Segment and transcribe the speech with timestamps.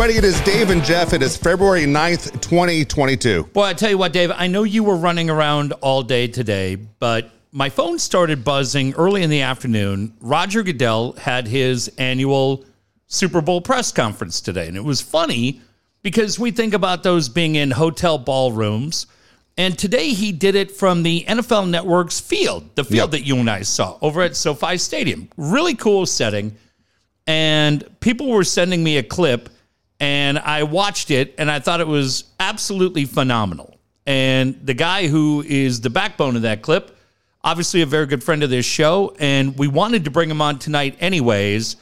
[0.00, 0.16] everybody.
[0.16, 1.12] It is Dave and Jeff.
[1.12, 3.50] It is February 9th, 2022.
[3.54, 6.76] Well, I tell you what, Dave, I know you were running around all day today,
[6.76, 10.14] but my phone started buzzing early in the afternoon.
[10.22, 12.64] Roger Goodell had his annual
[13.08, 14.68] Super Bowl press conference today.
[14.68, 15.60] And it was funny
[16.02, 19.06] because we think about those being in hotel ballrooms.
[19.58, 23.20] And today he did it from the NFL Network's field, the field Yep.
[23.20, 25.28] that you and I saw over at SoFi Stadium.
[25.36, 26.56] Really cool setting.
[27.26, 29.50] And people were sending me a clip,
[30.00, 33.78] and I watched it, and I thought it was absolutely phenomenal.
[34.06, 36.96] And the guy who is the backbone of that clip,
[37.44, 40.58] obviously a very good friend of this show, and we wanted to bring him on
[40.58, 41.76] tonight anyways.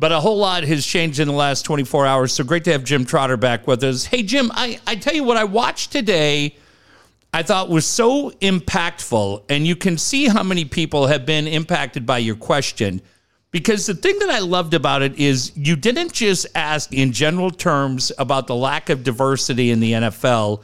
[0.00, 2.32] But a whole lot has changed in the last 24 hours.
[2.32, 4.06] So great to have Jim Trotter back with us.
[4.06, 6.56] Hey, Jim, I, I tell you what, I watched today,
[7.34, 9.44] I thought was so impactful.
[9.50, 13.02] And you can see how many people have been impacted by your question.
[13.50, 17.50] Because the thing that I loved about it is you didn't just ask in general
[17.50, 20.62] terms about the lack of diversity in the NFL.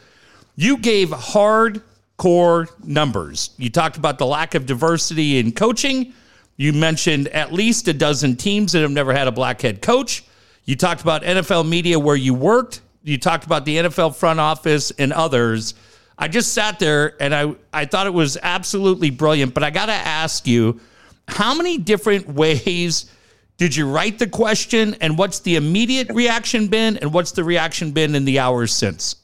[0.55, 3.51] You gave hardcore numbers.
[3.59, 6.13] You talked about the lack of diversity in coaching.
[6.57, 10.25] You mentioned at least a dozen teams that have never had a black head coach.
[10.65, 12.81] You talked about NFL media where you worked.
[13.03, 15.75] You talked about the NFL front office and others.
[16.19, 19.55] I just sat there and I, I thought it was absolutely brilliant.
[19.55, 20.81] But I got to ask you,
[21.29, 23.11] how many different ways
[23.57, 24.97] did you write the question?
[25.01, 26.97] And what's the immediate reaction been?
[26.99, 29.17] And what's the reaction been in the hours since?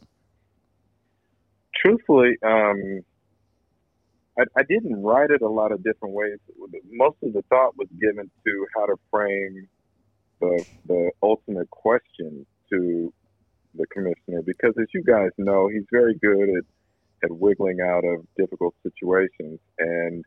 [1.83, 3.00] truthfully, um,
[4.39, 6.39] I, I didn't write it a lot of different ways.
[6.91, 9.69] Most of the thought was given to how to frame
[10.41, 13.12] the the ultimate question to
[13.75, 16.64] the commissioner, because as you guys know, he's very good at
[17.25, 20.25] at wiggling out of difficult situations, and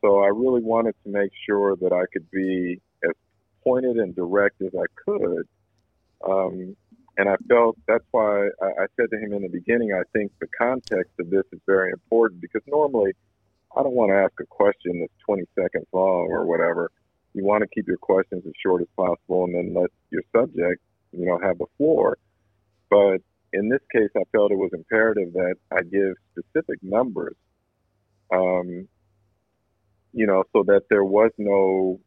[0.00, 3.12] so I really wanted to make sure that I could be as
[3.64, 5.48] pointed and direct as I could.
[6.26, 6.76] Um,
[7.16, 10.32] and I felt that's why I, I said to him in the beginning, I think
[10.40, 13.12] the context of this is very important because normally
[13.76, 16.90] I don't want to ask a question that's 20 seconds long or whatever.
[17.34, 20.82] You want to keep your questions as short as possible and then let your subject,
[21.12, 22.18] you know, have the floor.
[22.88, 23.18] But
[23.52, 27.36] in this case, I felt it was imperative that I give specific numbers,
[28.32, 28.88] um,
[30.12, 32.00] you know, so that there was no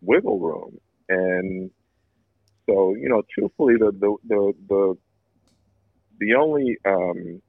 [0.00, 0.78] wiggle room.
[1.08, 1.70] And
[2.66, 4.98] so, you know, truthfully, the the the the,
[6.20, 7.42] the only um,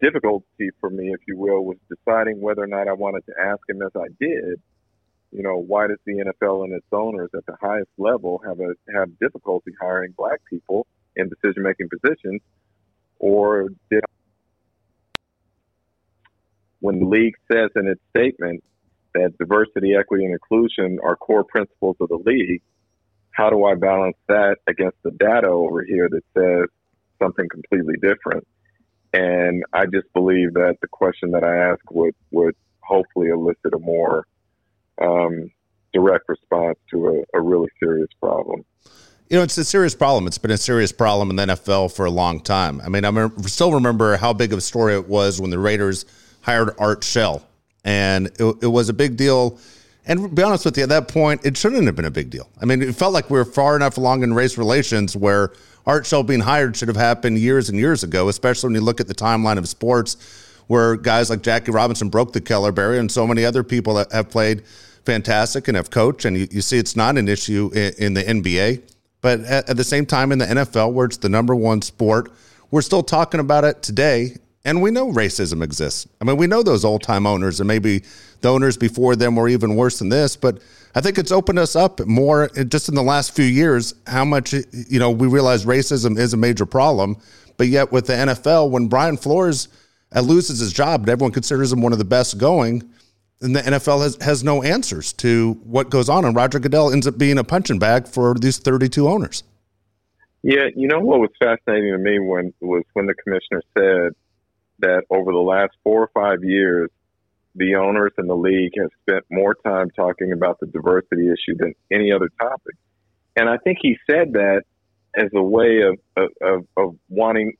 [0.00, 3.60] difficulty for me, if you will, was deciding whether or not I wanted to ask
[3.68, 4.60] him, as I did.
[5.30, 8.74] You know, why does the NFL and its owners at the highest level have a
[8.94, 10.86] have difficulty hiring black people
[11.16, 12.42] in decision making positions,
[13.18, 14.02] or did
[16.82, 18.62] when the league says in its statement
[19.14, 22.60] that diversity, equity, and inclusion are core principles of the league,
[23.30, 26.68] how do I balance that against the data over here that says
[27.20, 28.46] something completely different?
[29.14, 33.78] And I just believe that the question that I asked would would hopefully elicit a
[33.78, 34.26] more
[35.00, 35.50] um,
[35.92, 38.64] direct response to a, a really serious problem.
[39.28, 40.26] You know, it's a serious problem.
[40.26, 42.80] It's been a serious problem in the NFL for a long time.
[42.80, 46.04] I mean, I still remember how big of a story it was when the Raiders
[46.42, 47.42] hired Art Shell,
[47.84, 49.58] and it, it was a big deal.
[50.06, 52.30] And to be honest with you, at that point, it shouldn't have been a big
[52.30, 52.48] deal.
[52.60, 55.52] I mean, it felt like we were far enough along in race relations where
[55.86, 59.00] Art Shell being hired should have happened years and years ago, especially when you look
[59.00, 60.16] at the timeline of sports
[60.66, 64.10] where guys like Jackie Robinson broke the color barrier and so many other people that
[64.12, 64.62] have played
[65.04, 66.24] fantastic and have coached.
[66.24, 68.82] And you, you see it's not an issue in, in the NBA.
[69.20, 72.32] But at, at the same time, in the NFL, where it's the number one sport,
[72.70, 74.36] we're still talking about it today.
[74.64, 76.06] And we know racism exists.
[76.20, 78.04] I mean, we know those old time owners, and maybe
[78.42, 80.36] the owners before them were even worse than this.
[80.36, 80.60] But
[80.94, 84.52] I think it's opened us up more just in the last few years how much,
[84.52, 87.16] you know, we realize racism is a major problem.
[87.56, 89.68] But yet, with the NFL, when Brian Flores
[90.14, 92.88] uh, loses his job and everyone considers him one of the best going,
[93.40, 96.24] and the NFL has, has no answers to what goes on.
[96.24, 99.42] And Roger Goodell ends up being a punching bag for these 32 owners.
[100.44, 104.12] Yeah, you know what was fascinating to me when was when the commissioner said
[104.82, 106.90] that over the last four or five years,
[107.54, 111.74] the owners and the league have spent more time talking about the diversity issue than
[111.90, 112.76] any other topic.
[113.36, 114.62] And I think he said that
[115.16, 117.54] as a way of of, of wanting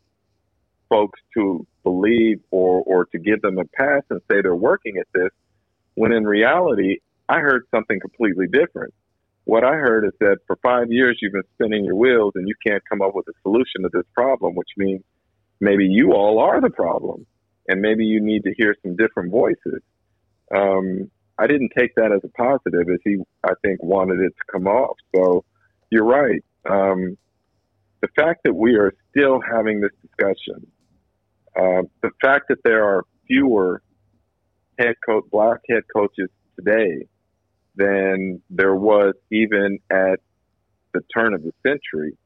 [0.89, 5.07] folks to believe or or to give them a pass and say they're working at
[5.15, 5.31] this,
[5.95, 6.99] when in reality,
[7.29, 8.95] I heard something completely different.
[9.45, 12.55] What I heard is that for five years you've been spinning your wheels and you
[12.65, 15.03] can't come up with a solution to this problem, which means
[15.62, 17.25] maybe you all are the problem,
[17.69, 19.81] and maybe you need to hear some different voices.
[20.55, 24.53] Um, I didn't take that as a positive, as he I think wanted it to
[24.53, 24.97] come off.
[25.14, 25.44] So
[25.91, 26.43] you're right.
[26.69, 27.17] um,
[28.00, 30.67] the fact that we are still having this discussion,
[31.56, 33.81] uh, the fact that there are fewer
[34.79, 37.06] head coach, black head coaches today
[37.76, 40.19] than there was even at
[40.93, 42.17] the turn of the century,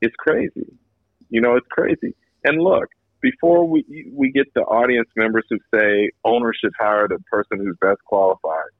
[0.00, 0.66] it's crazy.
[1.30, 2.14] You know, it's crazy.
[2.46, 2.88] And look,
[3.20, 7.76] before we we get the audience members who say owner should hire the person who's
[7.80, 8.70] best qualified,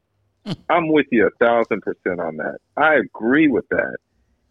[0.70, 2.58] I'm with you a thousand percent on that.
[2.76, 3.96] I agree with that.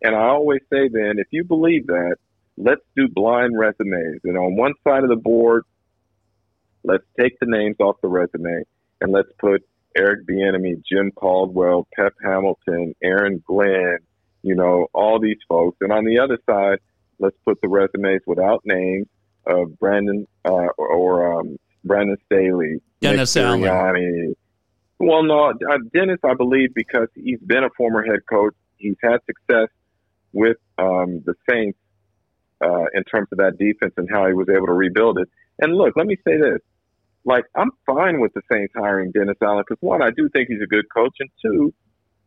[0.01, 2.17] And I always say then, if you believe that,
[2.57, 4.19] let's do blind resumes.
[4.25, 5.63] And on one side of the board,
[6.83, 8.63] let's take the names off the resume
[9.01, 9.63] and let's put
[9.97, 13.99] Eric Bieniemy, Jim Caldwell, Pep Hamilton, Aaron Glenn,
[14.43, 15.77] you know, all these folks.
[15.79, 16.79] And on the other side,
[17.19, 19.07] let's put the resumes without names
[19.45, 24.35] of Brandon uh, or um, Brandon Staley, Dennis Allen.
[24.97, 29.17] Well, no, uh, Dennis, I believe, because he's been a former head coach, he's had
[29.25, 29.67] success
[30.31, 31.77] with um, the Saints
[32.61, 35.29] uh, in terms of that defense and how he was able to rebuild it.
[35.59, 36.59] And look, let me say this:
[37.25, 40.61] like, I'm fine with the Saints hiring Dennis Allen because one, I do think he's
[40.61, 41.73] a good coach, and two,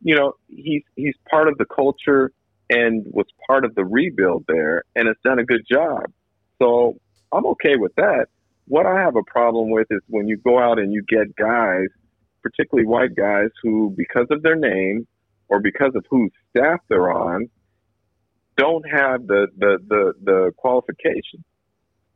[0.01, 2.31] you know, he's he's part of the culture
[2.69, 6.05] and was part of the rebuild there, and has done a good job.
[6.61, 6.99] So
[7.31, 8.27] I'm okay with that.
[8.67, 11.87] What I have a problem with is when you go out and you get guys
[12.41, 15.07] particularly white guys who, because of their name
[15.47, 17.49] or because of whose staff they're on,
[18.57, 21.43] don't have the, the, the, the qualification,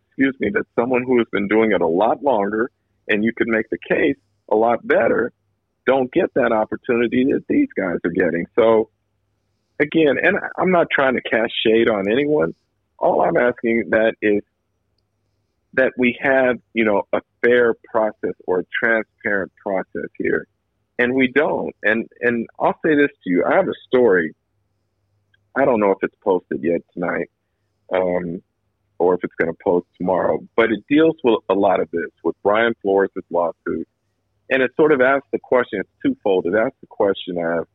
[0.08, 2.70] excuse me, that someone who has been doing it a lot longer
[3.08, 4.18] and you could make the case
[4.52, 5.32] a lot better
[5.86, 8.46] don't get that opportunity that these guys are getting.
[8.56, 8.90] So,
[9.84, 12.56] again, and I'm not trying to cast shade on anyone.
[12.98, 14.42] All I'm asking that is
[15.74, 20.48] that we have, you know, a fair process or a transparent process here.
[21.00, 21.76] And we don't.
[21.84, 23.44] And and I'll say this to you.
[23.46, 24.34] I have a story.
[25.56, 27.30] I don't know if it's posted yet tonight,
[27.92, 28.42] um,
[29.00, 32.12] or if it's going to post tomorrow, but it deals with a lot of this
[32.24, 33.88] with Brian Flores' lawsuit.
[34.50, 36.46] And it sort of asks the question, it's twofold.
[36.46, 37.68] It asks the question of,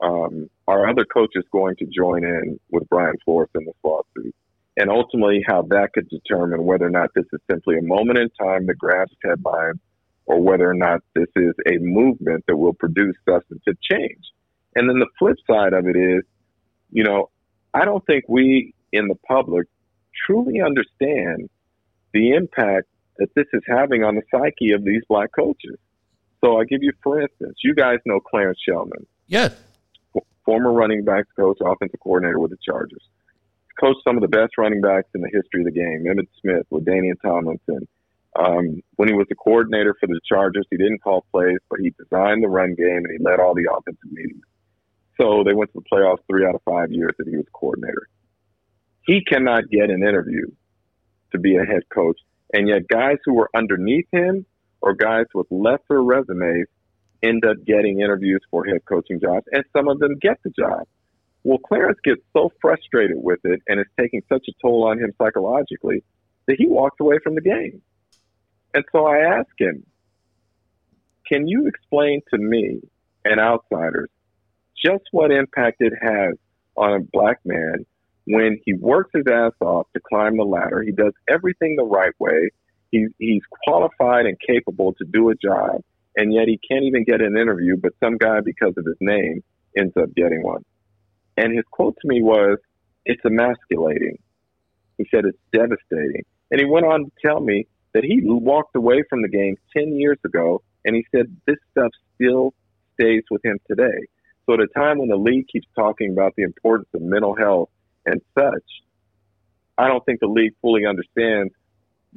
[0.00, 4.34] um, are other coaches going to join in with Brian Flores in this lawsuit?
[4.76, 8.28] and ultimately how that could determine whether or not this is simply a moment in
[8.38, 9.80] time that grabs headlines
[10.26, 14.24] or whether or not this is a movement that will produce substantive change.
[14.74, 16.22] And then the flip side of it is,
[16.90, 17.30] you know,
[17.72, 19.66] I don't think we in the public
[20.26, 21.48] truly understand
[22.12, 22.86] the impact
[23.18, 25.78] that this is having on the psyche of these black coaches.
[26.44, 29.06] So I give you, for instance, you guys know Clarence Shelmon.
[29.26, 29.50] Yeah.
[30.46, 33.02] Former running backs coach, offensive coordinator with the Chargers
[33.78, 36.04] coached some of the best running backs in the history of the game.
[36.06, 37.86] Emmitt Smith, LaDainian Tomlinson.
[38.38, 41.94] Um, when he was the coordinator for the Chargers, he didn't call plays, but he
[41.98, 44.44] designed the run game and he led all the offensive meetings.
[45.18, 48.08] So they went to the playoffs three out of five years that he was coordinator.
[49.06, 50.46] He cannot get an interview
[51.32, 52.18] to be a head coach.
[52.52, 54.44] And yet guys who were underneath him
[54.82, 56.66] or guys with lesser resumes
[57.22, 60.86] end up getting interviews for head coaching jobs and some of them get the job.
[61.44, 65.12] Well, Clarence gets so frustrated with it and it's taking such a toll on him
[65.20, 66.02] psychologically
[66.46, 67.82] that he walks away from the game.
[68.74, 69.84] And so I ask him,
[71.26, 72.80] can you explain to me
[73.24, 74.10] and outsiders
[74.84, 76.34] just what impact it has
[76.76, 77.86] on a black man
[78.26, 80.82] when he works his ass off to climb the ladder?
[80.82, 82.50] He does everything the right way.
[82.90, 85.82] He's, he's qualified and capable to do a job,
[86.16, 89.42] and yet he can't even get an interview, but some guy, because of his name,
[89.76, 90.64] ends up getting one.
[91.36, 92.58] And his quote to me was,
[93.04, 94.18] it's emasculating.
[94.98, 96.22] He said, it's devastating.
[96.50, 99.96] And he went on to tell me that he walked away from the game 10
[99.96, 102.54] years ago, and he said this stuff still
[102.94, 104.06] stays with him today.
[104.46, 107.68] So at a time when the league keeps talking about the importance of mental health
[108.06, 108.64] and such,
[109.76, 111.52] I don't think the league fully understands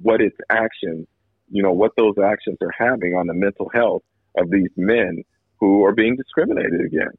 [0.02, 1.08] what its actions,
[1.50, 4.04] you know, what those actions are having on the mental health
[4.38, 5.24] of these men
[5.60, 7.18] who are being discriminated against.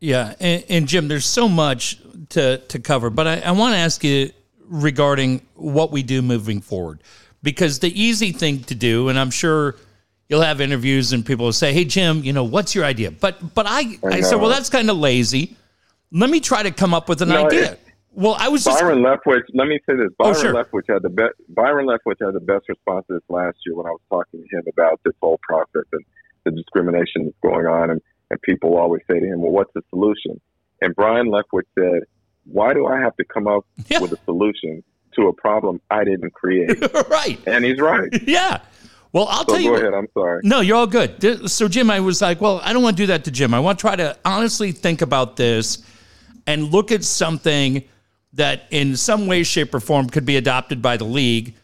[0.00, 1.98] Yeah, and, and, Jim, there's so much
[2.30, 4.30] to to cover, but I, I want to ask you
[4.68, 7.02] regarding what we do moving forward,
[7.42, 9.76] because the easy thing to do, and I'm sure
[10.28, 13.54] you'll have interviews and people will say, "Hey, Jim, you know, what's your idea?" But
[13.54, 15.56] but I I, I said, well, that's kind of lazy.
[16.12, 17.72] Let me try to come up with an no, idea.
[17.72, 17.80] It,
[18.16, 19.42] well, I was Byron Leftwich.
[19.54, 20.54] Let me say this: oh, Byron oh, sure.
[20.54, 21.34] Leftwich had the best.
[21.48, 24.56] Byron Leftwich had the best response to this last year when I was talking to
[24.56, 26.04] him about this whole process and
[26.44, 29.82] the discrimination that's going on and and people always say to him, well, what's the
[29.90, 30.40] solution?
[30.80, 32.02] And Brian Leftwich said,
[32.44, 34.00] why do I have to come up yeah.
[34.00, 34.82] with a solution
[35.14, 36.80] to a problem I didn't create?
[37.08, 37.38] right.
[37.46, 38.08] And he's right.
[38.26, 38.60] yeah.
[39.12, 39.70] Well, I'll so tell you.
[39.70, 39.94] Go ahead.
[39.94, 40.40] I'm sorry.
[40.44, 41.48] No, you're all good.
[41.48, 43.54] So, Jim, I was like, well, I don't want to do that to Jim.
[43.54, 45.78] I want to try to honestly think about this.
[46.46, 47.82] and look at something
[48.36, 51.54] that in some way, shape, or form could be adopted by the league.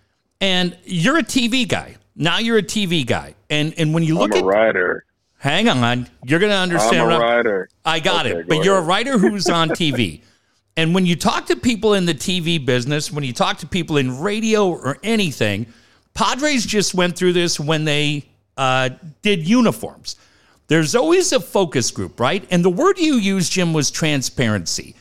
[0.40, 1.96] And you're a TV guy.
[2.16, 3.34] Now you're a TV guy.
[3.48, 4.38] And and when you look at.
[4.38, 5.04] I'm a at writer.
[5.38, 7.68] hang on, you're gonna understand I'm a I'm- writer.
[7.84, 8.48] I got Okay, it.
[8.48, 10.20] go But you're a writer who's on TV.
[10.74, 13.98] And when you talk to people in the TV business, when you talk to people
[13.98, 15.66] in radio or anything,
[16.14, 18.24] Padres just went through this when they
[18.56, 18.88] uh,
[19.20, 20.16] did uniforms.
[20.68, 22.42] There's always a focus group, right?
[22.50, 24.94] And the word you used, Jim, was transparency.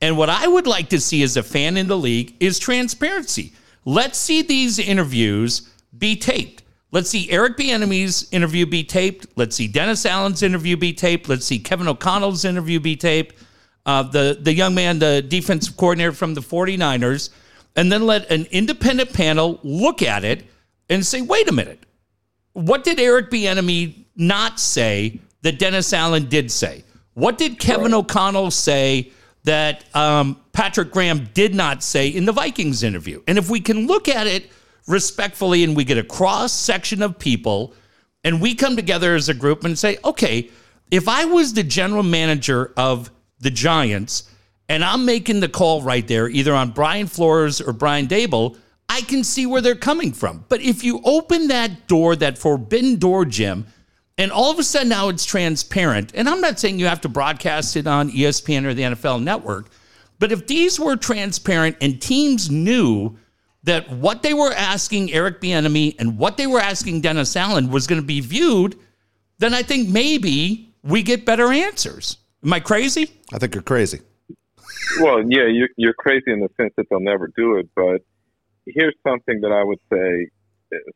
[0.00, 3.52] And what I would like to see as a fan in the league is transparency.
[3.84, 6.62] Let's see these interviews be taped.
[6.90, 9.26] Let's see Eric Bieniemy's interview be taped.
[9.36, 11.28] Let's see Dennis Allen's interview be taped.
[11.28, 13.34] Let's see Kevin O'Connell's interview be taped.
[13.84, 17.30] Uh, the, the young man, the defensive coordinator from the 49ers,
[17.76, 20.44] and then let an independent panel look at it
[20.90, 21.84] and say, wait a minute,
[22.52, 26.84] what did Eric Bieniemy not say that Dennis Allen did say?
[27.14, 29.12] What did Kevin O'Connell say
[29.48, 33.22] that um, Patrick Graham did not say in the Vikings interview?
[33.26, 34.50] And if we can look at it
[34.86, 37.74] respectfully and we get a cross section of people
[38.24, 40.50] and we come together as a group and say, okay,
[40.90, 44.30] if I was the general manager of the Giants
[44.68, 48.56] and I'm making the call right there, either on Brian Flores or Brian Daboll,
[48.88, 50.44] I can see where they're coming from.
[50.48, 53.66] But if you open that door, that forbidden door, Jim,
[54.18, 57.08] and all of a sudden now it's transparent, and I'm not saying you have to
[57.08, 59.70] broadcast it on ESPN or the NFL network,
[60.18, 63.16] but if these were transparent and teams knew
[63.62, 67.86] that what they were asking Eric Bieniemy and what they were asking Dennis Allen was
[67.86, 68.78] going to be viewed,
[69.38, 72.16] then I think maybe we get better answers.
[72.44, 73.10] Am I crazy?
[73.32, 74.00] I think you're crazy.
[75.00, 77.68] Well, yeah, you're, you're crazy in the sense that they'll never do it.
[77.74, 78.02] But
[78.66, 80.28] here's something that I would say, a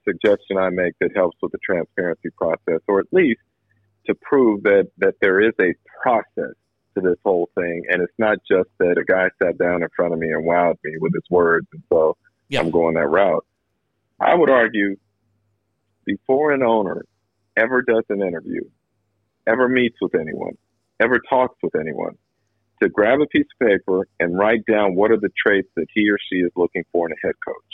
[0.05, 3.41] suggestion I make that helps with the transparency process, or at least
[4.07, 6.55] to prove that, that there is a process
[6.95, 7.85] to this whole thing.
[7.89, 10.77] And it's not just that a guy sat down in front of me and wowed
[10.85, 11.67] me with his words.
[11.73, 12.17] And so
[12.49, 12.61] Yeah.
[12.61, 13.47] I'm going that route.
[14.21, 14.97] I would argue
[16.05, 17.03] before an owner
[17.57, 18.63] ever does an interview,
[19.47, 20.57] ever meets with anyone,
[21.01, 22.17] ever talks with anyone,
[22.83, 26.11] to grab a piece of paper and write down what are the traits that he
[26.11, 27.72] or she is looking for in a head coach.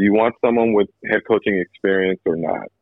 [0.00, 2.72] Do you want someone with head coaching experience or not?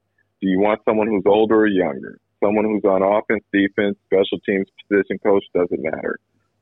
[0.40, 2.20] Do you want someone who's older or younger?
[2.40, 6.20] Someone who's on offense, defense, special teams, position coach, doesn't matter.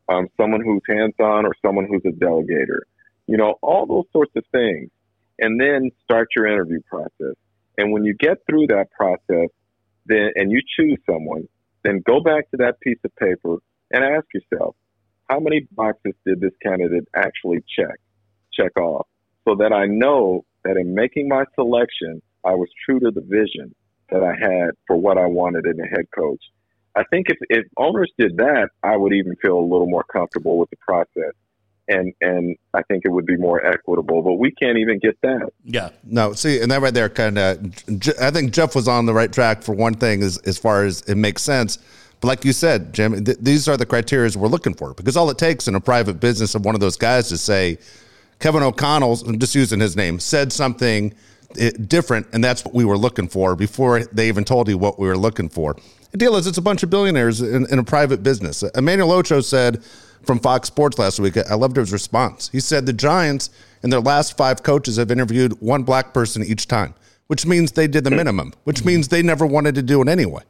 [0.08, 2.88] Um, someone who's hands on or someone who's a delegator.
[3.26, 4.88] You know, all those sorts of things.
[5.38, 7.36] And then start your interview process.
[7.76, 9.50] And when you get through that process,
[10.06, 11.48] then and you choose someone,
[11.84, 13.58] then go back to that piece of paper
[13.90, 14.74] and ask yourself,
[15.28, 18.00] how many boxes did this candidate actually check,
[18.54, 19.06] check off,
[19.46, 23.74] so that I know that in making my selection, I was true to the vision
[24.10, 26.42] that I had for what I wanted in a head coach.
[26.96, 30.58] I think if, if owners did that, I would even feel a little more comfortable
[30.58, 31.34] with the process.
[31.88, 35.50] And, and I think it would be more equitable, but we can't even get that.
[35.64, 35.90] Yeah.
[36.02, 37.58] No, see, and that right there kind of,
[38.20, 41.02] I think Jeff was on the right track for one thing as, as far as
[41.02, 41.78] it makes sense.
[42.20, 45.30] But like you said, Jim, th- these are the criteria we're looking for because all
[45.30, 47.78] it takes in a private business of one of those guys to say,
[48.38, 51.14] Kevin O'Connell, I'm just using his name, said something
[51.58, 54.98] eh, different, and that's what we were looking for before they even told you what
[54.98, 55.76] we were looking for.
[56.10, 58.62] The deal is, it's a bunch of billionaires in, in a private business.
[58.74, 59.82] Emmanuel Acho said
[60.22, 62.48] from Fox Sports last week, I loved his response.
[62.50, 63.50] He said the Giants,
[63.82, 66.94] in their last five coaches, have interviewed one black person each time,
[67.28, 70.42] which means they did the minimum, which means they never wanted to do it anyway.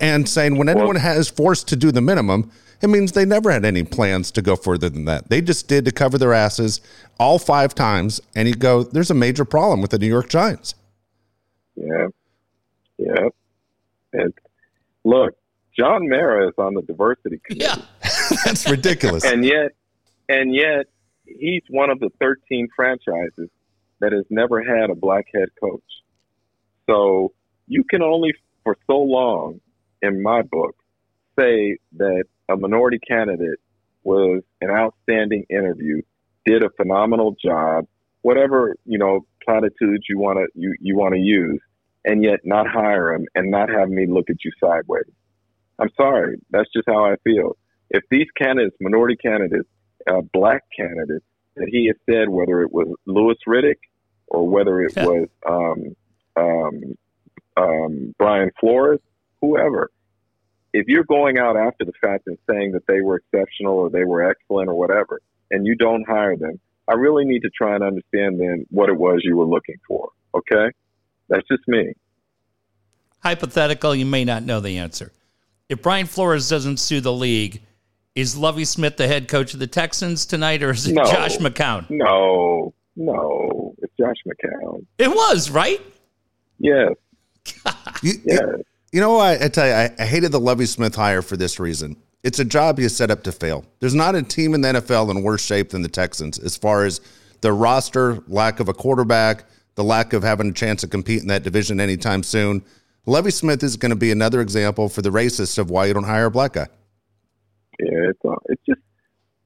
[0.00, 3.64] And saying when anyone has forced to do the minimum, it means they never had
[3.64, 5.28] any plans to go further than that.
[5.28, 6.80] They just did to cover their asses
[7.18, 8.20] all five times.
[8.36, 10.74] And you go, there's a major problem with the New York Giants.
[11.74, 12.08] Yeah.
[12.98, 13.28] Yeah.
[14.12, 14.32] And
[15.04, 15.34] look,
[15.76, 17.64] John Mara is on the diversity committee.
[17.64, 17.76] Yeah.
[18.44, 19.24] That's ridiculous.
[19.24, 19.72] And yet
[20.28, 20.86] and yet
[21.24, 23.48] he's one of the 13 franchises
[24.00, 25.82] that has never had a black head coach.
[26.88, 27.32] So
[27.66, 28.32] you can only
[28.64, 29.60] for so long
[30.02, 30.76] in my book
[31.38, 33.58] say that a minority candidate
[34.02, 36.00] was an outstanding interview,
[36.46, 37.86] did a phenomenal job,
[38.22, 41.60] whatever, you know, platitudes you want to you, you want to use,
[42.04, 45.04] and yet not hire him and not have me look at you sideways.
[45.78, 47.56] I'm sorry, that's just how I feel.
[47.90, 49.68] If these candidates, minority candidates,
[50.10, 51.24] uh, black candidates,
[51.56, 53.78] that he has said, whether it was Louis Riddick
[54.28, 55.96] or whether it was um,
[56.36, 56.96] um,
[57.56, 59.00] um, Brian Flores,
[59.40, 59.90] whoever,
[60.72, 64.04] if you're going out after the fact and saying that they were exceptional or they
[64.04, 67.84] were excellent or whatever, and you don't hire them, I really need to try and
[67.84, 70.10] understand then what it was you were looking for.
[70.34, 70.70] Okay?
[71.28, 71.92] That's just me.
[73.22, 75.12] Hypothetical, you may not know the answer.
[75.68, 77.60] If Brian Flores doesn't sue the league,
[78.14, 81.04] Is Lovie Smith the head coach of the Texans tonight, or is it No.
[81.04, 81.88] Josh McCown?
[81.90, 84.84] No, no, it's Josh McCown.
[84.98, 85.80] It was right.
[86.58, 86.94] Yes,
[88.02, 88.60] yes.
[88.92, 89.42] You know what?
[89.42, 91.96] I tell you, I, I hated the Lovie Smith hire for this reason.
[92.24, 93.64] It's a job you set up to fail.
[93.80, 96.84] There's not a team in the NFL in worse shape than the Texans as far
[96.84, 97.00] as
[97.42, 99.44] the roster, lack of a quarterback,
[99.76, 102.64] the lack of having a chance to compete in that division anytime soon.
[103.06, 106.04] Lovie Smith is going to be another example for the racists of why you don't
[106.04, 106.66] hire a black guy.
[107.78, 108.80] Yeah, it's all, it's just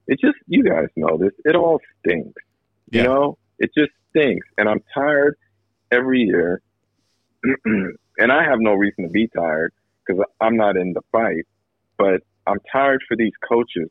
[0.07, 1.33] it's just you guys know this.
[1.45, 2.33] It all stinks.
[2.91, 3.07] You Yeah.
[3.07, 5.37] know, it just stinks, and I'm tired
[5.91, 6.63] every year.
[8.19, 9.73] and I have no reason to be tired
[10.07, 11.45] because I'm not in the fight.
[11.99, 13.89] But I'm tired for these coaches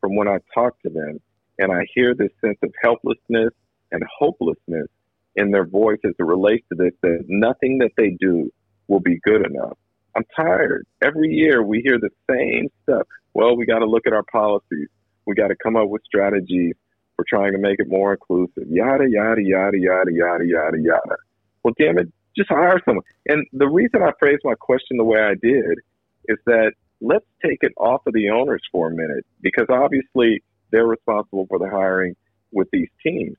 [0.00, 1.20] from when I talk to them,
[1.58, 3.52] and I hear this sense of helplessness
[3.92, 4.88] and hopelessness
[5.36, 6.92] in their voice as it relates to this.
[7.02, 8.50] That nothing that they do
[8.88, 9.78] will be good enough.
[10.16, 10.86] I'm tired.
[11.02, 13.06] Every year we hear the same stuff.
[13.32, 14.88] Well, we got to look at our policies.
[15.26, 16.74] We got to come up with strategies
[17.16, 18.64] for trying to make it more inclusive.
[18.68, 21.16] Yada yada yada yada yada yada yada.
[21.62, 23.04] Well, damn it, just hire someone.
[23.26, 25.78] And the reason I phrased my question the way I did
[26.26, 30.86] is that let's take it off of the owners for a minute because obviously they're
[30.86, 32.14] responsible for the hiring
[32.52, 33.36] with these teams.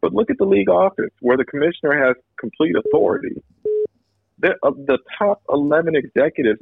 [0.00, 3.36] But look at the league office where the commissioner has complete authority.
[4.38, 6.60] The, uh, the top 11 executives,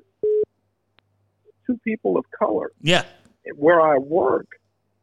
[1.67, 3.05] two people of color Yeah.
[3.57, 4.47] where I work,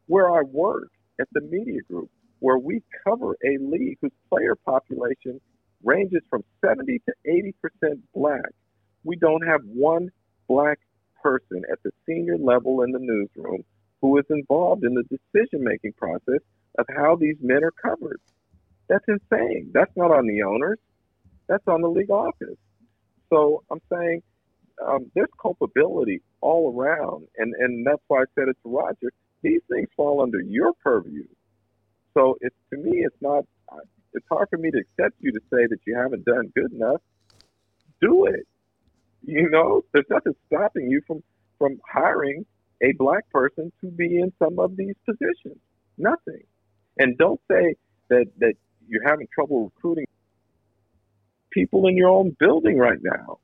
[0.08, 2.10] where I work at the media group,
[2.40, 5.42] where we cover a league whose player population
[5.84, 8.52] ranges from 70 to 80 percent black.
[9.04, 10.10] We don't have one
[10.48, 10.80] black
[11.22, 13.64] person at the senior level in the newsroom
[14.02, 16.42] who is involved in the decision making process
[16.78, 18.20] of how these men are covered.
[18.88, 19.72] That's insane.
[19.74, 20.80] That's not on the owners.
[21.48, 22.58] That's on the league office.
[23.30, 24.22] So I'm saying
[24.86, 29.12] um, there's culpability all around, and and that's why I said it to Roger.
[29.42, 31.26] These things fall under your purview.
[32.14, 33.46] So it's to me, it's not.
[34.14, 37.02] It's hard for me to accept you to say that you haven't done good enough.
[38.02, 38.48] Do it.
[39.24, 41.22] You know, there's nothing stopping you from
[41.58, 42.46] from hiring
[42.82, 45.58] a black person to be in some of these positions.
[45.98, 46.44] Nothing.
[46.98, 47.76] And don't say
[48.10, 48.54] that that
[48.88, 50.06] you're having trouble recruiting
[51.52, 53.40] people in your own building right now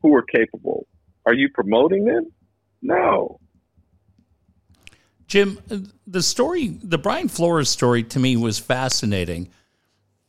[0.00, 0.86] who are capable.
[1.26, 2.32] Are you promoting them?
[2.80, 3.38] No.
[5.26, 5.58] Jim,
[6.06, 9.48] the story, the Brian Flores story to me was fascinating.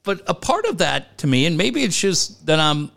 [0.03, 2.91] But a part of that to me, and maybe it's just that I'm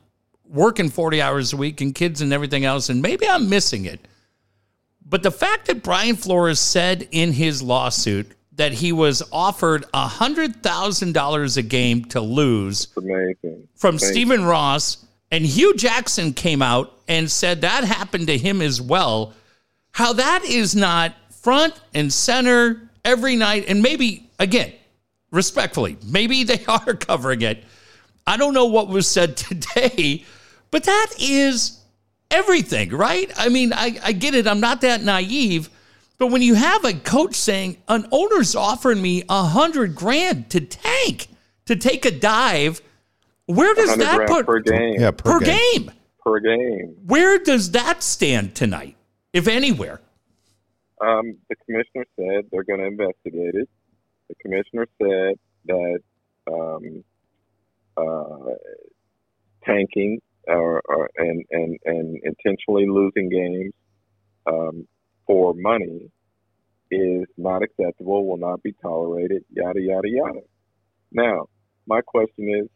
[0.49, 4.01] working 40 hours a week and kids and everything else, and maybe I'm missing it.
[5.05, 11.57] But the fact that Brian Flores said in his lawsuit that he was offered $100,000
[11.57, 13.69] a game to lose amazing.
[13.77, 18.81] from Stephen Ross, and Hue Jackson came out and said that happened to him as
[18.81, 19.33] well.
[19.92, 24.73] How that is not front and center every night, and maybe again,
[25.31, 27.65] respectfully, maybe they are covering it.
[28.27, 30.25] I don't know what was said today,
[30.71, 31.81] but that is
[32.31, 33.31] everything, right?
[33.37, 34.47] I mean, I, I get it.
[34.47, 35.71] I'm not that naive.
[36.19, 40.61] But when you have a coach saying an owner's offering me a hundred grand to
[40.61, 41.29] tank,
[41.67, 42.81] to take a dive,
[43.47, 44.97] where does that put per game.
[44.99, 45.83] Yeah, per per, game.
[45.83, 45.93] game?
[46.21, 46.97] Per game.
[47.07, 48.97] Where does that stand tonight,
[49.33, 50.01] if anywhere?
[51.01, 53.69] Um, the commissioner said they're going to investigate it.
[54.29, 56.01] The commissioner said that
[56.53, 57.05] um,
[57.97, 58.55] uh,
[59.65, 63.73] tanking or, or and, and and intentionally losing games
[64.47, 64.87] um,
[65.27, 66.11] for money
[66.91, 70.41] is not acceptable, will not be tolerated, yada yada yada.
[71.12, 71.47] Now,
[71.87, 72.69] my question is: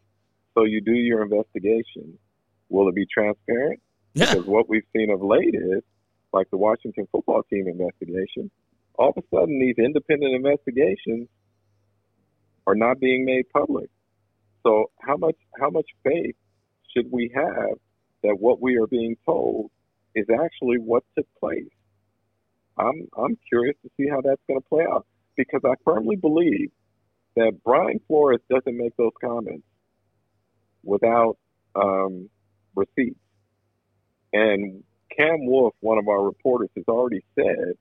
[0.55, 2.19] so you do your investigation?
[2.69, 3.81] Will it be transparent?
[4.15, 5.83] Yeah, Because what we've seen of late is,
[6.33, 8.51] like the Washington football team investigation,
[8.97, 11.29] all of a sudden these independent investigations
[12.67, 13.91] are not being made public.
[14.63, 16.37] So how much how much faith
[16.95, 17.79] should we have
[18.23, 19.71] that what we are being told
[20.15, 21.71] is actually what took place?
[22.79, 26.71] I'm I'm curious to see how that's going to play out because I firmly believe
[27.37, 29.65] that Brian Flores doesn't make those comments
[30.83, 31.39] without
[31.75, 32.29] um,
[32.75, 33.19] receipts.
[34.33, 34.83] And
[35.17, 37.75] Cam Wolfe, one of our reporters, has already said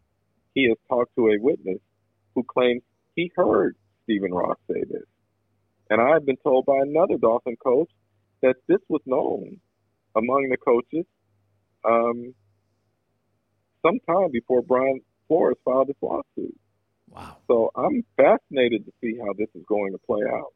[0.53, 1.79] he has talked to a witness
[2.35, 2.81] who claims
[3.15, 3.75] he heard
[4.09, 5.03] Stephen Ross say this.
[5.91, 7.89] And I've been told by another Dolphin coach
[8.41, 9.59] that this was known
[10.15, 11.05] among the coaches
[11.85, 12.33] um,
[13.85, 16.57] sometime before Brian Flores filed this lawsuit.
[17.09, 17.37] wow.
[17.47, 20.53] So I'm fascinated to see how this is going to play out.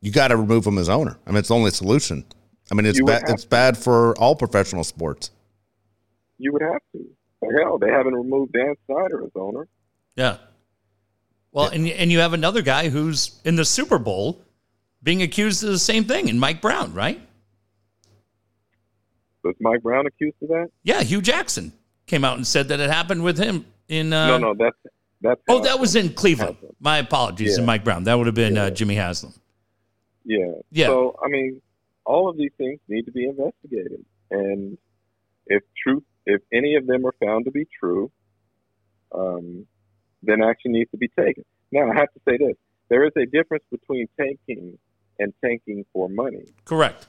[0.00, 1.18] You got to remove him as owner.
[1.26, 2.24] I mean, it's the only solution.
[2.70, 3.28] I mean, it's You would bad.
[3.28, 3.48] It's to.
[3.48, 5.30] bad for all professional sports.
[6.38, 7.04] You would have to.
[7.62, 9.66] Hell, they haven't removed Dan Snyder as owner.
[10.16, 10.38] Yeah.
[11.52, 14.40] Well, and and you have another guy who's in the Super Bowl
[15.02, 17.20] being accused of the same thing, and Mike Brown, right?
[19.42, 20.68] Was Mike Brown accused of that?
[20.82, 21.72] Yeah, Hue Jackson
[22.06, 24.12] came out and said that it happened with him in.
[24.12, 24.76] Uh, no, no, that's
[25.22, 25.40] that's.
[25.48, 26.56] Oh, that was in Cleveland.
[26.78, 27.66] My apologies to Yeah.
[27.66, 28.04] Mike Brown.
[28.04, 29.32] That would have been uh, Jimmy Haslam.
[30.24, 30.52] Yeah.
[30.70, 30.86] Yeah.
[30.86, 31.60] So I mean,
[32.04, 34.76] all of these things need to be investigated, and
[35.46, 38.10] if truth, if any of them are found to be true,
[39.12, 39.66] um,
[40.22, 41.44] then action needs to be taken.
[41.72, 42.56] Now, I have to say this:
[42.88, 44.78] there is a difference between tanking
[45.18, 46.44] and tanking for money.
[46.64, 47.06] Correct.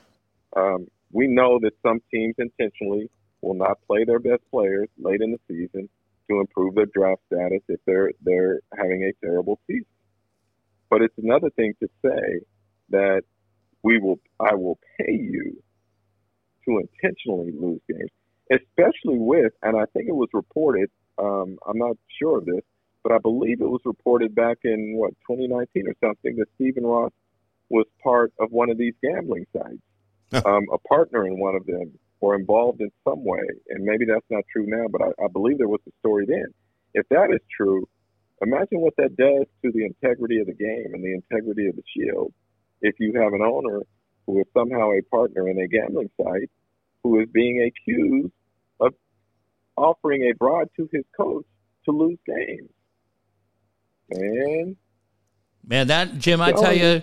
[0.54, 3.10] Um, we know that some teams intentionally
[3.42, 5.88] will not play their best players late in the season
[6.30, 9.86] to improve their draft status if they're they're having a terrible season.
[10.88, 12.40] But it's another thing to say
[12.90, 13.22] that
[13.82, 15.62] we will I will pay you
[16.64, 18.10] to intentionally lose games,
[18.50, 20.90] especially with and I think it was reported.
[21.18, 22.62] Um, I'm not sure of this,
[23.02, 27.12] but I believe it was reported back in what 2019 or something that Stephen Ross
[27.68, 29.82] was part of one of these gambling sites
[30.32, 33.42] um, a partner in one of them or involved in some way.
[33.68, 36.46] And maybe that's not true now, but I, I believe there was a story then.
[36.94, 37.86] If that is true,
[38.40, 41.82] imagine what that does to the integrity of the game and the integrity of the
[41.94, 42.32] shield.
[42.80, 43.80] If you have an owner
[44.26, 46.50] who is somehow a partner in a gambling site
[47.02, 48.32] who is being accused
[48.80, 48.94] of
[49.76, 51.46] offering a bribe to his coach
[51.84, 52.70] to lose games.
[54.14, 54.76] Man,
[55.64, 57.02] Man, that Jim, I tell you,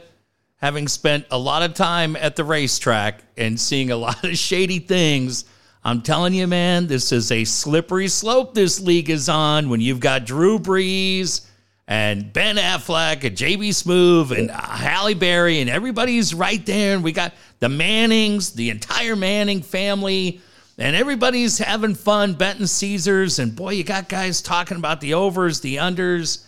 [0.58, 4.80] having spent a lot of time at the racetrack and seeing a lot of shady
[4.80, 5.45] things,
[5.84, 10.02] I'm telling you, man, this is a slippery slope this league is on when you've
[10.02, 11.45] got Drew Brees
[11.88, 16.95] and Ben Affleck and JB Smoove and Halle Berry and everybody's right there.
[16.95, 20.41] And we got the Mannings, the entire Manning family,
[20.78, 23.39] and everybody's having fun betting Caesars.
[23.39, 26.45] And boy, you got guys talking about the overs, the unders,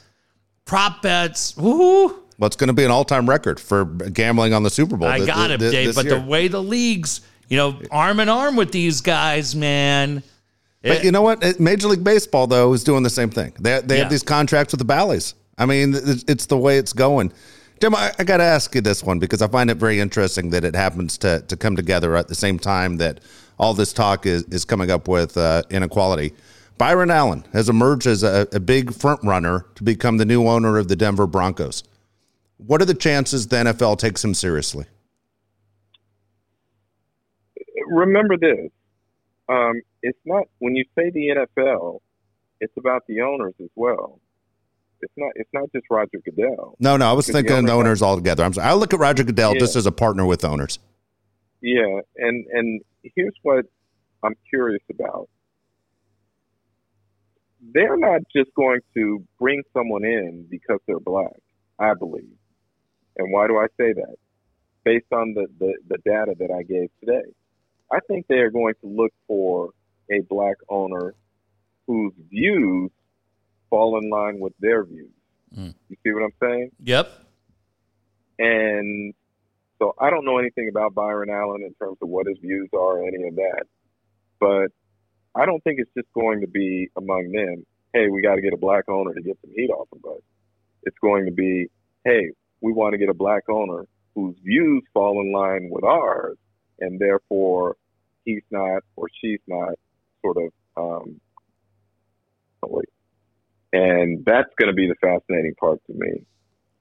[0.65, 1.55] prop bets.
[1.57, 2.07] Woo!
[2.37, 5.07] Well, it's going to be an all-time record for gambling on the Super Bowl.
[5.07, 5.95] I th- got it, th- Dave.
[5.95, 6.15] But year.
[6.19, 10.23] the way the leagues, you know, arm in arm with these guys, man.
[10.81, 11.59] But it- you know what?
[11.59, 13.53] Major League Baseball though is doing the same thing.
[13.59, 14.01] They they Yeah.
[14.03, 15.35] have these contracts with the Bally's.
[15.57, 17.31] I mean, it's, it's the way it's going.
[17.79, 20.49] Jim, I, I got to ask you this one because I find it very interesting
[20.51, 23.19] that it happens to to come together at the same time that
[23.59, 26.33] all this talk is is coming up with uh, inequality.
[26.81, 30.79] Byron Allen has emerged as a, a big front runner to become the new owner
[30.79, 31.83] of the Denver Broncos.
[32.57, 34.85] What are the chances the NFL takes him seriously?
[37.87, 38.71] remember this.
[39.47, 41.99] Um, it's not when you say the NFL,
[42.59, 44.19] it's about the owners as well.
[45.01, 45.33] It's not.
[45.35, 46.77] It's not just Roger Goodell.
[46.79, 48.43] No, no, I was thinking the owners owners altogether.
[48.43, 48.69] I'm sorry.
[48.69, 49.59] I look at Roger Goodell Yeah.
[49.59, 50.79] just as a partner with owners.
[51.61, 52.81] Yeah, and and
[53.15, 53.65] here's what
[54.23, 55.29] I'm curious about.
[57.73, 61.33] They're not just going to bring someone in because they're black.
[61.79, 62.37] I believe.
[63.17, 64.15] And why do I say that?
[64.83, 67.29] Based on the, the, the data that I gave today.
[67.91, 69.71] I think they are going to look for
[70.11, 71.13] a black owner
[71.87, 72.91] whose views
[73.69, 75.11] fall in line with their views.
[75.55, 75.73] Mm.
[75.89, 76.71] You see what I'm saying?
[76.83, 77.11] Yep.
[78.39, 79.13] And
[79.79, 82.99] so I don't know anything about Byron Allen in terms of what his views are
[82.99, 83.63] or any of that.
[84.39, 84.71] But
[85.35, 88.53] I don't think it's just going to be among them, hey, we got to get
[88.53, 90.21] a black owner to get some heat off of us.
[90.83, 91.69] It's going to be,
[92.03, 96.37] hey, we want to get a black owner whose views fall in line with ours,
[96.79, 97.77] and therefore
[98.25, 99.73] he's not or she's not
[100.21, 101.19] sort of um,
[103.73, 106.23] and that's going to be the fascinating part to me.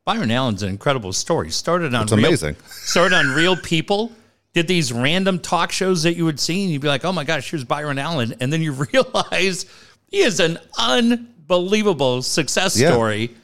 [0.05, 1.51] Byron Allen's an incredible story.
[1.51, 2.57] Started on It's real, amazing.
[2.67, 4.13] started on real people.
[4.53, 7.25] Did these random talk shows that you would see, and you'd be like, "Oh my
[7.25, 9.67] gosh, here's Byron Allen," and then you realize
[10.11, 12.91] he is an unbelievable success Yeah.
[12.91, 13.35] story,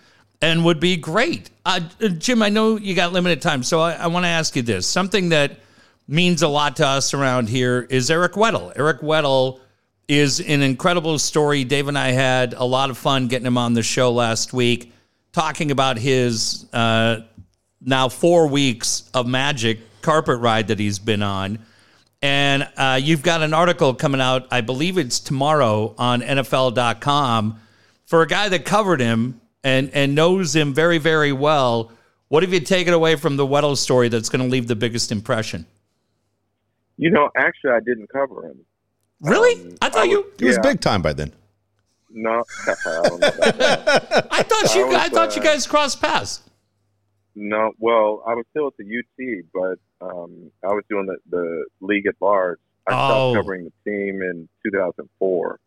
[0.42, 1.50] and would be great.
[1.64, 1.80] Uh,
[2.18, 4.86] Jim, I know you got limited time, so I, I want to ask you this:
[4.86, 5.58] something that
[6.08, 8.72] means a lot to us around here is Eric Weddle.
[8.76, 9.60] Eric Weddle
[10.08, 11.64] is an incredible story.
[11.64, 14.92] Dave and I had a lot of fun getting him on the show last week,
[15.32, 17.20] talking about his uh,
[17.80, 21.58] now four weeks of magic carpet ride that he's been on.
[22.22, 27.60] And uh, you've got an article coming out, I believe it's tomorrow on NFL.com
[28.06, 31.90] for a guy that covered him and, and knows him very, very well.
[32.28, 35.10] What have you taken away from the Weddle story that's going to leave the biggest
[35.12, 35.66] impression?
[36.96, 38.58] You know, actually, I didn't cover him.
[39.20, 39.60] Really?
[39.60, 40.22] Um, I thought I you.
[40.22, 40.62] was- He was Yeah.
[40.70, 41.32] big time by then.
[42.10, 44.28] No, I don't know about that.
[44.30, 44.84] I thought you.
[44.84, 46.40] I was, I thought you uh, guys crossed paths.
[47.38, 51.66] No, well, I was still at the UT, but um, I was doing the, the
[51.80, 52.58] league at large.
[52.88, 53.32] I Oh.
[53.32, 55.60] stopped covering the team in 2004.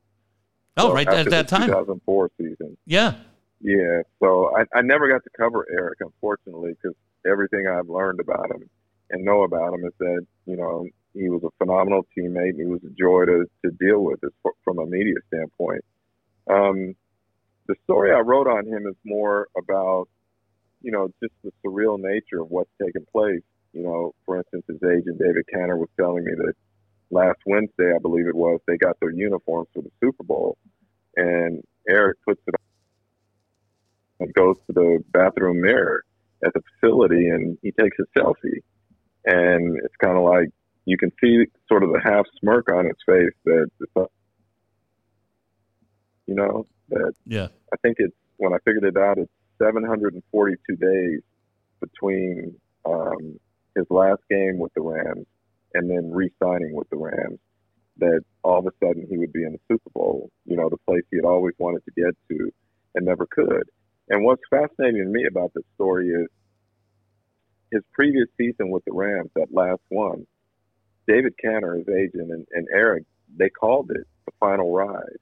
[0.77, 1.67] Oh, right at that time.
[1.67, 2.77] 2004 season.
[2.85, 3.15] Yeah.
[3.61, 6.95] Yeah, so I, I never got to cover Eric, unfortunately, because
[7.29, 8.69] everything I've learned about him
[9.11, 12.51] and know about him is that you know he was a phenomenal teammate.
[12.51, 14.31] And he was a joy to, to deal with as,
[14.63, 15.83] from a media standpoint.
[16.49, 16.95] Um,
[17.67, 20.07] the story I wrote on him is more about
[20.81, 23.43] you know just the surreal nature of what's taken place.
[23.73, 26.53] You know, for instance, his agent David Canter was telling me that
[27.11, 30.57] last Wednesday, I believe it was, they got their uniforms for the Super Bowl,
[31.15, 32.59] and Eric puts it on
[34.19, 36.03] and goes to the bathroom mirror
[36.45, 38.61] at the facility and he takes a selfie.
[39.25, 40.49] And it's kind of like
[40.85, 43.69] you can see sort of the half smirk on his face that,
[46.25, 47.47] you know, that Yeah.
[47.73, 49.31] I think it's when I figured it out, it's
[49.61, 51.21] 742 days
[51.79, 53.39] between um,
[53.75, 55.25] his last game with the Rams
[55.73, 57.39] and then re-signing with the Rams.
[57.97, 60.77] That all of a sudden he would be in the Super Bowl, you know, the
[60.87, 62.51] place he had always wanted to get to
[62.95, 63.63] and never could.
[64.07, 66.27] And what's fascinating to me about this story is
[67.71, 70.25] his previous season with the Rams, that last one.
[71.07, 73.03] David Canter, his agent, and, and Eric,
[73.37, 75.17] they called it the final ride.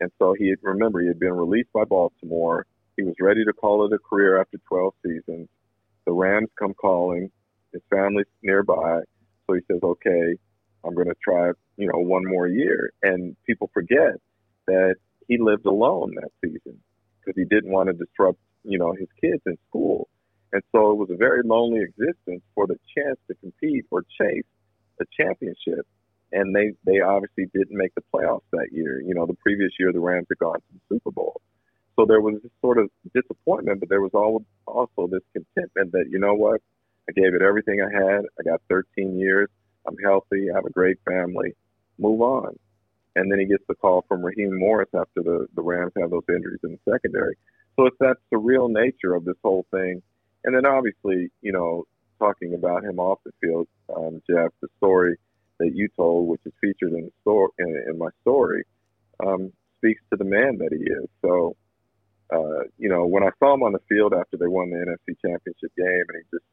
[0.00, 2.66] And so he had, remember, he had been released by Baltimore.
[2.98, 5.48] He was ready to call it a career after 12 seasons.
[6.04, 7.30] The Rams come calling.
[7.72, 9.02] His family's nearby.
[9.46, 10.34] So he says, okay,
[10.84, 12.90] I'm going to try, you know, one more year.
[13.04, 14.16] And people forget
[14.66, 14.96] that
[15.28, 16.80] he lived alone that season
[17.20, 20.08] because he didn't want to disrupt, you know, his kids in school.
[20.52, 24.42] And so it was a very lonely existence for the chance to compete or chase
[25.00, 25.86] a championship.
[26.32, 29.00] And they, they obviously didn't make the playoffs that year.
[29.00, 31.40] You know, the previous year the Rams had gone to the Super Bowl.
[31.98, 34.12] So there was this sort of disappointment, but there was
[34.66, 36.60] also this contentment that, you know what,
[37.08, 38.20] I gave it everything I had.
[38.38, 39.48] I got 13 years.
[39.86, 40.48] I'm healthy.
[40.48, 41.56] I have a great family.
[41.98, 42.56] Move on.
[43.16, 46.22] And then he gets the call from Raheem Morris after the, the Rams have those
[46.28, 47.36] injuries in the secondary.
[47.74, 50.00] So it's that surreal nature of this whole thing.
[50.44, 51.84] And then obviously, you know,
[52.20, 55.16] talking about him off the field, um, Jeff, the story
[55.58, 58.62] that you told, which is featured in the story in, in my story,
[59.26, 61.08] um, speaks to the man that he is.
[61.22, 61.56] So,
[62.32, 65.16] uh, you know, when I saw him on the field after they won the NFC
[65.24, 66.44] Championship game, and he just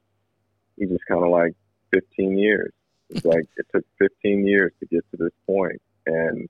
[0.78, 1.54] he just kind of like
[1.94, 2.72] 15 years.
[3.10, 6.48] It's like it took 15 years to get to this point, and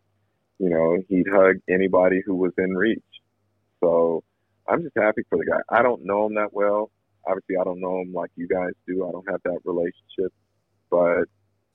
[0.59, 3.01] you know he'd hug anybody who was in reach.
[3.83, 4.23] So
[4.67, 5.61] I'm just happy for the guy.
[5.69, 6.91] I don't know him that well.
[7.27, 9.07] Obviously, I don't know him like you guys do.
[9.07, 10.33] I don't have that relationship,
[10.91, 11.25] but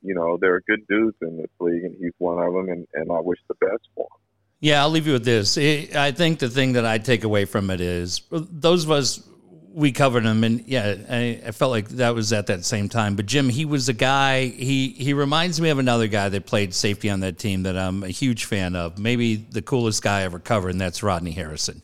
[0.02, 2.68] you know there are good dudes in this league, and he's one of them.
[2.68, 4.29] And, and I wish the best for him.
[4.60, 5.56] Yeah, I'll leave you with this.
[5.56, 9.26] I think the thing that I take away from it is those of us
[9.72, 13.14] we covered him, and yeah, I, I, felt like that was at that same time.
[13.14, 14.46] But Jim, he was a guy.
[14.46, 18.02] He he reminds me of another guy that played safety on that team that I'm
[18.02, 18.98] a huge fan of.
[18.98, 21.82] Maybe the coolest guy I ever covered, and that's Rodney Harrison.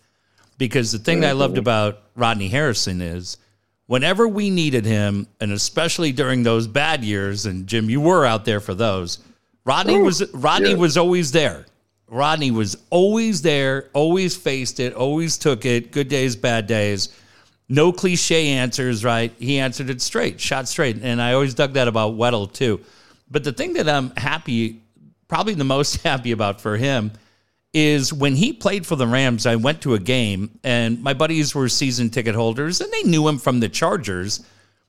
[0.58, 1.40] Because the thing that I mm-hmm.
[1.40, 3.36] loved about Rodney Harrison is
[3.86, 8.44] whenever we needed him, and especially during those bad years, and Jim, you were out
[8.44, 9.18] there for those.
[9.64, 10.76] Rodney was Rodney yeah.
[10.76, 11.66] was always there.
[12.08, 15.90] Rodney was always there, always faced it, always took it.
[15.90, 17.08] Good days, bad days
[17.68, 19.32] no cliche answers, right?
[19.38, 20.98] He answered it straight, shot straight.
[21.02, 22.80] And I always dug that about Weddle, too.
[23.30, 24.82] But the thing that I'm happy,
[25.28, 27.12] probably the most happy about for him,
[27.72, 31.54] is when he played for the Rams, I went to a game and my buddies
[31.54, 34.46] were season ticket holders and they knew him from the Chargers,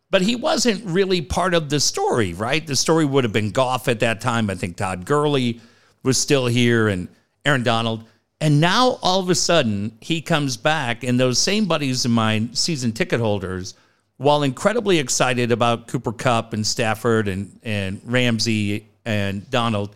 [0.10, 2.65] but he wasn't really part of the story, right?
[2.65, 4.49] The story would have been Goff at that time.
[4.49, 5.60] I think Todd Gurley
[6.07, 7.07] was still here and
[7.45, 8.03] Aaron Donald.
[8.39, 12.53] And now all of a sudden he comes back, and those same buddies of mine,
[12.53, 13.75] season ticket holders,
[14.17, 19.95] while incredibly excited about Cooper Kupp and Stafford and, and Ramsey and Donald,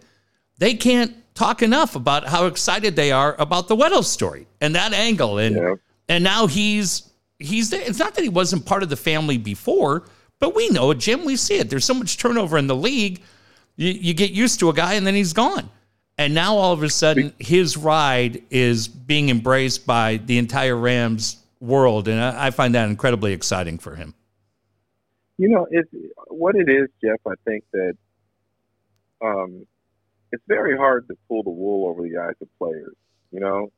[0.57, 4.93] they can't talk enough about how excited they are about the Weddle story and that
[4.93, 5.37] angle.
[5.37, 5.75] And yeah.
[6.07, 7.81] and now he's he's there.
[7.81, 10.03] It's not that he wasn't part of the family before,
[10.39, 11.25] but we know it, Jim.
[11.25, 11.69] We see it.
[11.69, 13.21] There's so much turnover in the league.
[13.75, 15.69] You, you get used to a guy and then he's gone.
[16.17, 21.37] And now all of a sudden, his ride is being embraced by the entire Rams
[21.59, 24.13] world, and I, find that incredibly exciting for him.
[25.37, 25.67] You know,
[26.27, 27.19] what it is, Jeff.
[27.25, 27.93] I think that
[29.21, 29.65] um,
[30.31, 32.95] it's very hard to pull the wool over the eyes of players.
[33.31, 33.71] You know,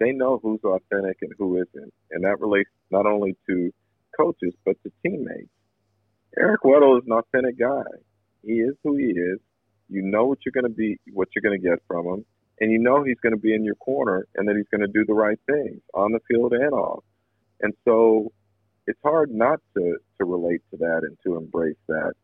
[0.00, 3.72] they know who's authentic and who isn't, and that relates not only to
[4.18, 5.48] coaches but to teammates.
[6.38, 7.84] Eric Weddle is an authentic guy.
[8.42, 9.38] He is who he is.
[9.88, 12.24] You know what you're going to be, what you're going to get from him,
[12.60, 14.92] and you know he's going to be in your corner and that he's going to
[14.92, 17.04] do the right things on the field and off.
[17.60, 18.32] And so
[18.86, 22.14] it's hard not to to relate to that and to embrace that.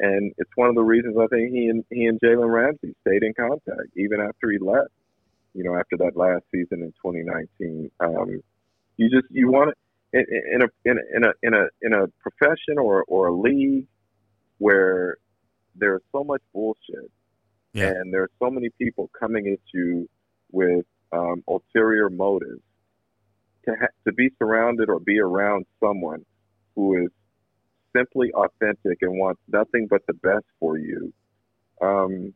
[0.00, 3.22] And it's one of the reasons I think he and he and Jalen Ramsey stayed
[3.22, 4.90] in contact even after he left.
[5.54, 7.90] you know, after that last season in 2019.
[8.00, 8.40] Um,
[8.96, 9.74] you just you want
[10.12, 13.34] in, in a in a in a in a in a profession or or a
[13.36, 13.86] league
[14.58, 15.16] where
[15.74, 17.10] there's so much bullshit
[17.72, 17.88] Yeah.
[17.90, 20.08] and there's so many people coming at you
[20.50, 22.60] with um, ulterior motives.
[23.66, 26.24] To ha- to be surrounded or be around someone
[26.74, 27.10] who is
[27.96, 31.12] simply authentic and wants nothing but the best for you,
[31.80, 32.34] um,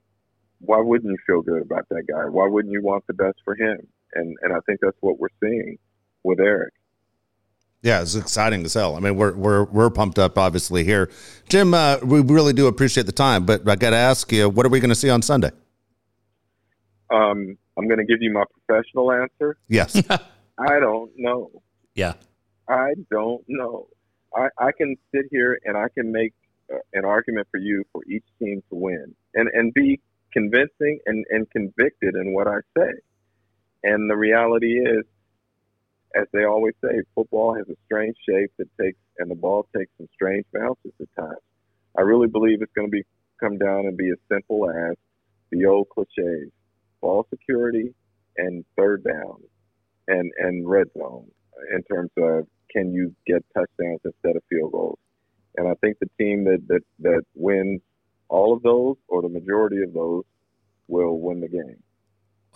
[0.61, 2.27] why wouldn't you feel good about that guy?
[2.29, 3.79] Why wouldn't you want the best for him?
[4.15, 5.79] And and I think that's what we're seeing
[6.23, 6.73] with Eric.
[7.83, 8.97] Yeah, it's exciting as hell.
[8.97, 11.11] I mean, we're we're we're pumped up, obviously here,
[11.49, 11.75] Jim.
[11.75, 14.71] Uh, we really do appreciate the time, but I got to ask you, what are
[14.71, 15.51] we going to see on Sunday?
[17.11, 19.57] Um, I'm going to give you my professional answer.
[19.69, 20.03] Yes,
[20.59, 21.51] I don't know.
[21.95, 22.15] Yeah.
[22.69, 23.89] I don't know.
[24.35, 26.35] I, I can sit here and I can make
[26.73, 30.01] uh, an argument for you for each team to win and, and be
[30.33, 32.91] convincing and, and convicted in what I say.
[33.83, 35.05] And the reality is,
[36.17, 39.91] as they always say, football has a strange shape that takes, and the ball takes
[39.99, 41.43] some strange bounces at times.
[41.99, 43.05] I really believe it's going to be
[43.41, 44.97] come down and be as simple as
[45.51, 46.51] the old cliches:
[47.01, 47.95] ball security
[48.37, 49.43] and third down,
[50.09, 51.31] and and red zone
[51.75, 54.99] in terms of can you get touchdowns instead of field goals.
[55.57, 57.81] And I think the team that that that wins
[58.29, 60.25] all of those or the majority of those
[60.89, 61.83] will win the game.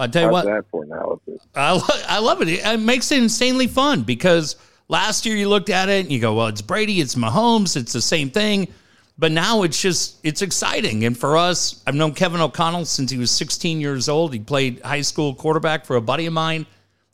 [0.01, 1.47] I'll tell you How's what, that for analysis?
[1.55, 2.49] I, lo- I love it.
[2.49, 4.57] It makes it insanely fun because
[4.89, 7.93] last year you looked at it and you go, well, it's Brady, it's Mahomes, it's
[7.93, 8.69] the same thing.
[9.19, 11.05] But now it's just, it's exciting.
[11.05, 14.33] And for us, I've known Kevin O'Connell since he was 16 years old.
[14.33, 16.65] He played high school quarterback for a buddy of mine.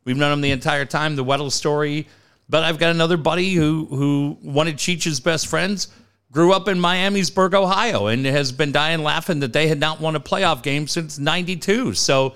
[0.05, 2.07] We've known him the entire time, the Weddle story.
[2.49, 5.89] But I've got another buddy who, who one of Cheech's best friends
[6.31, 10.15] grew up in Miamisburg, Ohio, and has been dying laughing that they had not won
[10.15, 11.95] a playoff game since 92.
[11.95, 12.35] So,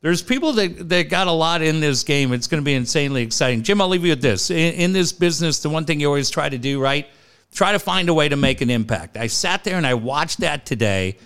[0.00, 2.32] there's people that, that got a lot in this game.
[2.32, 3.62] It's going to be insanely exciting.
[3.62, 4.50] Jim, I'll leave you with this.
[4.50, 7.06] In, in this business, the one thing you always try to do, right?
[7.52, 9.16] Try to find a way to make an impact.
[9.16, 11.16] I sat there and I watched that today,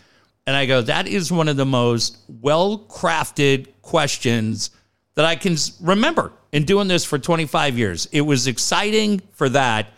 [0.46, 4.70] and I go, that is one of the most well crafted questions
[5.14, 8.06] that I can remember in doing this for 25 years.
[8.12, 9.88] It was exciting for that,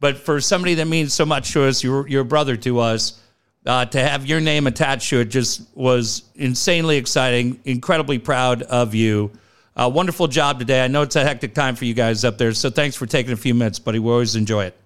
[0.00, 3.21] but for somebody that means so much to us, your, your brother to us,
[3.66, 7.60] uh, to have your name attached to it just was insanely exciting.
[7.64, 9.30] Incredibly proud of you.
[9.76, 10.84] Uh, wonderful job today.
[10.84, 13.32] I know it's a hectic time for you guys up there, so thanks for taking
[13.32, 13.98] a few minutes, buddy.
[13.98, 14.76] We always enjoy it.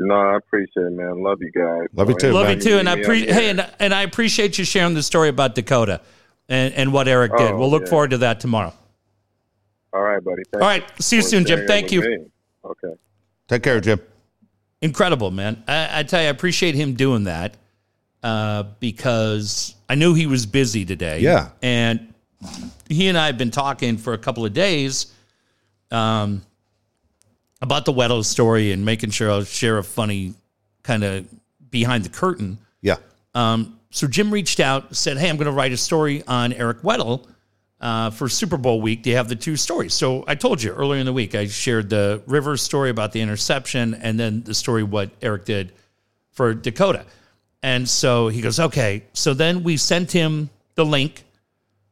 [0.00, 1.22] No, I appreciate it, man.
[1.22, 1.86] Love you guys.
[1.92, 2.56] Love you too, Love man.
[2.56, 5.54] you too, and I pre- hey, and, and I appreciate you sharing the story about
[5.54, 6.00] Dakota
[6.48, 7.52] and, and what Eric did.
[7.52, 7.90] Oh, We'll look yeah.
[7.90, 8.72] forward to that tomorrow.
[9.92, 10.42] All right, buddy.
[10.50, 11.66] Thanks All right, see you soon, Jim.
[11.66, 12.00] Thank you.
[12.00, 12.18] me.
[12.64, 12.94] Okay.
[13.48, 14.00] take care, Jim.
[14.80, 15.62] incredible, man.
[15.68, 17.56] I, I tell you, I appreciate him doing that
[18.22, 21.20] uh, because I knew he was busy today.
[21.20, 21.50] Yeah.
[21.62, 22.12] and
[22.88, 25.12] he and I have been talking for a couple of days
[25.90, 26.42] um,
[27.60, 30.34] about the Weddle story and making sure I'll share a funny
[30.82, 31.26] kind of
[31.70, 32.58] behind the curtain.
[32.80, 32.96] Yeah,
[33.34, 36.82] Um, so Jim reached out, said, "Hey, I'm going to write a story on Eric
[36.82, 37.26] Weddle
[37.80, 39.02] uh, for Super Bowl week.
[39.02, 41.46] Do you have the two stories?" So I told you earlier in the week I
[41.46, 45.72] shared the Rivers story about the interception, and then the story what Eric did
[46.32, 47.04] for Dakota.
[47.62, 51.24] And so he goes, "Okay." So then we sent him the link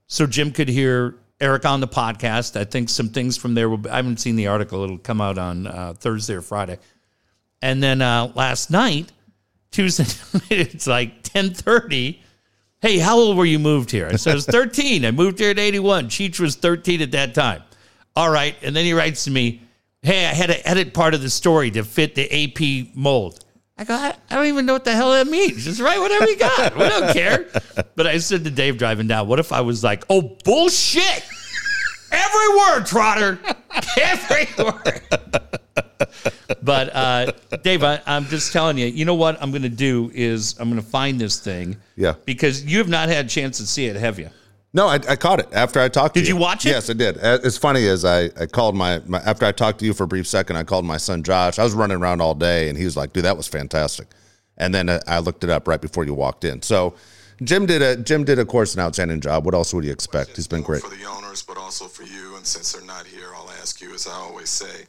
[0.07, 2.59] so Jim could hear Eric on the podcast.
[2.59, 3.71] I think some things from there.
[3.71, 6.79] Will, I haven't seen the article; it'll come out on uh, Thursday or Friday.
[7.63, 9.13] And then uh, last night,
[9.71, 10.05] Tuesday,
[10.51, 12.23] it's like ten thirty.
[12.83, 14.09] Hey, how old were you moved here?
[14.11, 15.05] I said I was thirteen.
[15.05, 16.09] I moved here at eighty one.
[16.09, 17.63] Cheech was thirteen at that time.
[18.17, 19.63] All right, and then he writes to me,
[20.03, 23.45] "Hey, I had to edit part of the story to fit the AP mold."
[23.81, 25.65] I go, I, I don't even know what the hell that means.
[25.65, 26.77] Just write whatever you got.
[26.77, 27.47] We don't care.
[27.97, 31.25] But I said to Dave driving down, what if I was like, oh, bullshit.
[32.11, 33.39] Every word, Trotter.
[34.01, 35.03] Every word.
[36.63, 40.11] But uh, Dave, I, I'm just telling you, you know what I'm going to do
[40.15, 41.77] is I'm going to find this thing.
[41.97, 42.15] Yeah.
[42.25, 44.31] Because you have not had a chance to see it, have you?
[44.73, 46.15] No, I, I caught it after I talked.
[46.15, 46.27] to you.
[46.27, 46.71] Did you watch it?
[46.71, 47.19] Yes, I did.
[47.21, 50.09] It's funny as I, I called my, my after I talked to you for a
[50.09, 51.59] brief second, I called my son Josh.
[51.59, 54.09] I was running around all day, and he was like, "Dude, that was fantastic."
[54.57, 56.63] And then uh, I looked it up right before you walked in.
[56.63, 56.95] So
[57.43, 59.45] Jim did a Jim did of course an outstanding job.
[59.45, 60.37] What else would you expect?
[60.37, 60.83] He's been great.
[60.83, 62.37] For the owners, but also for you.
[62.37, 64.85] And since they're not here, I'll ask you, as I always say.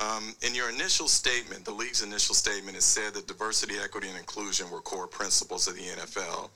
[0.00, 4.18] Um, in your initial statement, the league's initial statement, it said that diversity, equity, and
[4.18, 6.50] inclusion were core principles of the NFL.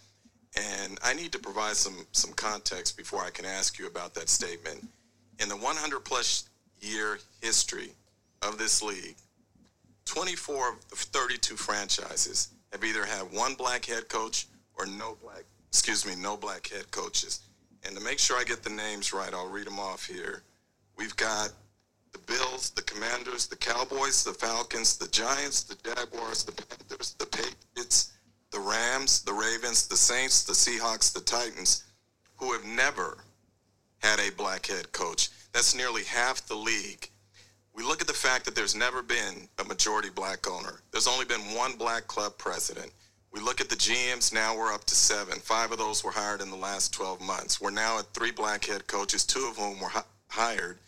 [0.57, 4.29] And I need to provide some some context before I can ask you about that
[4.29, 4.87] statement.
[5.41, 6.49] In the 100 plus
[6.81, 7.93] year history
[8.43, 9.17] of this league,
[10.07, 14.47] 24 of the 32 franchises have either had one black head coach
[14.77, 17.41] or no black, excuse me, no black head coaches.
[17.85, 20.43] And to make sure I get the names right, I'll read them off here.
[20.97, 21.51] We've got
[22.13, 27.27] the Bills, the Commanders, the Cowboys, the Falcons, the Giants, the Jaguars, the Panthers, the
[27.27, 28.13] Patriots,
[28.51, 31.85] the Rams, the Ravens, the Saints, the Seahawks, the Titans,
[32.37, 33.19] who have never
[33.99, 35.29] had a black head coach.
[35.53, 37.11] That's nearly half the league.
[37.75, 40.81] We look at the fact that there's never been a majority black owner.
[40.91, 42.93] There's only been one black club president.
[43.33, 45.39] We look at the GMs, now we're up to seven.
[45.39, 47.61] Five of those were hired in the last 12 months.
[47.61, 50.79] We're now at three black head coaches, two of whom were hi- hired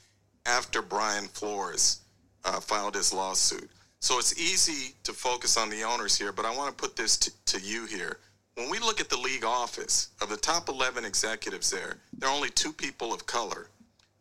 [0.46, 2.00] after Brian Flores
[2.44, 3.70] uh, filed his lawsuit.
[4.00, 7.18] So it's easy to focus on the owners here, but I want to put this
[7.18, 8.16] to, to you here.
[8.54, 12.34] When we look at the league office, of the top 11 executives there, there are
[12.34, 13.68] only two people of color.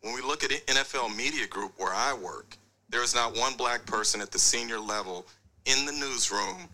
[0.02, 2.56] When we look at NFL Media Group, where I work,
[2.90, 5.26] there is not one black person at the senior level
[5.64, 6.68] in the newsroom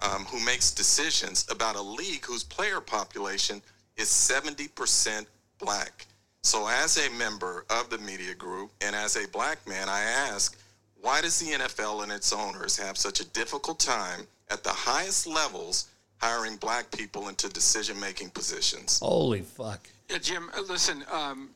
[0.00, 3.60] um, who makes decisions about a league whose player population
[3.96, 5.26] is 70%
[5.58, 6.06] black.
[6.44, 10.58] So, as a member of the media group and as a black man, I ask,
[11.02, 15.26] why does the NFL and its owners have such a difficult time at the highest
[15.26, 15.88] levels
[16.18, 19.00] hiring black people into decision making positions?
[19.00, 19.88] Holy fuck.
[20.08, 20.48] Yeah, Jim.
[20.56, 21.50] uh, Listen, um,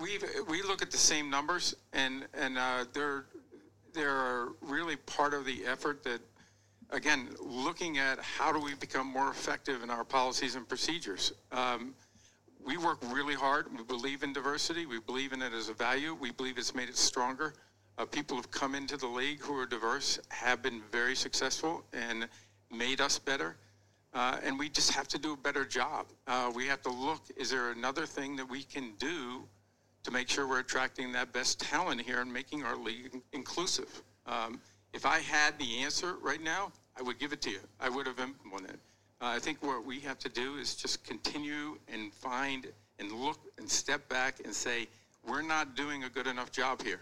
[0.00, 0.18] we
[0.48, 3.26] we look at the same numbers, and and uh, they're
[3.94, 6.20] they're really part of the effort that,
[6.90, 11.32] again, looking at how do we become more effective in our policies and procedures.
[11.50, 11.94] Um,
[12.64, 13.66] we work really hard.
[13.76, 14.86] We believe in diversity.
[14.86, 16.14] We believe in it as a value.
[16.14, 17.54] We believe it's made it stronger.
[17.98, 22.28] Uh, people who've come into the league who are diverse have been very successful and
[22.70, 23.56] made us better.
[24.14, 26.06] Uh, and we just have to do a better job.
[26.28, 29.42] Uh, we have to look, is there another thing that we can do
[30.04, 34.02] to make sure we're attracting that best talent here and making our league in- inclusive?
[34.26, 34.60] Um,
[34.92, 37.60] if I had the answer right now, I would give it to you.
[37.80, 38.80] I would have implemented it.
[39.20, 42.68] Uh, I think what we have to do is just continue and find
[43.00, 44.86] and look and step back and say,
[45.26, 47.00] we're not doing a good enough job here.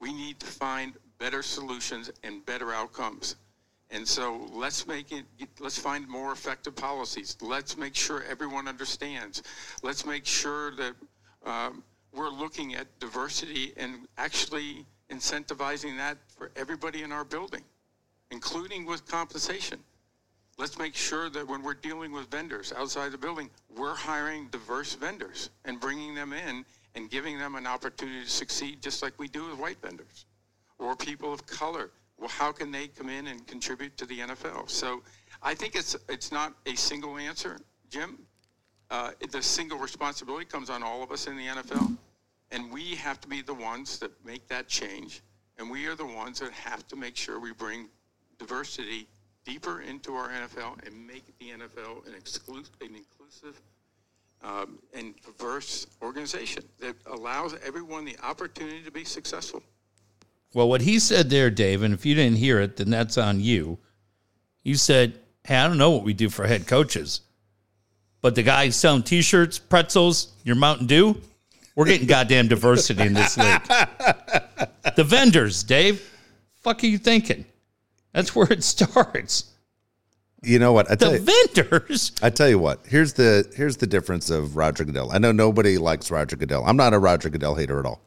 [0.00, 3.36] We need to find better solutions and better outcomes.
[3.90, 5.24] And so let's make it,
[5.60, 7.36] let's find more effective policies.
[7.40, 9.42] Let's make sure everyone understands.
[9.82, 10.94] Let's make sure that
[11.44, 17.62] um, we're looking at diversity and actually incentivizing that for everybody in our building,
[18.30, 19.78] including with compensation.
[20.56, 24.94] Let's make sure that when we're dealing with vendors outside the building, we're hiring diverse
[24.94, 26.64] vendors and bringing them in
[26.94, 30.26] and giving them an opportunity to succeed just like we do with white vendors
[30.78, 31.90] or people of color.
[32.18, 34.70] Well, how can they come in and contribute to the NFL?
[34.70, 35.02] So
[35.42, 37.58] I think it's it's not a single answer,
[37.90, 38.18] Jim.
[38.90, 41.96] Uh, the single responsibility comes on all of us in the NFL,
[42.50, 45.22] and we have to be the ones that make that change.
[45.58, 47.88] And we are the ones that have to make sure we bring
[48.38, 49.06] diversity
[49.44, 53.60] deeper into our NFL and make the NFL an exclusive, an inclusive
[54.44, 59.62] um, and diverse organization that allows everyone the opportunity to be successful.
[60.52, 63.40] Well, what he said there, Dave, and if you didn't hear it, then that's on
[63.40, 63.78] you.
[64.62, 67.20] You said, Hey, I don't know what we do for head coaches,
[68.22, 71.20] but the guys selling t shirts, pretzels, your Mountain Dew,
[71.74, 73.60] we're getting goddamn diversity in this league.
[74.96, 76.08] The vendors, Dave,
[76.60, 77.46] fuck are you thinking?
[78.12, 79.53] That's where it starts.
[80.44, 80.90] You know what?
[80.90, 81.24] I tell The you,
[81.54, 82.12] vendors.
[82.22, 82.80] I tell you what.
[82.86, 85.10] Here's the here's the difference of Roger Goodell.
[85.12, 86.64] I know nobody likes Roger Goodell.
[86.66, 88.00] I'm not a Roger Goodell hater at all.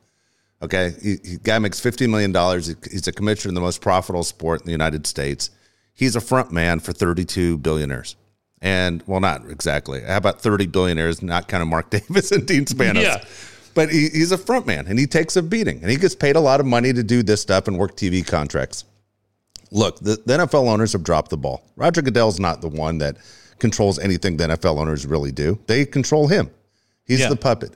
[0.61, 2.73] Okay, he, he guy makes fifty million dollars.
[2.89, 5.51] He's a commissioner in the most profitable sport in the United States.
[5.93, 8.15] He's a front man for 32 billionaires,
[8.61, 10.01] and well, not exactly.
[10.01, 11.21] How about 30 billionaires?
[11.23, 13.01] Not kind of Mark Davis and Dean Spanos.
[13.01, 13.23] Yeah.
[13.73, 16.35] But he, he's a front man, and he takes a beating, and he gets paid
[16.35, 18.85] a lot of money to do this stuff and work TV contracts.
[19.71, 21.63] Look, the, the NFL owners have dropped the ball.
[21.75, 23.17] Roger Goodell's not the one that
[23.59, 25.59] controls anything the NFL owners really do.
[25.67, 26.49] They control him.
[27.05, 27.29] He's Yeah.
[27.29, 27.71] the puppet.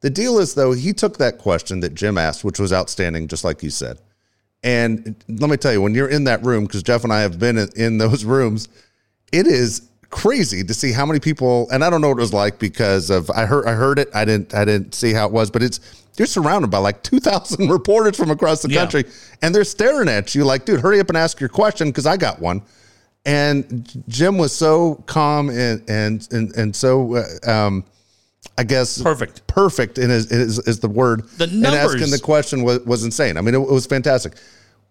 [0.00, 3.42] The deal is, though, he took that question that Jim asked, which was outstanding, just
[3.42, 3.98] like you said.
[4.62, 7.38] And let me tell you, when you're in that room, because Jeff and I have
[7.38, 8.68] been in, in those rooms,
[9.32, 9.82] it is
[10.14, 11.68] crazy to see how many people.
[11.72, 14.08] And I don't know what it was like because of I heard I heard it.
[14.14, 15.80] I didn't I didn't see how it was, but it's
[16.16, 18.80] you're surrounded by like two thousand reporters from across the Yeah.
[18.80, 19.04] country,
[19.42, 22.16] and they're staring at you like, dude, hurry up and ask your question because I
[22.16, 22.62] got one.
[23.26, 27.84] And Jim was so calm and and and and so uh, um,
[28.56, 29.46] I guess Perfect.
[29.48, 31.28] perfect in his, is, is the word.
[31.38, 33.36] The and asking the question was, was insane.
[33.36, 34.34] I mean, it, it was fantastic.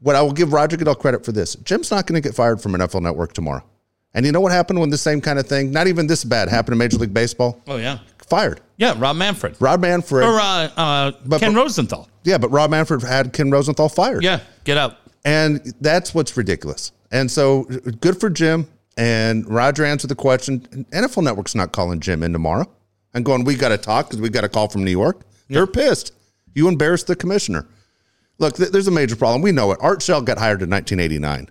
[0.01, 2.59] What I will give Roger Goodell credit for this: Jim's not going to get fired
[2.59, 3.63] from NFL Network tomorrow.
[4.13, 6.47] And you know what happened when the same kind of thing, not even this bad,
[6.49, 7.59] happened in Major League Baseball?
[7.67, 7.99] Oh, yeah.
[8.27, 8.61] Fired.
[8.77, 9.55] Yeah, Rob Manfred.
[9.59, 10.23] Rob Manfred.
[10.23, 12.07] Or uh, uh, But- Ken but- Rosenthal.
[12.23, 14.23] yeah, but Rob Manfred had Ken Rosenthal fired.
[14.23, 14.97] Yeah, get out.
[15.25, 16.91] And that's what's ridiculous.
[17.11, 17.63] And so
[18.01, 18.67] good for Jim.
[18.97, 20.85] And Roger answered the question.
[20.91, 22.69] NFL Network's not calling Jim in tomorrow.
[23.15, 25.67] and going, "We got to talk because we got a call from New York." They're
[25.67, 26.13] pissed.
[26.55, 27.67] You embarrassed the commissioner.
[28.39, 29.43] Look, th- there's a major problem.
[29.43, 29.77] We know it.
[29.81, 31.49] Art Shell got hired in 1989,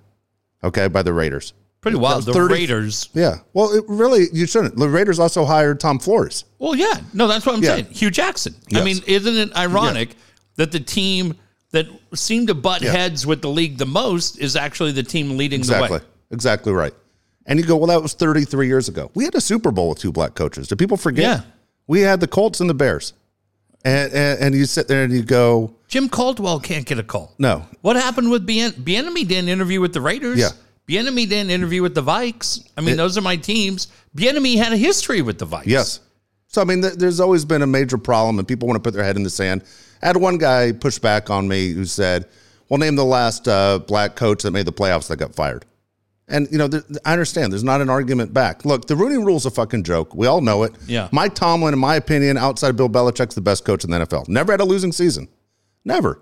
[0.65, 1.53] okay, by the Raiders.
[1.83, 2.25] Pretty wild.
[2.25, 3.09] The 30 Raiders.
[3.13, 3.39] Yeah.
[3.53, 4.77] Well, it really, you shouldn't.
[4.77, 6.45] The Raiders also hired Tom Flores.
[6.59, 6.95] Well, yeah.
[7.13, 7.75] No, that's what I'm Yeah.
[7.75, 7.87] saying.
[7.91, 8.55] Hue Jackson.
[8.75, 10.15] I mean, isn't it ironic
[10.57, 11.35] that the team
[11.73, 12.93] that seemed to butt Yeah.
[12.93, 15.89] heads with the league the most is actually the team leading Exactly.
[15.89, 15.97] the way?
[15.99, 16.95] Exactly Exactly right.
[17.47, 19.11] And you go, well, that was 33 years ago.
[19.15, 20.69] We had a Super Bowl with two black coaches.
[20.69, 21.25] Do people forget?
[21.25, 21.41] Yeah.
[21.89, 23.13] We had the Colts and the Bears.
[23.85, 27.35] And, and, and you sit there and you go, Jim Caldwell can't get a call.
[27.39, 27.67] no.
[27.81, 28.71] What happened with Bien?
[28.71, 30.39] Bieniemy didn't interview with the Raiders.
[30.39, 30.51] Yeah.
[30.89, 32.61] Bieniemy didn't interview with the Vikes.
[32.77, 33.89] I mean, It- those are my teams.
[34.17, 35.67] Bieniemy had a history with the Vikes.
[35.67, 36.01] Yes.
[36.49, 38.95] So, I mean, th- there's always been a major problem, and people want to put
[38.95, 39.63] their head in the sand.
[40.03, 42.27] I had one guy push back on me who said,
[42.69, 45.65] well, name the last uh, black coach that made the playoffs that got fired.
[46.29, 48.65] And, you know, there, I understand there's not an argument back.
[48.65, 50.15] Look, the Rooney rule's a fucking joke.
[50.15, 50.73] We all know it.
[50.87, 51.09] Yeah.
[51.13, 54.29] Mike Tomlin, in my opinion, outside of Bill Belichick's the best coach in the NFL.
[54.29, 55.29] Never had a losing season.
[55.85, 56.21] Never.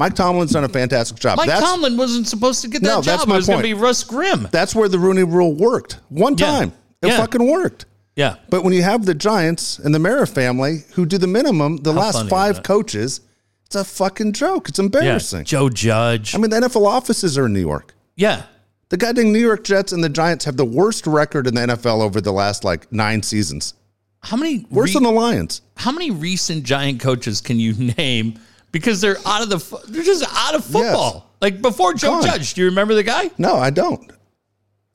[0.00, 1.36] Mike Tomlin's done a fantastic job.
[1.36, 3.04] Mike that's, Tomlin wasn't supposed to get that No, job.
[3.04, 4.48] that's it was going to be Russ Grimm.
[4.50, 5.98] that's where the Rooney rule worked.
[6.08, 6.46] One Yeah.
[6.46, 6.72] time.
[7.02, 7.18] It Yeah.
[7.18, 7.84] fucking worked.
[8.16, 8.36] yeah.
[8.48, 11.92] But when you have the Giants and the Mara family who do the minimum, the
[11.92, 13.20] How last five coaches,
[13.66, 14.68] it's a fucking joke.
[14.68, 14.84] It's Yeah.
[14.86, 15.44] embarrassing.
[15.44, 16.34] Joe Judge.
[16.34, 17.94] I mean, the NFL offices are in New York.
[18.16, 18.42] yeah.
[18.88, 22.02] The goddamn New York Jets and the Giants have the worst record in the NFL
[22.02, 23.74] over the last like nine seasons.
[24.24, 25.60] How many Worse re- than the Lions.
[25.76, 28.40] how many recent Giant coaches can you name
[28.72, 31.30] because they're out of the they're just out of football.
[31.40, 32.24] Like before Joe Gone.
[32.24, 33.30] Judge, do you remember the guy?
[33.38, 34.12] No, I don't.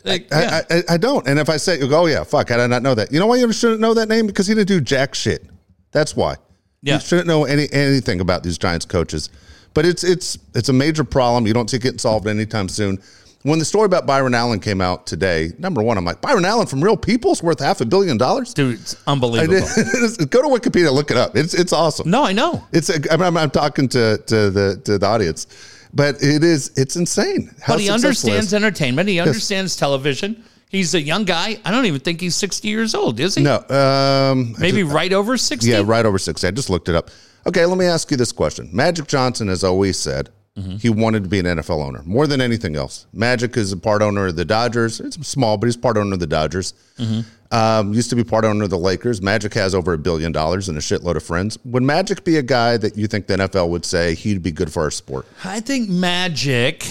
[0.04, 0.62] Like, yeah.
[0.70, 1.28] I, I, I don't.
[1.28, 3.12] And if I say, you go, oh, yeah, fuck, I did not know that?
[3.12, 4.28] You know why you shouldn't know that name?
[4.28, 5.44] Because he didn't do jack shit.
[5.92, 6.36] That's why.
[6.84, 6.96] Yeah.
[6.96, 9.32] You shouldn't know any anything about these Giants coaches.
[9.74, 11.48] But it's it's it's a major problem.
[11.48, 13.02] You don't see it getting solved anytime soon.
[13.46, 16.66] When the story about Byron Allen came out today, number one, I'm like, Byron Allen
[16.66, 18.56] from Real People's worth half a billion dollars?
[18.56, 19.60] Dude, it's unbelievable.
[20.32, 21.36] Go to Wikipedia, look it up.
[21.36, 22.10] It's it's awesome.
[22.10, 22.66] No, I know.
[22.72, 25.46] It's a, I'm, I'm- I'm talking to to the to the audience,
[25.94, 27.52] but it is it's insane.
[27.62, 29.10] How But he understands entertainment.
[29.10, 30.44] He understands television.
[30.70, 31.60] He's a young guy.
[31.64, 33.44] I don't even think he's 60 years old, is he?
[33.44, 35.70] No, um, Maybe right over 60?
[35.70, 36.48] Yeah, right over 60.
[36.48, 37.12] I just looked it up.
[37.46, 38.70] Okay, let me ask you this question.
[38.74, 40.78] Magic Johnson has always said Mm-hmm.
[40.78, 43.08] he wanted to be an NFL owner more than anything else.
[43.12, 45.02] Magic is a part owner of the Dodgers.
[45.02, 46.74] It's small, but he's part owner of the Dodgers.
[46.98, 47.22] Mm-hmm.
[47.54, 49.22] Um, used to be part owner of the Lakers.
[49.22, 51.58] Magic has over a billion dollars and a shitload of friends.
[51.66, 54.72] Would Magic be a guy that you think the NFL would say he'd be good
[54.72, 55.26] for our sport?
[55.44, 56.88] I think Magic.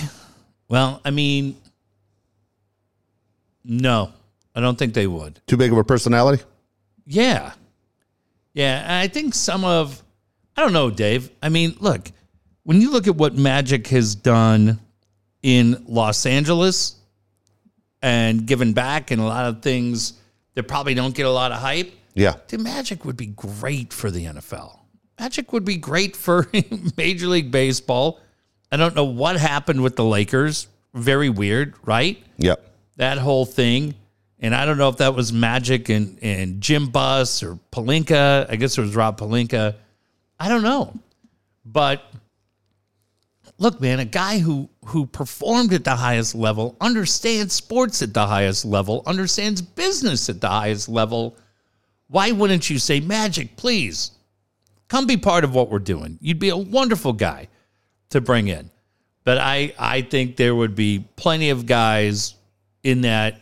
[0.68, 1.56] Well, I mean,
[3.64, 4.12] no,
[4.54, 5.40] I don't think they would.
[5.46, 6.42] Too big of a personality?
[7.06, 7.52] Yeah.
[8.52, 8.86] Yeah.
[8.86, 10.02] I think some of,
[10.54, 11.30] I don't know, Dave.
[11.42, 12.10] I mean, look,
[12.64, 14.80] when you look at what Magic has done
[15.42, 16.96] in Los Angeles
[18.02, 20.14] and given back and a lot of things
[20.54, 22.34] that probably don't get a lot of hype, Yeah.
[22.48, 24.78] The Magic would be great for the NFL.
[25.18, 26.48] Magic would be great for
[26.96, 28.20] Major League Baseball.
[28.72, 30.66] I don't know what happened with the Lakers.
[30.94, 32.22] Very weird, right?
[32.38, 32.64] Yep.
[32.96, 33.94] that whole thing.
[34.40, 38.46] And I don't know if that was Magic and, and Jim Buss or Pelinka.
[38.50, 39.74] I guess it was Rob Pelinka.
[40.38, 40.92] I don't know.
[41.64, 42.02] But
[43.58, 48.26] look, man, a guy who who performed at the highest level, understands sports at the
[48.26, 51.36] highest level, understands business at the highest level.
[52.08, 54.10] Why wouldn't you say, Magic, please
[54.88, 56.18] come be part of what we're doing?
[56.20, 57.48] You'd be a wonderful guy
[58.10, 58.70] to bring in.
[59.24, 62.34] But I, I think there would be plenty of guys
[62.82, 63.40] in that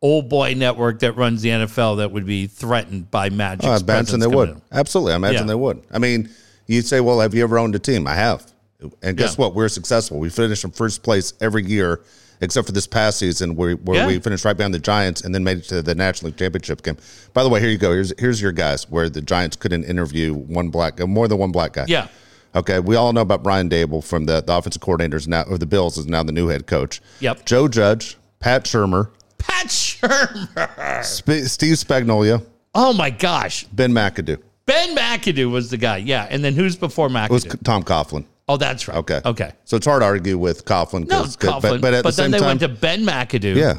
[0.00, 3.66] old boy network that runs the NFL that would be threatened by Magic.
[3.66, 4.60] Oh, I imagine they would.
[4.72, 5.12] Absolutely.
[5.12, 5.46] I imagine Yeah.
[5.48, 5.82] they would.
[5.92, 6.30] I mean,
[6.66, 8.06] you'd say, well, have you ever owned a team?
[8.06, 8.51] I have.
[9.02, 9.42] And guess Yeah.
[9.44, 9.54] what?
[9.54, 10.18] We're successful.
[10.18, 12.00] We finish in first place every year,
[12.40, 14.06] except for this past season where, where Yeah.
[14.06, 16.82] we finished right behind the Giants and then made it to the National League Championship
[16.82, 16.96] game.
[17.34, 17.92] By the way, here you go.
[17.92, 21.52] Here's here's your guys where the Giants couldn't interview one black, uh, more than one
[21.52, 21.84] black guy.
[21.88, 22.08] Yeah.
[22.54, 22.80] Okay.
[22.80, 25.96] We all know about Brian Daboll from the, the offensive coordinators now of the Bills
[25.96, 27.00] is now the new head coach.
[27.20, 27.46] Yep.
[27.46, 29.08] Joe Judge, Pat Shurmur,
[29.38, 31.04] Pat Shurmur.
[31.04, 33.64] Sp- Steve Spagnuolo, Oh my gosh.
[33.72, 34.38] Ben McAdoo.
[34.66, 35.98] Ben McAdoo was the guy.
[35.98, 36.26] Yeah.
[36.30, 38.24] And then who's before It was Tom Coughlin.
[38.52, 38.98] Oh, that's right.
[38.98, 39.20] Okay.
[39.24, 39.52] Okay.
[39.64, 41.08] So it's hard to argue with Coughlin.
[41.08, 41.62] No, Coughlin.
[41.62, 43.54] But, but at the then same they time, went to Ben McAdoo.
[43.56, 43.78] yeah,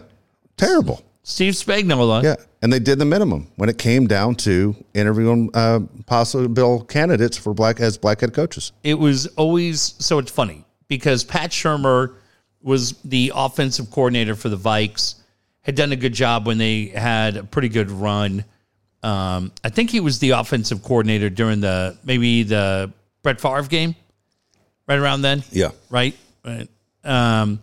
[0.58, 1.04] terrible.
[1.24, 2.22] Steve Spagnuolo.
[2.24, 2.36] Yeah.
[2.62, 7.54] And they did the minimum when it came down to interviewing uh, possible candidates for
[7.54, 8.72] black as black head coaches.
[8.84, 12.16] it was always so it's funny because Pat Shurmur
[12.62, 15.16] was the offensive coordinator for the Vikes,
[15.62, 18.46] had done a good job when they had a pretty good run.
[19.02, 22.92] Um, I think he was the offensive coordinator during the maybe the
[23.24, 23.96] Brett Favre game,
[24.88, 25.44] right around then.
[25.52, 25.72] Yeah.
[25.90, 26.16] Right.
[26.46, 26.68] Right.
[27.04, 27.60] Um,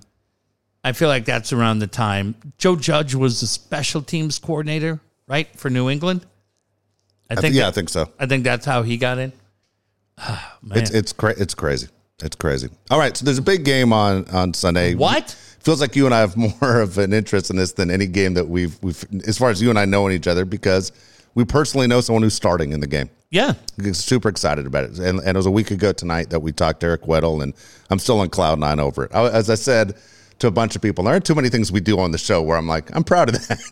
[0.83, 5.49] I feel like that's around the time Joe Judge was the special teams coordinator, right,
[5.59, 6.25] for New England.
[7.29, 8.11] I I think think yeah, that- I think so.
[8.19, 9.33] I think that's how he got in.
[10.63, 10.79] Man.
[10.79, 11.89] It's it's cra- it's crazy.
[12.23, 12.69] It's crazy.
[12.91, 14.95] All right, so there's a big game on on Sunday.
[14.95, 15.31] What?
[15.61, 18.35] Feels like you and I have more of an interest in this than any game
[18.35, 20.93] that we've we've as far as you and I know knowing each other because
[21.35, 23.11] we personally know someone who's starting in the game.
[23.31, 23.55] yeah.
[23.93, 26.81] Super excited about it, and, and it was a week ago tonight that we talked
[26.81, 27.55] to Eric Weddle, and
[27.91, 29.15] I'm still on cloud nine over it.
[29.15, 29.95] I, as I said
[30.41, 32.41] to a bunch of people, there aren't too many things we do on the show
[32.43, 33.61] where I'm like, I'm proud of that.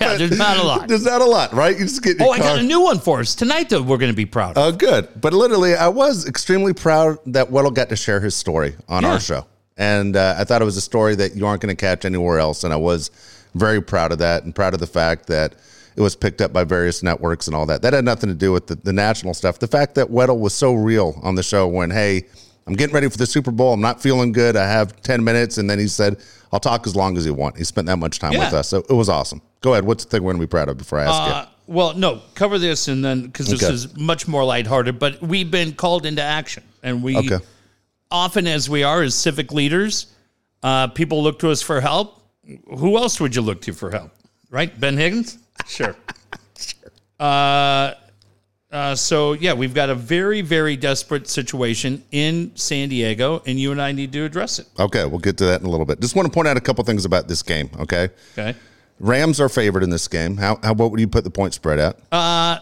[0.00, 0.88] Yeah, there's not a lot.
[0.88, 1.76] There's not a lot, right?
[1.76, 4.12] You just get Oh, I got a new one for us tonight that we're going
[4.12, 4.74] to be proud of.
[4.74, 5.08] Oh, good.
[5.20, 9.12] But literally, I was extremely proud that Weddle got to share his story on Yeah.
[9.14, 9.46] our show.
[9.76, 12.38] And uh, I thought it was a story that you aren't going to catch anywhere
[12.38, 12.64] else.
[12.64, 13.10] And I was
[13.54, 15.54] very proud of that and proud of the fact that
[16.00, 17.82] it was picked up by various networks and all that.
[17.82, 19.58] That had nothing to do with the, the national stuff.
[19.58, 22.22] The fact that Weddle was so real on the show when, hey,
[22.66, 23.74] I'm getting ready for the Super Bowl.
[23.74, 24.56] I'm not feeling good.
[24.56, 25.58] I have 10 minutes.
[25.58, 26.16] And then he said,
[26.52, 27.58] I'll talk as long as you want.
[27.58, 28.46] He spent that much time Yeah.
[28.46, 28.68] with us.
[28.68, 29.42] So it was awesome.
[29.60, 29.84] Go ahead.
[29.84, 31.32] What's the thing we're going to be proud of before I ask you?
[31.34, 33.72] Uh, well, no, cover this and then because this Okay.
[33.74, 36.62] is much more lighthearted, but we've been called into action.
[36.82, 37.44] And we Okay.
[38.10, 40.06] often, as we are as civic leaders,
[40.62, 42.22] uh, people look to us for help.
[42.78, 44.12] Who else would you look to for help?
[44.50, 44.78] Right?
[44.80, 45.38] Ben Higgins?
[45.66, 45.96] Sure.
[47.18, 47.94] Uh,
[48.72, 53.72] uh, so, yeah, we've got a very, very desperate situation in San Diego, and you
[53.72, 54.66] and I need to address it.
[54.78, 55.04] Okay.
[55.04, 56.00] We'll get to that in a little bit.
[56.00, 57.68] Just want to point out a couple things about this game.
[57.78, 58.08] Okay.
[58.32, 58.56] Okay.
[59.00, 60.36] Rams are favored in this game.
[60.36, 61.98] How, how what would you put the point spread at?
[62.12, 62.58] Uh,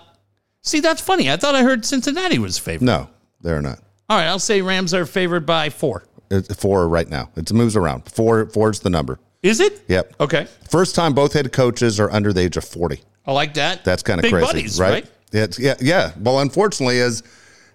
[0.63, 1.31] See, that's funny.
[1.31, 2.85] I thought I heard Cincinnati was favored.
[2.85, 3.09] no,
[3.41, 3.79] they're not.
[4.09, 6.05] All right, I'll say Rams are favored by four.
[6.31, 7.31] It's four right now.
[7.37, 8.11] It moves around.
[8.11, 9.19] Four four is the number.
[9.43, 9.83] Is it?
[9.89, 10.15] Yep.
[10.21, 10.47] Okay.
[10.69, 13.03] First time both head coaches are under the age of forty.
[13.27, 13.85] I like that.
[13.85, 14.91] That's kind of Big crazy, buddies, right?
[15.05, 15.11] right?
[15.33, 16.13] Yeah, it's- yeah, yeah.
[16.19, 17.23] Well, unfortunately, as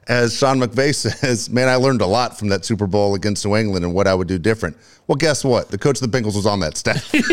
[0.07, 3.55] as Sean McVay says, man, I learned a lot from that Super Bowl against New
[3.55, 4.75] England and what I would do different.
[5.07, 5.69] Well, guess what?
[5.69, 7.09] The coach of the Bengals was on that staff.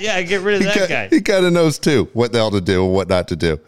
[0.00, 1.08] Yeah, get rid of that He guy.
[1.08, 3.58] He kind of knows too what the hell to do and what not to do.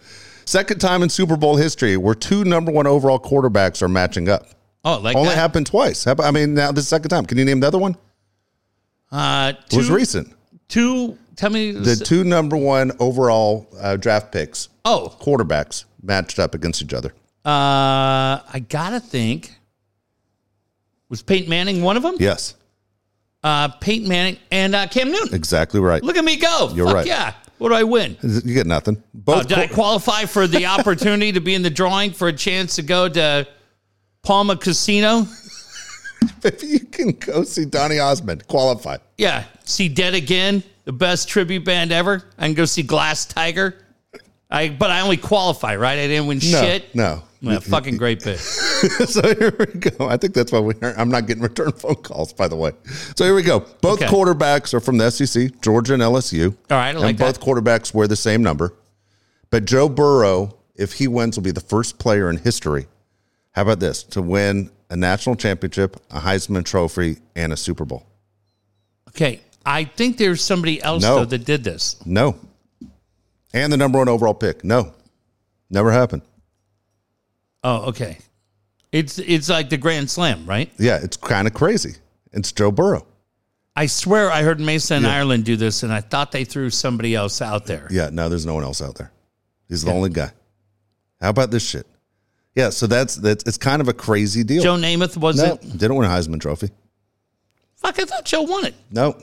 [0.44, 4.46] Second time in Super Bowl history where two number one overall quarterbacks are matching up.
[4.84, 5.36] Oh, like Only that.
[5.36, 6.06] happened twice.
[6.06, 7.26] I mean, now this is the second time.
[7.26, 7.96] Can you name the other one?
[9.10, 10.34] Uh, It was recent.
[10.68, 11.16] two.
[11.36, 11.70] Tell me.
[11.72, 17.10] The two number one overall uh, draft picks, oh, quarterbacks, matched up against each other.
[17.44, 19.54] uh, I gotta think.
[21.08, 22.16] Was Peyton Manning one of them?
[22.18, 22.54] Yes,
[23.42, 25.34] Uh, Peyton Manning and uh, Cam Newton.
[25.34, 26.02] exactly right.
[26.02, 26.70] Look at me go!
[26.74, 27.06] You're Fuck right.
[27.06, 27.32] Yeah.
[27.58, 28.16] What do I win?
[28.22, 28.96] You get nothing.
[28.98, 29.48] Oh, Both.
[29.48, 32.82] did I qualify for the opportunity to be in the drawing for a chance to
[32.82, 33.48] go to
[34.22, 35.26] Pala Casino?
[36.44, 38.96] if you can go see Donny Osmond, qualify.
[39.16, 42.24] Yeah, see Dead Again, the best tribute band ever.
[42.38, 43.76] I can go see Glass Tiger.
[44.50, 45.98] I but I only qualify, right?
[45.98, 46.94] I didn't win No, shit.
[46.94, 47.22] no.
[47.40, 48.38] Well, fucking great pick.
[48.40, 50.08] so here we go.
[50.08, 52.72] I think that's why we are, I'm not getting return phone calls, by the way.
[53.14, 53.60] So here we go.
[53.80, 54.06] Both Okay.
[54.12, 56.48] quarterbacks are from the SEC, Georgia and LSU.
[56.70, 57.44] All right, I like and both that.
[57.44, 58.74] quarterbacks wear the same number.
[59.50, 62.86] But Joe Burrow, if he wins, will be the first player in history.
[63.52, 64.02] How about this?
[64.04, 68.06] To win a national championship, a Heisman Trophy, and a Super Bowl.
[69.08, 71.16] Okay, I think there's somebody else No.
[71.16, 71.96] though that did this.
[72.06, 72.36] No.
[73.52, 74.64] And the number one overall pick.
[74.64, 74.92] No.
[75.70, 76.22] Never happened.
[77.64, 78.18] Oh, okay.
[78.92, 80.70] It's it's like the Grand Slam, right?
[80.78, 81.96] Yeah, it's kind of crazy.
[82.32, 83.06] It's Joe Burrow.
[83.76, 87.14] I swear I heard Mason and Ireland do this, and I thought they threw somebody
[87.14, 87.86] else out there.
[87.90, 89.12] Yeah, no, there's no one else out there.
[89.68, 90.30] He's the only guy.
[91.20, 91.86] How about this shit?
[92.58, 94.60] Yeah, so that's that's it's kind of a crazy deal.
[94.64, 95.78] Joe Namath no, wasn't.
[95.78, 96.70] didn't win a Heisman Trophy.
[97.76, 98.74] Fuck, I thought Joe won it.
[98.90, 99.10] No.
[99.12, 99.16] All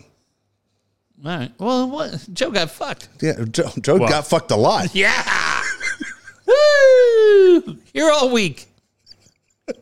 [1.24, 1.52] right.
[1.60, 2.26] Well, what?
[2.32, 3.10] Joe got fucked.
[3.22, 4.88] Yeah, Joe, Joe Well- got fucked a lot.
[4.96, 5.62] Yeah.
[6.48, 7.78] Woo!
[7.94, 8.68] You're all weak.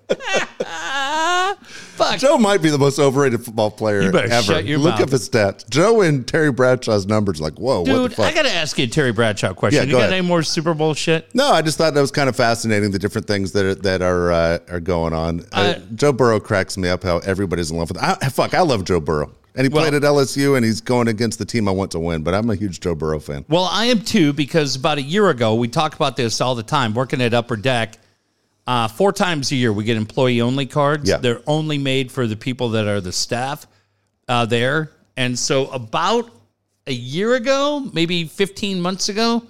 [1.93, 2.17] Fuck.
[2.19, 4.43] Joe might be the most overrated football player You better ever.
[4.43, 5.01] shut your Look mouth.
[5.03, 5.69] up his stats.
[5.69, 8.25] Joe and Terry Bradshaw's numbers like, whoa, what the Dude, fuck?
[8.25, 9.81] I got to ask you a Terry Bradshaw question.
[9.81, 10.13] Yeah, you go got ahead.
[10.19, 11.33] any more Super Bowl shit?
[11.35, 12.91] no, I just thought that was kind of fascinating.
[12.91, 15.41] The different things that are, that are uh, are going on.
[15.51, 17.03] Uh, Uh, Joe Burrow cracks me up.
[17.03, 18.01] How everybody's in love with.
[18.01, 21.07] I, fuck, I love Joe Burrow, and he Well- played at LSU, and he's going
[21.07, 22.23] against the team I want to win.
[22.23, 23.45] But I'm a huge Joe Burrow fan.
[23.49, 26.63] Well, I am too because about a year ago, we talk about this all the
[26.63, 27.97] time, working at Upper Deck.
[28.65, 31.09] Uh, four times a year, we get employee only cards.
[31.09, 31.17] Yeah.
[31.17, 33.67] They're only made for the people that are the staff
[34.27, 34.91] uh, there.
[35.17, 36.31] And so, about
[36.87, 39.43] a year ago, maybe 15 months ago,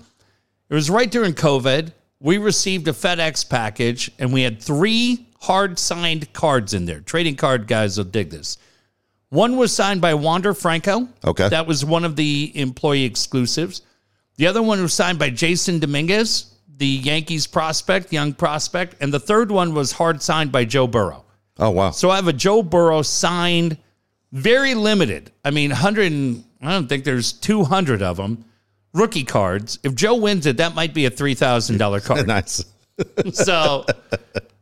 [0.69, 1.91] it was right during COVID.
[2.19, 7.01] We received a FedEx package and we had three hard signed cards in there.
[7.01, 8.57] Trading card guys will dig this.
[9.29, 11.09] One was signed by Wander Franco.
[11.25, 11.49] Okay.
[11.49, 13.81] That was one of the employee exclusives.
[14.37, 18.95] The other one was signed by Jasson Dominguez, the Yankees prospect, young prospect.
[19.01, 21.23] And the third one was hard signed by Joe Burrow.
[21.59, 21.91] Oh wow.
[21.91, 23.77] So I have a Joe Burrow signed,
[24.31, 25.31] very limited.
[25.45, 28.45] I mean, 100, I don't think there's 200 of them.
[28.93, 29.79] rookie cards.
[29.83, 32.27] If Joe wins it, that might be a three thousand dollar card.
[32.27, 32.63] Nice.
[33.33, 33.85] so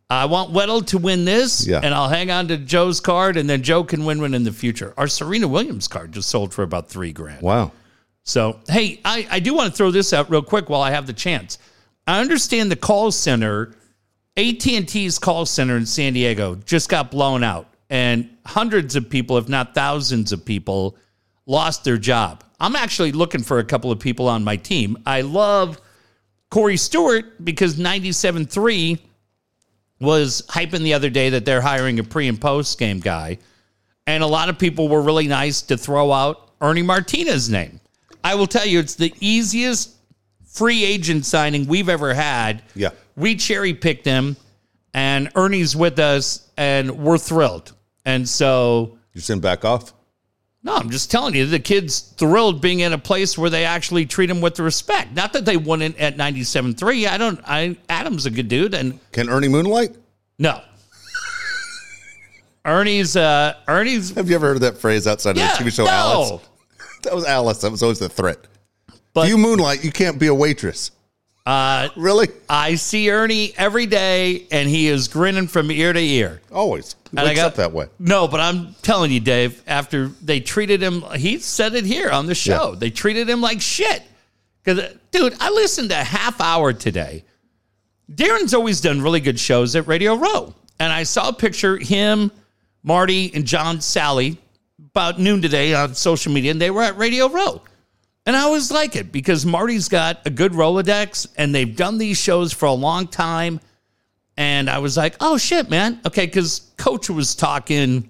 [0.09, 1.79] I want Weddle to win this, Yeah.
[1.81, 4.51] and I'll hang on to Joe's card, and then Joe can win one in the
[4.51, 4.93] future.
[4.97, 7.41] Our Serena Williams card just sold for about three grand.
[7.41, 7.71] Wow.
[8.23, 11.07] So, hey, I, I do want to throw this out real quick while I have
[11.07, 11.57] the chance.
[12.07, 13.75] I understand the call center,
[14.37, 19.49] AT&T's call center in San Diego just got blown out and hundreds of people, if
[19.49, 20.95] not thousands of people
[21.45, 22.43] lost their job.
[22.59, 24.97] I'm actually looking for a couple of people on my team.
[25.05, 25.79] I love
[26.49, 28.99] Corey Stewart because 97.3
[29.99, 33.37] was hyping the other day that they're hiring a pre and post game guy.
[34.07, 37.79] And a lot of people were really nice to throw out Ernie Martinez's name.
[38.23, 39.95] I will tell you, it's the easiest
[40.51, 42.63] free agent signing we've ever had.
[42.75, 42.89] Yeah.
[43.15, 44.35] We cherry picked him,
[44.93, 47.73] and Ernie's with us, and we're thrilled.
[48.05, 49.93] And so, You send back off?
[50.63, 54.05] no, I'm just telling you, the kid's thrilled being in a place where they actually
[54.05, 55.13] treat him with respect.
[55.15, 57.07] Not that they won it at 97.3.
[57.07, 59.95] I don't, I, Adam's a good dude, and Can Ernie Moonlight?
[60.37, 60.61] no.
[62.63, 65.73] Ernie's, uh, Ernie's, Have you ever heard of that phrase outside yeah, of the TV
[65.73, 65.89] show no.
[65.91, 66.41] Alice?
[67.01, 67.57] That was Alice.
[67.61, 68.37] That was always the threat.
[69.13, 70.91] But- you moonlight, you can't be a waitress.
[71.45, 72.27] Uh, Really?
[72.47, 76.39] I see Ernie every day, and he is grinning from ear to ear.
[76.51, 76.95] Always.
[77.11, 77.87] He And wakes got- up that way.
[77.99, 82.27] No, but I'm telling you, Dave, after they treated him, he said it here on
[82.27, 82.71] the show.
[82.73, 82.79] Yeah.
[82.79, 84.03] They treated him like shit.
[84.63, 87.23] Because, dude, I listened to a half hour today.
[88.13, 90.53] Darren's always done really good shows at Radio Row.
[90.79, 92.31] And I saw a picture, him,
[92.83, 94.37] Marty, and John Sally,
[94.91, 97.61] about noon today on social media, and they were at Radio Row.
[98.25, 102.17] And I always like it because Marty's got a good Rolodex and they've done these
[102.17, 103.59] shows for a long time.
[104.37, 105.99] And I was like, oh shit, man.
[106.05, 108.09] Okay, because Coach was talking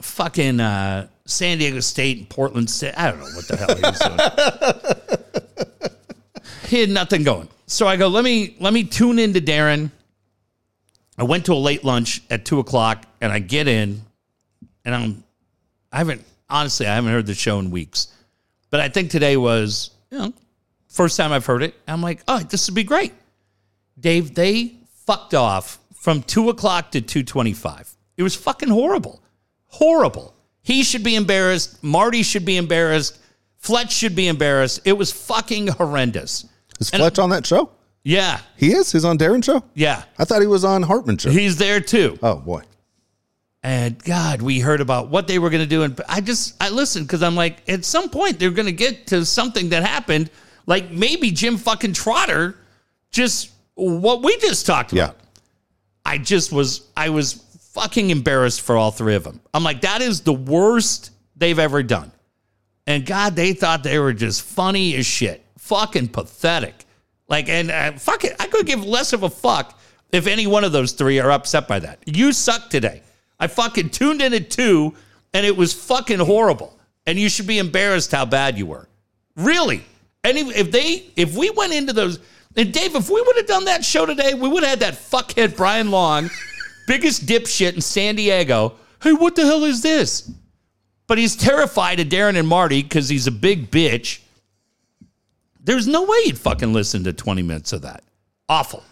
[0.00, 2.94] fucking uh, San Diego State and Portland State.
[2.96, 3.98] I don't know what the hell he was
[5.70, 5.88] doing.
[6.68, 7.48] he had nothing going.
[7.66, 9.90] So I go, let me let me tune into Darren.
[11.16, 14.02] I went to a late lunch at two o'clock and I get in
[14.84, 15.24] and I'm
[15.92, 18.08] I haven't honestly I haven't heard the show in weeks.
[18.72, 20.32] But I think today was, you know,
[20.88, 21.74] first time I've heard it.
[21.86, 23.12] I'm like, oh, this would be great.
[24.00, 24.72] Dave, they
[25.06, 27.88] fucked off from two o'clock to two twenty-five.
[28.16, 29.22] It was fucking horrible,
[29.66, 30.34] horrible.
[30.62, 31.82] He should be embarrassed.
[31.84, 33.18] Marty should be embarrassed.
[33.58, 34.80] Fletch should be embarrassed.
[34.84, 36.46] It was fucking horrendous.
[36.80, 37.70] Is Fletch on that show?
[38.04, 38.90] Yeah, He is?
[38.90, 39.62] He's on Darren's show?
[39.74, 41.30] yeah, I thought he was on Hartman's show.
[41.30, 42.18] he's there too.
[42.22, 42.62] oh, boy.
[43.62, 46.68] And God, we heard about what they were going to do, and I just I
[46.70, 50.30] listened because I'm like, at some point they're going to get to something that happened,
[50.66, 52.56] like maybe Jim fucking Trotter,
[53.12, 55.16] just what we just talked about.
[55.16, 55.28] Yeah.
[56.04, 57.34] I just was I was
[57.72, 59.40] fucking embarrassed for all three of them.
[59.54, 62.10] I'm like, that is the worst they've ever done.
[62.86, 65.44] And God, they thought they were just funny as shit.
[65.58, 66.84] Fucking pathetic.
[67.28, 69.78] Like, and uh, fuck it, I could give less of a fuck
[70.10, 72.00] if any one of those three are upset by that.
[72.04, 73.02] You suck today.
[73.42, 74.94] I fucking tuned in at two,
[75.34, 76.78] and it was fucking horrible.
[77.08, 78.88] And you should be embarrassed how bad you were.
[79.34, 79.84] Really.
[80.22, 82.20] And if they, if we went into those,
[82.54, 84.94] and Dave, if we would have done that show today, we would have had that
[84.94, 86.30] fuckhead Brian Long,
[86.86, 88.74] biggest dipshit in San Diego.
[89.02, 90.30] Hey, what the hell is this?
[91.08, 94.20] But he's terrified of Darren and Marty because he's a big bitch.
[95.58, 98.04] There's no way you'd fucking listen to 20 minutes of that.
[98.48, 98.84] Awful.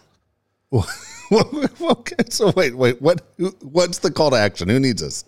[1.81, 3.01] okay, so wait, wait.
[3.01, 3.23] What?
[3.39, 4.69] who- What's the call to action?
[4.69, 5.25] Who needs us?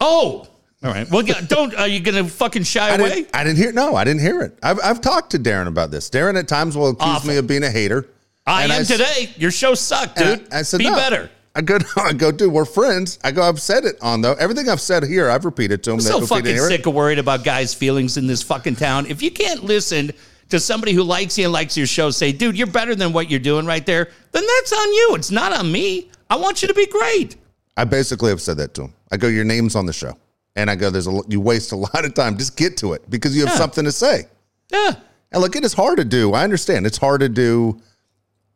[0.00, 0.46] Oh,
[0.82, 1.08] all right.
[1.10, 1.74] Well, don't.
[1.76, 3.08] Are you gonna fucking shy I away?
[3.10, 3.72] didn't, I didn't hear.
[3.72, 4.58] No, I didn't hear it.
[4.62, 6.10] I've, I've talked to Darren about this.
[6.10, 7.30] Darren at times will accuse Awful.
[7.30, 8.06] me of being a hater.
[8.46, 9.30] I And am s- today.
[9.36, 10.46] Your show sucked, dude.
[10.52, 10.96] I, I said, Be no.
[10.96, 11.30] better.
[11.54, 12.52] I go, I go, dude.
[12.52, 13.18] We're friends.
[13.24, 13.42] I go.
[13.42, 14.34] I've said it on though.
[14.34, 15.94] Everything I've said here, I've repeated to him.
[15.96, 18.76] I'm so fucking didn't hear it- sick of worried about guys' feelings in this fucking
[18.76, 19.06] town.
[19.06, 20.12] If you can't listen
[20.54, 23.30] to somebody who likes you and likes your show say, dude, you're better than what
[23.30, 25.08] you're doing right there, then that's on you.
[25.14, 26.10] It's not on me.
[26.30, 27.36] I want you to be great.
[27.76, 28.94] I basically have said that to him.
[29.12, 30.16] I go, your name's on the show,
[30.56, 32.38] and I go, there's a you waste a lot of time.
[32.38, 33.58] Just get to it because you have Yeah.
[33.58, 34.24] something to say.
[34.72, 34.94] Yeah.
[35.32, 36.32] And look, it is hard to do.
[36.32, 37.80] I understand it's hard to do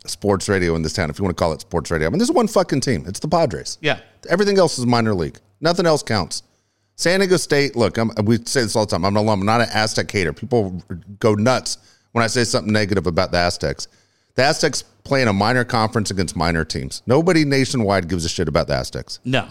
[0.06, 2.06] sports radio in this town, if you want to call it sports radio.
[2.06, 3.04] I mean, there's one fucking team.
[3.06, 3.78] It's the Padres.
[3.80, 3.98] Yeah.
[4.28, 5.38] Everything else is minor league.
[5.60, 6.44] Nothing else counts.
[6.98, 7.76] San Diego State.
[7.76, 9.04] Look, I'm, we say this all the time.
[9.04, 9.40] I'm an alum.
[9.40, 10.32] I'm not an Aztec hater.
[10.32, 10.82] People
[11.20, 11.78] go nuts
[12.10, 13.86] when I say something negative about the Aztecs.
[14.34, 17.02] The Aztecs play in a minor conference against minor teams.
[17.06, 19.20] Nobody nationwide gives a shit about the Aztecs.
[19.24, 19.46] No.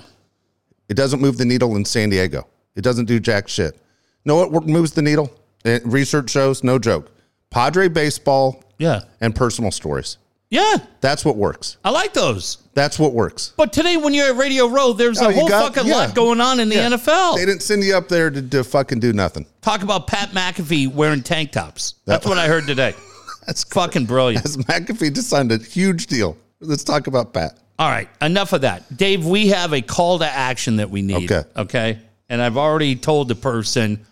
[0.90, 2.48] It doesn't move the needle in San Diego.
[2.76, 3.80] It doesn't do jack shit.
[4.26, 5.32] Know what moves the needle?
[5.64, 7.10] Eh, Research shows, no joke.
[7.50, 9.04] Padre baseball Yeah.
[9.22, 10.18] and personal stories.
[10.50, 11.76] Yeah, That's what works.
[11.84, 12.60] I like those.
[12.74, 13.52] That's what works.
[13.58, 15.96] But today, when you're at Radio Row, there's Oh, a whole got- fucking yeah.
[15.98, 16.88] lot going on in the Yeah.
[16.92, 17.36] NFL.
[17.36, 19.46] They didn't send you up there to, to fucking do nothing.
[19.62, 21.96] Talk about Pat McAfee wearing tank tops.
[22.06, 22.94] That's That- what I heard today.
[23.46, 24.46] That's fucking brilliant.
[24.46, 26.38] As McAfee just signed a huge deal.
[26.62, 27.58] Let's talk about Pat.
[27.80, 28.96] All right, enough of that.
[28.98, 31.30] Dave, we have a call to action that we need.
[31.32, 31.48] Okay.
[31.58, 32.00] Okay.
[32.30, 34.06] And I've already told the person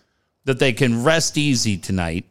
[0.44, 2.26] that they can rest easy tonight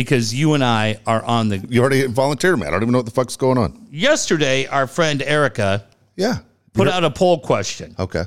[0.00, 1.58] because you and I are on the.
[1.68, 2.66] You already volunteered me.
[2.66, 3.86] I don't even know what the fuck's going on.
[3.90, 5.84] Yesterday, our friend Erica
[6.16, 6.38] Yeah.
[6.72, 7.94] put out a poll question.
[7.98, 8.24] Okay.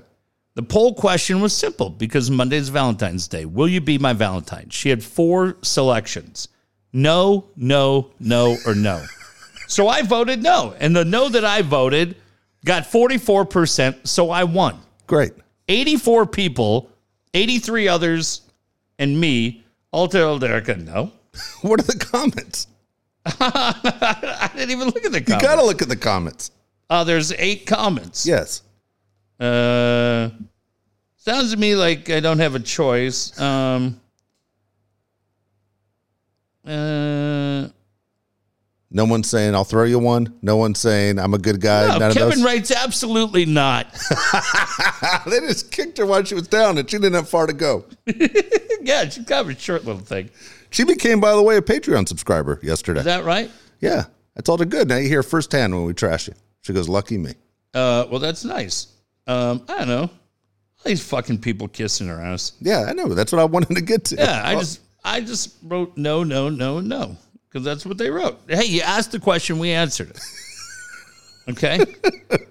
[0.54, 3.46] The poll question was simple because Monday's Valentine's Day.
[3.46, 4.70] Will you be my Valentine?
[4.70, 6.48] She had four selections
[6.94, 9.04] no, no, no, or no.
[9.68, 10.76] so I voted no.
[10.80, 12.16] And the no that I voted
[12.66, 14.08] got 44%.
[14.08, 14.80] So I won.
[15.08, 15.32] Great.
[15.70, 16.92] 84 people,
[17.34, 18.42] 83 others,
[19.00, 21.12] and me all told Erica no.
[21.62, 22.68] What are the comments?
[23.26, 25.30] I didn't even look at the comments.
[25.30, 26.52] You got to look at the comments.
[26.90, 28.26] Oh, there's eight comments.
[28.26, 28.62] Yes.
[29.40, 30.30] Uh,
[31.18, 33.40] sounds to me like I don't have a choice.
[33.40, 34.00] Um,
[36.66, 37.68] uh,
[38.92, 40.34] No one's saying I'll throw you one.
[40.42, 41.88] No one's saying I'm a good guy.
[41.88, 43.88] no, None of Kevin writes absolutely not.
[45.26, 47.86] they just kicked her while she was down, and she didn't have far to go.
[48.06, 50.30] yeah, she's kind of a short little thing.
[50.74, 53.00] She became, by the way, a Patreon subscriber yesterday.
[53.00, 53.50] Is that right?
[53.80, 54.06] yeah,
[54.38, 54.88] I told her good.
[54.88, 56.34] Now you hear firsthand when we trash you.
[56.62, 57.34] She goes, "Lucky me."
[57.74, 58.88] Uh, well, that's nice.
[59.28, 60.02] Um, I don't know.
[60.02, 62.54] All these fucking people kissing her ass.
[62.60, 63.08] Yeah, I know.
[63.08, 64.16] That's what I wanted to get to.
[64.16, 67.18] Yeah, I just I just wrote no, no, no, no
[67.54, 68.40] because that's what they wrote.
[68.48, 70.20] Hey, you asked the question, we answered it.
[71.50, 71.84] Okay.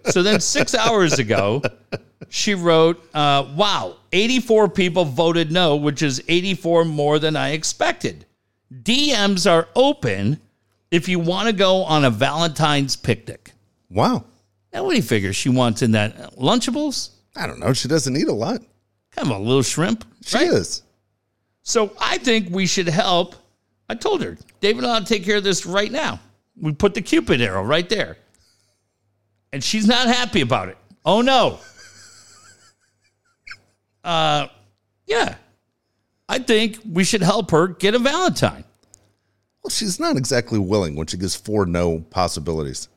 [0.06, 1.62] so then six hours ago,
[2.28, 8.26] she wrote, uh, "Wow, 84 people voted no, which is 84 more than I expected.
[8.82, 10.40] DMs are open
[10.90, 13.52] if you want to go on a Valentine's picnic."
[13.90, 14.24] wow.
[14.72, 17.10] Now, what do you figure she wants in that Lunchables?
[17.36, 17.74] I don't know.
[17.74, 18.62] She doesn't eat a lot.
[19.10, 20.46] Kind of a little shrimp, She right?
[20.46, 20.82] is.
[21.62, 23.34] So I think we should help.
[23.90, 26.20] I told her, David, I'll take care of this right now.
[26.58, 28.16] We put the Cupid arrow right there.
[29.52, 30.78] And she's not happy about it.
[31.04, 31.58] Oh no.
[34.04, 34.48] Uh
[35.06, 35.36] yeah.
[36.28, 38.64] I think we should help her get a Valentine.
[39.62, 42.88] Well, she's not exactly willing when she gives four no possibilities.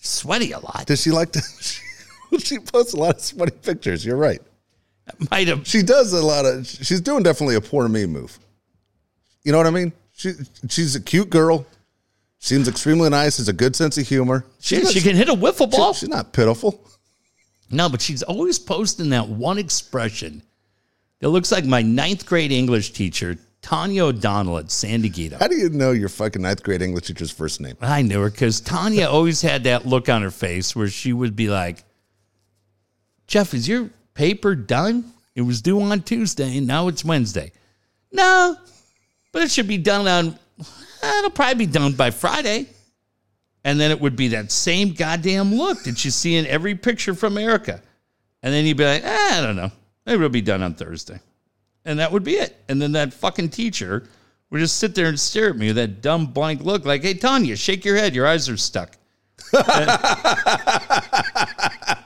[0.00, 0.86] Sweaty a lot.
[0.86, 1.42] Does she like to?
[2.38, 4.06] she posts a lot of sweaty pictures.
[4.06, 4.40] You're right.
[5.30, 6.66] Might have She does a lot of.
[6.66, 8.38] She's doing definitely a poor me move.
[9.44, 9.92] You know what I mean?
[10.12, 10.32] She
[10.68, 11.66] she's a cute girl.
[12.38, 13.38] Seems extremely nice.
[13.38, 14.44] Has a good sense of humor.
[14.60, 15.92] she, not- she can hit a wiffle she- ball.
[15.94, 16.86] she's not pitiful.
[17.70, 20.42] No, but she's always posting that one expression
[21.20, 25.36] that looks like my ninth grade English teacher, Tanya O'Donnell at San Diego.
[25.38, 27.74] How do you know your fucking ninth grade English teacher's first name?
[27.80, 31.34] I knew her because Tanya always had that look on her face where she would
[31.34, 31.82] be like,
[33.26, 35.12] Jeff, is your paper done?
[35.34, 37.50] It was due on Tuesday and now it's Wednesday.
[38.12, 38.56] No,
[39.32, 40.38] but it should be done on,
[41.02, 42.66] it'll probably be done by Friday.
[43.64, 47.14] And then it would be that same goddamn look that you see in every picture
[47.14, 47.82] from Erica.
[48.42, 49.72] And then you'd be like, eh, I don't know.
[50.04, 51.18] Maybe it'll be done on Thursday.
[51.84, 52.56] And that would be it.
[52.68, 54.08] And then that fucking teacher
[54.50, 57.14] would just sit there and stare at me with that dumb blank look like, hey,
[57.14, 58.14] Tanya, shake your head.
[58.14, 58.96] Your eyes are stuck.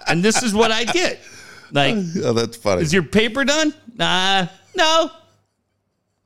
[0.09, 1.21] and this is what I get.
[1.73, 2.83] Like, Oh, that's funny.
[2.83, 3.75] is your paper done?
[3.97, 5.11] Nah, no.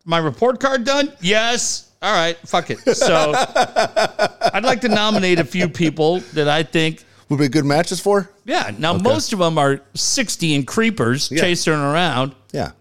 [0.04, 1.12] My report card done?
[1.20, 1.90] Yes.
[2.05, 2.78] All right, fuck it.
[2.96, 7.98] So I'd like to nominate a few people that I think Would be good matches
[7.98, 8.28] for?
[8.44, 8.70] yeah.
[8.78, 11.40] Now, most of them are 60 and creepers Yeah.
[11.40, 12.34] chasing around.
[12.52, 12.72] Yeah.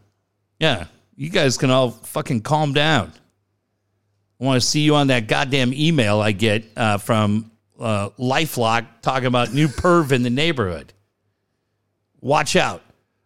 [0.60, 0.86] Yeah.
[1.16, 3.14] You guys can all fucking calm down.
[4.42, 7.50] I want to see you on that goddamn email I get uh, from
[7.80, 10.92] uh, Lifelock talking about new perv in the neighborhood.
[12.20, 12.82] Watch out.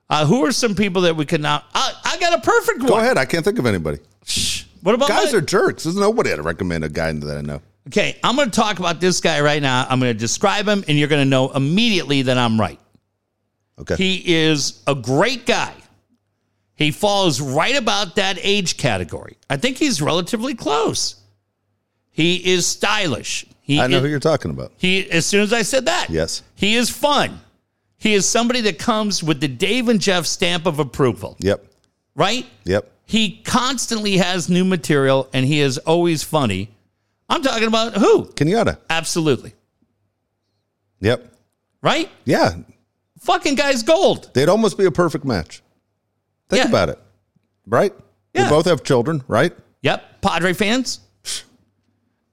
[0.10, 1.64] Uh, who are some people that we can now?
[1.74, 2.88] I, I got a perfect one.
[2.88, 3.18] Go ahead.
[3.18, 3.98] I can't think of anybody.
[4.26, 4.57] Shh.
[4.88, 5.84] What about Guys my- are jerks.
[5.84, 7.62] There's nobody I'd recommend a guy that I know.
[7.90, 9.86] Okay, I'm going to talk about this guy right now.
[9.90, 12.80] I'm going to describe him, and you're going to know immediately that I'm right.
[13.78, 13.96] Okay.
[13.98, 15.74] He is a great guy.
[16.76, 19.36] He falls right about that age category.
[19.50, 21.16] I think he's relatively close.
[22.10, 23.46] He is stylish.
[23.60, 24.72] He I know is- who you're talking about.
[24.78, 26.10] he as soon as I said that.
[26.10, 26.44] Yes.
[26.56, 27.42] He is fun.
[27.98, 31.66] He is somebody that comes with the Dave and Jeff stamp of approval, Yep.
[32.16, 32.46] right?
[32.64, 32.90] Yep.
[33.10, 36.70] He constantly has new material and he is always funny.
[37.30, 38.26] I'm talking about who?
[38.26, 38.78] Kenyatta.
[38.90, 39.54] Absolutely.
[41.00, 41.34] Yep.
[41.82, 42.10] Right?
[42.26, 42.56] Yeah.
[43.22, 44.30] Fucking guy's gold.
[44.34, 45.62] They'd almost be a perfect match.
[46.50, 46.70] Think Yeah.
[46.70, 47.00] about it.
[47.66, 47.94] Right?
[48.34, 48.44] Yeah.
[48.44, 49.56] They both have children, right?
[49.84, 50.22] Yep.
[50.22, 51.00] Padre fans.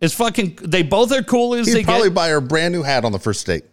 [0.02, 2.14] As fucking, they both are cool as He'd they probably get.
[2.14, 3.64] buy her a brand new hat on the first date.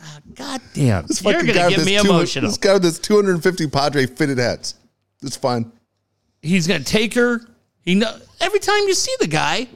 [0.00, 2.50] Ah, God damn, This you're fucking gonna guy get me two- emotional.
[2.50, 4.74] This guy with this 250 Padre fitted hats.
[5.24, 5.72] It's fine.
[6.42, 7.40] He's gonna take her.
[7.80, 9.68] He know every time you see the guy, it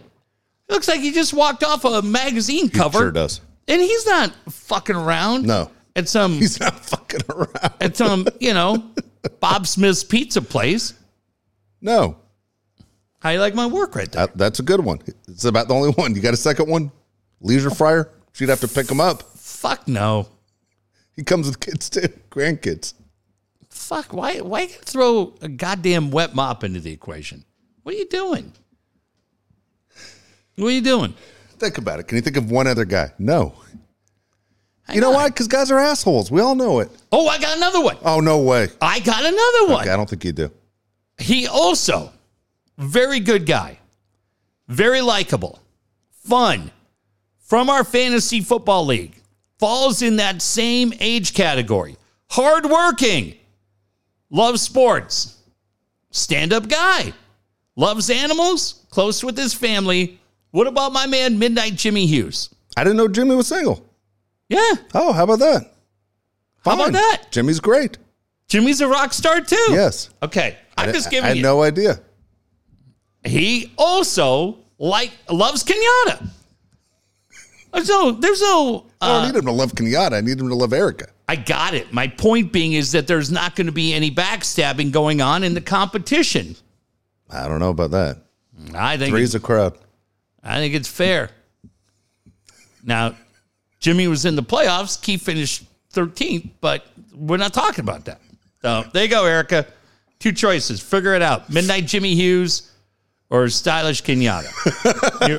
[0.72, 2.99] looks like he just walked off a magazine cover.
[2.99, 3.40] Sure does.
[3.66, 5.46] And he's not fucking around.
[5.46, 5.70] No.
[5.96, 7.72] At some He's not fucking around.
[7.80, 8.84] at some, you know,
[9.40, 10.94] Bob Smith's pizza place.
[11.80, 12.16] No.
[13.20, 14.26] How you like my work right there?
[14.28, 15.01] That, that's a good one.
[15.26, 16.14] It's about the only one.
[16.14, 16.92] You got a second one?
[17.40, 18.11] Leisure Fryer?
[18.32, 19.22] She'd have to pick him up.
[19.36, 20.28] Fuck no.
[21.16, 22.94] He comes with kids too, grandkids.
[23.79, 24.12] Fuck.
[24.12, 27.45] Why why throw a goddamn wet mop into the equation?
[27.85, 28.53] What are you doing?
[30.57, 31.14] What are you doing?
[31.59, 32.09] Think about it.
[32.09, 33.12] Can you think of one other guy?
[33.18, 33.55] No.
[34.83, 35.14] Hang You know on.
[35.14, 35.29] why?
[35.29, 36.31] Because guys are assholes.
[36.31, 36.91] We all know it.
[37.12, 37.97] Oh, I got another one.
[38.05, 38.68] Oh, no way.
[38.83, 39.83] I got another one.
[39.83, 40.51] Okay, I don't think you do.
[41.18, 42.12] He also
[42.76, 43.79] very good guy,
[44.68, 45.61] very likable,
[46.24, 46.70] fun,
[47.39, 49.14] from our fantasy football league.
[49.59, 51.97] Falls in that same age category.
[52.31, 53.35] Hardworking,
[54.31, 55.39] loves sports,
[56.11, 57.12] stand up guy,
[57.76, 60.18] loves animals, close with his family.
[60.51, 62.55] What about my man Midnight Jimmy Hughes?
[62.76, 63.85] I didn't know Jimmy was single.
[64.49, 65.72] Yeah, Oh, how about that?
[66.64, 67.24] How about that?
[67.31, 67.99] Jimmy's great.
[68.49, 69.57] Jimmy's a rock star too.
[69.70, 70.09] Yes.
[70.22, 71.43] Okay, I'm just giving I had you.
[71.43, 72.01] no idea.
[73.24, 76.29] he also like loves Kenyatta.
[77.72, 78.87] There's no, there's no.
[79.01, 80.14] I don't Uh, need him to love Kenyatta.
[80.14, 81.09] I need him to love Erica.
[81.29, 81.93] I got it.
[81.93, 85.53] My point being is that there's not going to be any backstabbing going on in
[85.53, 86.57] the competition.
[87.29, 88.16] I don't know about that.
[88.74, 89.76] I think Three's a crowd.
[90.43, 91.31] I think it's fair.
[92.83, 93.14] Now,
[93.79, 95.01] Jimmy was in the playoffs.
[95.01, 98.20] Key finished 13th, but we're not talking about that.
[98.62, 99.66] So there you go, Erica.
[100.18, 100.81] Two choices.
[100.81, 101.51] Figure it out.
[101.51, 102.72] Midnight Jimmy Hughes
[103.31, 104.49] or stylish Kenyatta.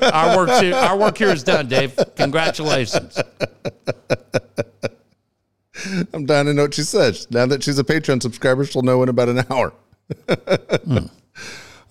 [0.14, 1.98] Our work, our work here is done, Dave.
[2.16, 3.20] Congratulations.
[6.14, 7.30] I'm dying to know what she says.
[7.32, 9.74] Now that she's a Patreon subscriber, she'll know in about an hour.
[10.86, 11.06] Hmm.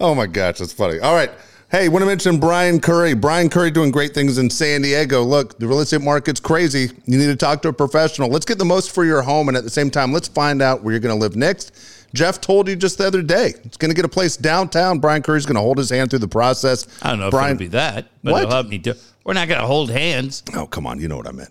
[0.01, 0.99] Oh my gosh, that's funny.
[1.01, 1.30] All right.
[1.70, 3.14] Hey, want to mention Brian Curry.
[3.14, 5.22] Brian Curry doing great things in San Diego.
[5.22, 6.91] Look, the real estate market's crazy.
[7.05, 8.28] You need to talk to a professional.
[8.30, 10.82] Let's get the most for your home, and at the same time, let's find out
[10.82, 11.72] where you're going to live next.
[12.14, 13.53] Jeff told you just the other day.
[13.64, 14.99] It's going to get a place downtown.
[14.99, 16.86] Brian Curry's going to hold his hand through the process.
[17.03, 18.43] I don't know if Brian, it'll be that, but What?
[18.45, 18.95] it'll help me do.
[19.24, 20.43] We're not going to hold hands.
[20.55, 20.99] Oh, come on.
[21.01, 21.51] You know what I meant.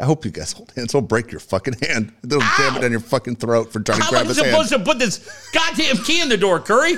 [0.00, 0.90] I hope you guys hold hands.
[0.90, 2.12] It'll break your fucking hand.
[2.24, 4.38] It'll jam it down your fucking throat for trying to How grab am I his
[4.38, 4.50] hand.
[4.50, 6.92] supposed to put this goddamn key in the door, Curry?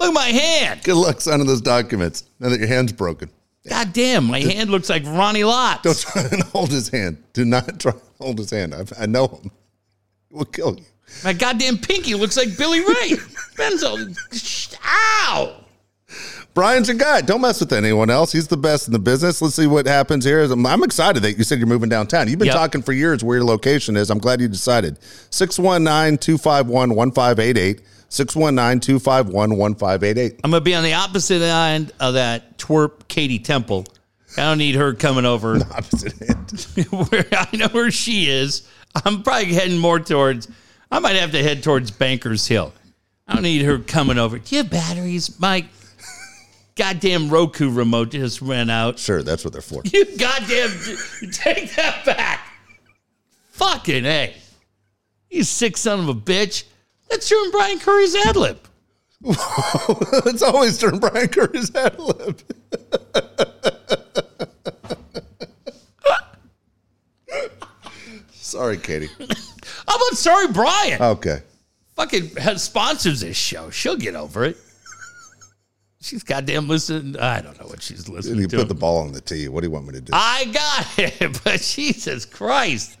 [0.00, 0.82] Look at my hand.
[0.84, 3.30] Good luck signing those documents now that your hand's broken.
[3.68, 5.82] God damn, my hand looks like Ronnie Lott.
[5.82, 7.22] Don't try and hold his hand.
[7.32, 8.74] Do not try and hold his hand.
[8.74, 9.50] I, I know him.
[10.28, 10.84] He will kill you.
[11.24, 13.12] My goddamn pinky looks like Billy Ray.
[13.56, 14.76] Benzo.
[14.84, 15.56] Ow!
[16.56, 17.20] Brian's your guy.
[17.20, 18.32] Don't mess with anyone else.
[18.32, 19.42] He's the best in the business.
[19.42, 20.42] Let's see what happens here.
[20.42, 22.28] I'm, I'm excited that you said you're moving downtown.
[22.28, 22.54] You've been Yep.
[22.56, 24.08] talking for years where your location is.
[24.08, 24.96] I'm glad you decided.
[25.28, 27.82] 619 251 1588.
[28.08, 30.40] 619 251 1588.
[30.44, 33.84] I'm gonna be on the opposite end of that twerp Katie Temple.
[34.38, 36.86] I don't need her coming over Opposite end.
[37.10, 38.66] where I know where she is.
[39.04, 40.48] I'm probably heading more towards.
[40.90, 42.72] I might have to head towards Bankers Hill.
[43.28, 44.38] I don't need her coming over.
[44.38, 45.66] Do you have batteries, Mike?
[46.76, 48.98] Goddamn Roku remote just ran out.
[48.98, 49.82] Sure, that's what they're for.
[49.92, 50.70] You goddamn
[51.32, 52.46] take that back.
[53.52, 54.34] Fucking A.
[55.30, 56.64] You sick son of a bitch.
[57.10, 58.58] Let's turn Brian Curry's ad lib.
[59.22, 62.40] it's always during Brian Curry's ad lib.
[68.32, 69.08] Sorry, Katie.
[69.18, 71.02] How about sorry Brian?
[71.02, 71.40] Okay.
[71.96, 73.70] Fucking has sponsors this show.
[73.70, 74.56] She'll get over it.
[76.06, 77.16] She's goddamn listening.
[77.18, 78.56] I don't know what she's listening You to.
[78.56, 79.48] You put the ball on the tee.
[79.48, 80.12] What do you want me to do?
[80.14, 82.96] I got it, but Jesus Christ.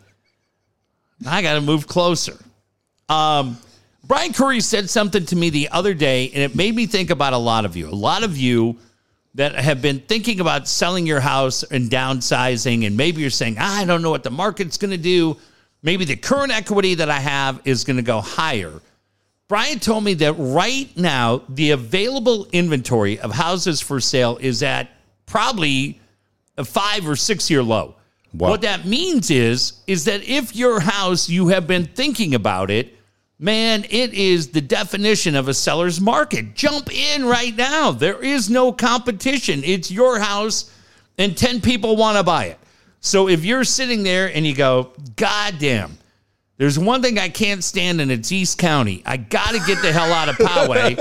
[1.24, 2.36] I got to move closer.
[3.08, 3.58] Um,
[4.02, 7.32] Brian Curry said something to me the other day, and it made me think about
[7.32, 7.88] a lot of you.
[7.88, 8.76] A lot of you
[9.36, 13.80] that have been thinking about selling your house and downsizing, and maybe you're saying, "Ah,
[13.82, 15.36] I don't know what the market's going to do.
[15.80, 18.80] Maybe the current equity that I have is going to go higher.
[19.48, 24.88] Brian told me that right now, the available inventory of houses for sale is at
[25.26, 26.00] probably
[26.58, 27.94] a five or six year low.
[28.34, 28.50] Wow.
[28.50, 32.96] What that means is, is that if your house, you have been thinking about it,
[33.38, 36.54] man, it is the definition of a seller's market.
[36.54, 37.92] Jump in right now.
[37.92, 39.62] There is no competition.
[39.64, 40.72] It's your house,
[41.18, 42.58] and 10 people want to buy it.
[43.00, 45.96] So if you're sitting there and you go, God damn,
[46.58, 49.02] there's one thing I can't stand, and it's East County.
[49.04, 50.96] I got to get the hell out of Poway.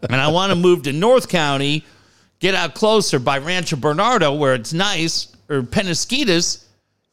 [0.10, 1.84] and I want to move to North County,
[2.38, 6.64] get out closer by Rancho Bernardo where it's nice, or Peñasquitos,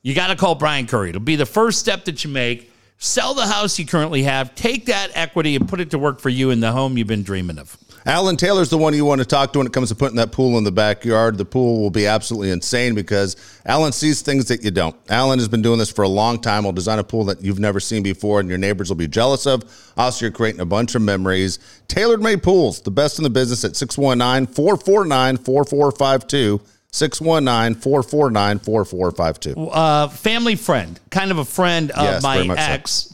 [0.02, 1.10] you got to call Brian Curry.
[1.10, 2.72] It'll be the first step that you make.
[2.98, 6.30] Sell the house you currently have, take that equity and put it to work for
[6.30, 7.78] you in the home you've been dreaming of.
[8.06, 10.32] Alan Taylor's the one you want to talk to when it comes to putting that
[10.34, 11.38] pool in the backyard.
[11.38, 14.96] The pool will be absolutely insane because Alan sees things that you don't.
[15.10, 16.64] Alan has been doing this for a long time.
[16.64, 19.46] He'll design a pool that you've never seen before and your neighbors will be jealous
[19.46, 19.64] of.
[19.96, 21.60] Also, you're creating a bunch of memories.
[21.88, 26.62] Taylor Made pools, the best in the business at 619 449 4452.
[26.92, 29.60] 619 449 4452.
[29.70, 32.64] Uh, family friend, kind of a friend of Yes, my much so.
[32.66, 33.10] ex,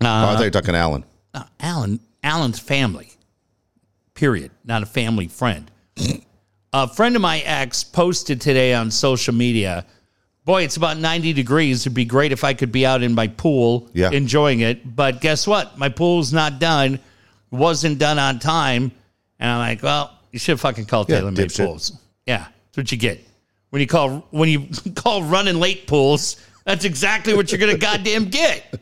[0.00, 1.04] Oh, I thought you were talking Alan.
[1.34, 3.12] uh, Alan, Alan's family,
[4.18, 5.70] period, not a family friend.
[6.72, 9.86] a friend of my ex posted today on social media.
[10.44, 11.82] Boy, it's about 90 degrees.
[11.82, 14.10] It'd be great if I could be out in my pool Yeah.
[14.10, 14.96] enjoying it.
[14.96, 15.78] But guess what?
[15.78, 16.98] My pool's not done,
[17.52, 18.90] wasn't done on time.
[19.38, 21.54] And I'm like, well, you should fucking call Yeah, Taylor Made.
[21.54, 21.92] Pools.
[22.26, 23.24] Yeah, that's what you get.
[23.70, 24.66] When you call when you
[24.96, 28.80] call running late pools, that's exactly what you're gonna goddamn get.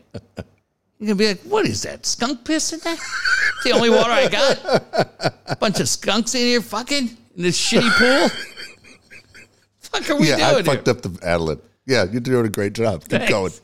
[0.98, 2.06] You're gonna be like, what is that?
[2.06, 2.94] Skunk piss in there?
[2.94, 5.60] It's the only water I got.
[5.60, 8.28] Bunch of skunks in here fucking in this shitty pool.
[9.80, 10.96] Fuck are we Yeah, I fucked here?
[10.96, 11.60] up the Adeline.
[11.84, 13.02] Yeah, you're doing a great job.
[13.02, 13.30] Keep Thanks.
[13.30, 13.52] going.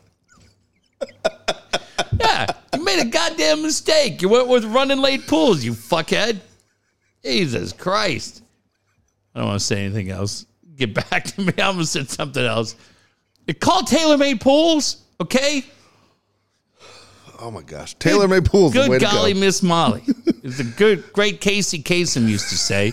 [2.20, 4.20] Yeah, you made a goddamn mistake.
[4.20, 6.40] You went with running late pools, you fuckhead.
[7.24, 8.42] Jesus Christ.
[9.34, 10.44] I don't want to say anything else.
[10.76, 11.52] Get back to me.
[11.58, 12.76] I almost said something else.
[13.60, 15.64] Call Taylor Made Pools, okay?
[17.42, 17.94] Oh my gosh.
[17.94, 18.72] Taylor made pools.
[18.72, 19.40] the way Good to golly, go.
[19.40, 20.02] Miss Molly.
[20.44, 22.92] It's a good, great Casey Kasem used to say.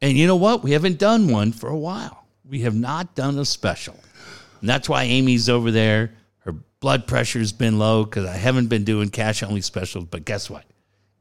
[0.00, 0.62] And you know what?
[0.62, 2.26] We haven't done one for a while.
[2.48, 3.94] We have not done a special.
[4.60, 6.12] And that's why Amy's over there.
[6.38, 10.06] Her blood pressure's been low because I haven't been doing cash only specials.
[10.06, 10.64] But guess what?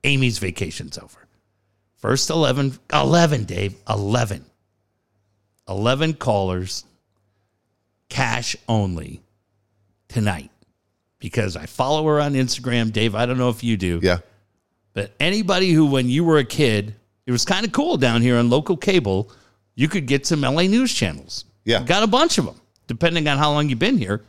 [0.05, 1.27] Amy's vacation's over.
[1.97, 4.45] First 11, 11, Dave, 11.
[5.67, 6.85] 11 callers,
[8.07, 9.21] cash only
[10.07, 10.49] tonight
[11.19, 12.91] because I follow her on Instagram.
[12.91, 13.99] Dave, I don't know if you do.
[14.01, 14.19] Yeah.
[14.93, 16.95] But anybody who, when you were a kid,
[17.25, 19.31] it was kind of cool down here on local cable,
[19.75, 21.45] you could get some LA news channels.
[21.65, 21.83] Yeah.
[21.83, 24.23] Got a bunch of them, depending on how long you've been here.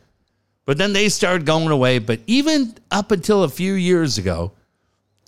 [0.65, 1.99] But then they started going away.
[1.99, 4.51] But even up until a few years ago,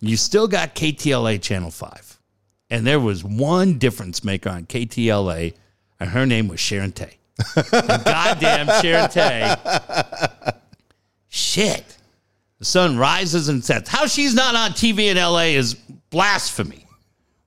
[0.01, 2.19] you still got KTLA Channel 5.
[2.69, 5.53] And there was one difference maker on KTLA,
[5.99, 7.17] and her name was Sharon Tay.
[7.71, 9.55] Goddamn Sharon Tay.
[11.29, 11.97] Shit.
[12.59, 13.89] The sun rises and sets.
[13.89, 15.75] How she's not on TV in LA is
[16.09, 16.85] blasphemy.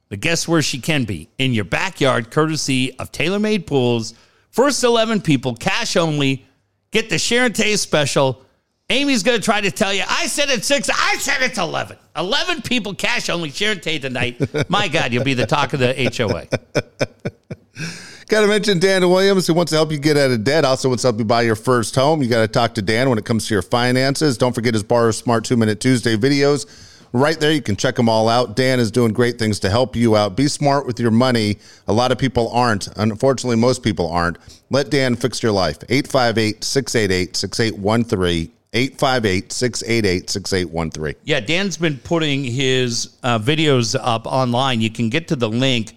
[0.09, 1.29] But guess where she can be?
[1.39, 4.15] In your backyard, courtesy of TaylorMade Pools.
[4.51, 6.47] First 11 people, cash only.
[6.91, 8.45] Get the Sharon Tay special.
[8.91, 10.91] Amy's going to try to tell you, I said it's six.
[10.93, 11.97] I said it's 11.
[12.15, 13.51] 11 people, cash only.
[13.51, 14.39] Sharon Tay tonight.
[14.69, 16.47] My God, you'll be the talk of the HOA.
[18.33, 20.65] Got to mention Dan Williams, who wants to help you get out of debt.
[20.65, 22.23] Also wants to help you buy your first home.
[22.23, 24.39] You got to talk to Dan when it comes to your finances.
[24.39, 26.65] Don't forget his Borrow Smart Two Minute Tuesday videos.
[27.13, 28.57] Right there, you can check them all out.
[28.57, 30.35] Dan is doing great things to help you out.
[30.35, 31.59] Be smart with your money.
[31.89, 32.87] A lot of people aren't.
[32.97, 34.39] Unfortunately, most people aren't.
[34.71, 35.77] Let Dan fix your life.
[35.91, 38.51] 858 688 6813.
[38.73, 41.21] 858 688 6813.
[41.25, 44.81] Yeah, Dan's been putting his uh, videos up online.
[44.81, 45.97] You can get to the link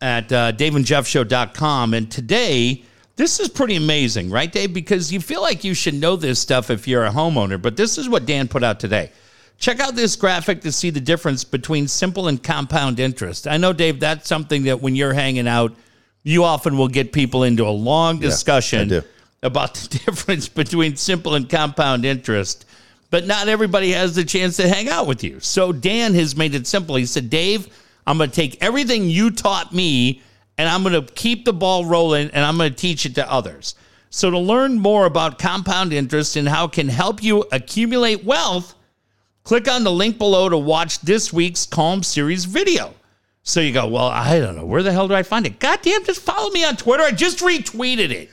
[0.00, 1.94] at uh, daveandjeffshow.com.
[1.94, 2.84] And today,
[3.16, 4.74] this is pretty amazing, right, Dave?
[4.74, 7.98] Because you feel like you should know this stuff if you're a homeowner, but this
[7.98, 9.10] is what Dan put out today.
[9.58, 13.48] Check out this graphic to see the difference between simple and compound interest.
[13.48, 15.74] I know, Dave, that's something that when you're hanging out,
[16.22, 19.02] you often will get people into a long discussion do.
[19.42, 22.66] about the difference between simple and compound interest.
[23.08, 25.40] But not everybody has the chance to hang out with you.
[25.40, 26.96] So Dan has made it simple.
[26.96, 27.68] He said, Dave,
[28.06, 30.22] I'm going to take everything you taught me
[30.58, 33.30] and I'm going to keep the ball rolling and I'm going to teach it to
[33.30, 33.74] others.
[34.10, 38.74] So to learn more about compound interest and how it can help you accumulate wealth,
[39.42, 42.94] click on the link below to watch this week's Calm Series video.
[43.42, 44.64] So you go, well, I don't know.
[44.64, 45.58] Where the hell do I find it?
[45.58, 47.02] Goddamn, just follow me on Twitter.
[47.02, 48.30] I just retweeted it.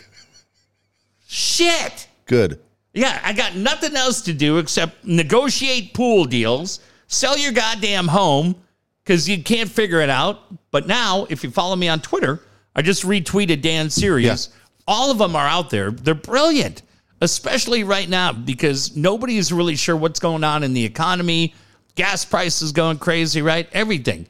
[1.28, 2.08] Shit.
[2.26, 2.60] Good.
[2.94, 8.56] Yeah, I got nothing else to do except negotiate pool deals, sell your goddamn home
[9.04, 10.42] because you can't figure it out.
[10.72, 12.42] But now, if you follow me on Twitter,
[12.76, 14.26] I just retweeted Dan's series.
[14.26, 14.60] Yeah.
[14.88, 15.92] All of them are out there.
[15.92, 16.82] They're brilliant,
[17.22, 21.54] especially right now because nobody is really sure what's going on in the economy.
[21.96, 23.70] Gas prices going crazy, right?
[23.72, 24.28] Everything.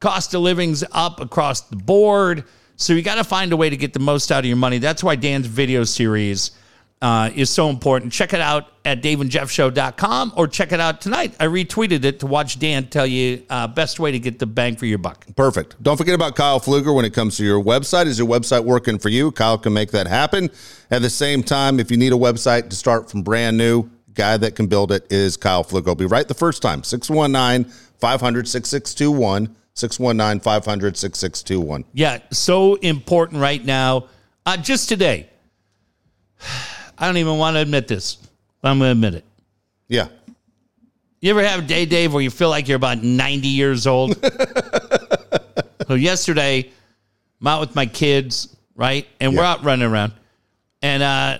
[0.00, 2.44] Cost of living's up across the board.
[2.76, 4.78] So you got to find a way to get the most out of your money.
[4.78, 6.50] That's why Dan's video series
[7.02, 8.12] uh, is so important.
[8.12, 11.34] Check it out at daveandjeffshow.com or check it out tonight.
[11.38, 14.76] I retweeted it to watch Dan tell you uh, best way to get the bang
[14.76, 15.26] for your buck.
[15.36, 15.82] Perfect.
[15.82, 18.06] Don't forget about Kyle Fluger when it comes to your website.
[18.06, 19.30] Is your website working for you?
[19.30, 20.50] Kyle can make that happen.
[20.90, 24.36] At the same time, if you need a website to start from brand new, guy
[24.38, 25.88] that can build it is Kyle Fluger.
[25.88, 26.82] I'll be right the first time.
[26.82, 29.54] 619 500 6621.
[29.74, 31.84] 619 500 6621.
[31.92, 34.08] Yeah, so important right now.
[34.46, 35.28] Uh, just today,
[36.98, 38.16] I don't even want to admit this,
[38.60, 39.24] but I'm going to admit it.
[39.88, 40.08] Yeah.
[41.20, 44.16] You ever have a day, Dave, where you feel like you're about 90 years old?
[45.88, 46.70] so yesterday,
[47.40, 49.06] I'm out with my kids, right?
[49.20, 50.12] And we're out running around.
[50.82, 51.38] And uh,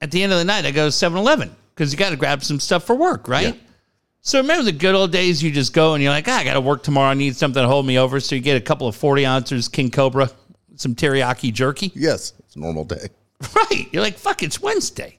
[0.00, 2.16] at the end of the night, I go to 7 Eleven because you got to
[2.16, 3.54] grab some stuff for work, right?
[3.54, 3.60] Yeah.
[4.20, 6.54] So remember the good old days you just go and you're like, ah, I got
[6.54, 7.10] to work tomorrow.
[7.10, 8.20] I need something to hold me over.
[8.20, 10.30] So you get a couple of 40 ounces King Cobra,
[10.76, 11.92] some teriyaki jerky.
[11.94, 12.32] Yes.
[12.38, 13.08] It's a normal day.
[13.54, 13.88] Right.
[13.92, 15.18] You're like, fuck, it's Wednesday.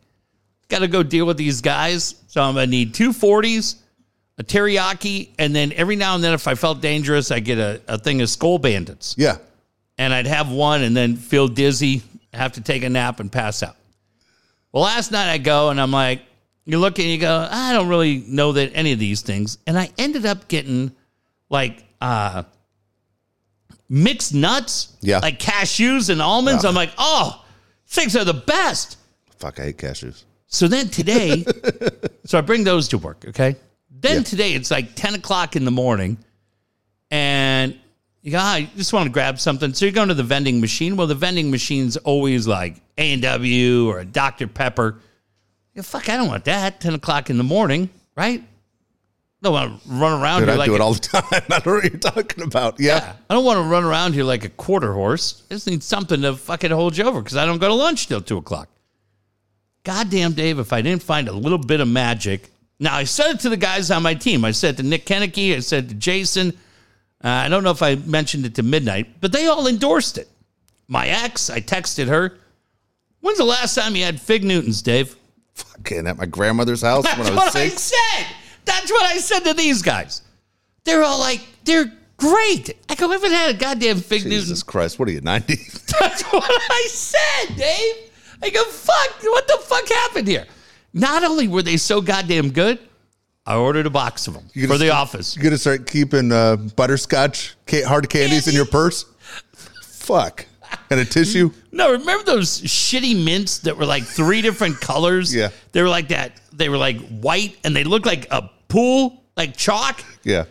[0.69, 2.15] Got to go deal with these guys.
[2.27, 3.75] So I'm going to need two 40s,
[4.37, 7.81] a teriyaki, and then every now and then, if I felt dangerous, I get a,
[7.87, 9.15] a thing of Skoal Bandits.
[9.17, 9.37] Yeah.
[9.97, 12.01] And I'd have one and then feel dizzy,
[12.33, 13.75] have to take a nap and pass out.
[14.71, 16.21] Well, last night I go and I'm like,
[16.65, 19.57] you look and you go, I don't really know that any of these things.
[19.67, 20.91] And I ended up getting
[21.49, 22.43] like uh
[23.87, 25.19] mixed nuts, Yeah.
[25.19, 26.65] like cashews and almonds.
[26.65, 27.41] I'm like, oh,
[27.87, 28.97] things are the best.
[29.37, 30.23] Fuck, I hate cashews.
[30.47, 31.43] So then today,
[32.25, 33.55] so I bring those to work, okay?
[33.89, 34.23] Then Yeah.
[34.23, 36.17] today it's like 10 o'clock in the morning,
[37.11, 37.77] and
[38.21, 39.73] you go, "Ah, I just want to grab something.
[39.73, 40.95] So you're going to the vending machine.
[40.97, 44.47] Well, the vending machine's always like A&W or a Dr.
[44.47, 44.99] Pepper.
[45.73, 46.79] Yeah, fuck, I don't want that.
[46.81, 48.43] 10 o'clock in the morning, right?
[49.45, 51.23] Don't want to run around Dude, here I like do a- it all the time.
[51.31, 52.79] I don't know what you're talking about.
[52.79, 52.97] Yeah.
[52.97, 53.13] yeah.
[53.29, 55.43] I don't want to run around here like a quarter horse.
[55.49, 58.07] I just need something to fucking hold you over because I don't go to lunch
[58.07, 58.69] till two o'clock.
[59.83, 62.49] Goddamn, Dave, if I didn't find a little bit of magic.
[62.79, 64.43] Now, I said it to the guys on my team.
[64.43, 66.49] I said to Nick Kenneke, I said to Jason.
[67.23, 70.27] Uh, I don't know if I mentioned it to Midnight, but they all endorsed it.
[70.87, 72.37] My ex, I texted her.
[73.21, 75.15] When's the last time you had Fig Newtons, Dave?
[75.53, 78.25] Fucking at my grandmother's house That's when I was what I said.
[78.65, 80.21] That's what I said to these guys.
[80.83, 82.75] They're all like, they're great.
[82.89, 85.55] I go, I haven't had a goddamn Fig Newtons Jesus Christ, what are you, 90?
[85.99, 88.11] That's what I said, Dave.
[88.41, 90.45] I go, fuck, what the fuck happened here?
[90.93, 92.79] Not only were they so goddamn good,
[93.45, 95.35] I ordered a box of them for the office.
[95.35, 99.05] You're gonna start keeping uh, butterscotch hard candies in your purse?
[99.83, 100.45] Fuck.
[100.89, 101.51] And a tissue?
[101.75, 105.35] No, remember those shitty mints that were like three different colors?
[105.35, 105.49] Yeah.
[105.73, 106.39] They were like that.
[106.53, 110.03] They were like white and they looked like a pool, like chalk.
[110.23, 110.45] Yeah.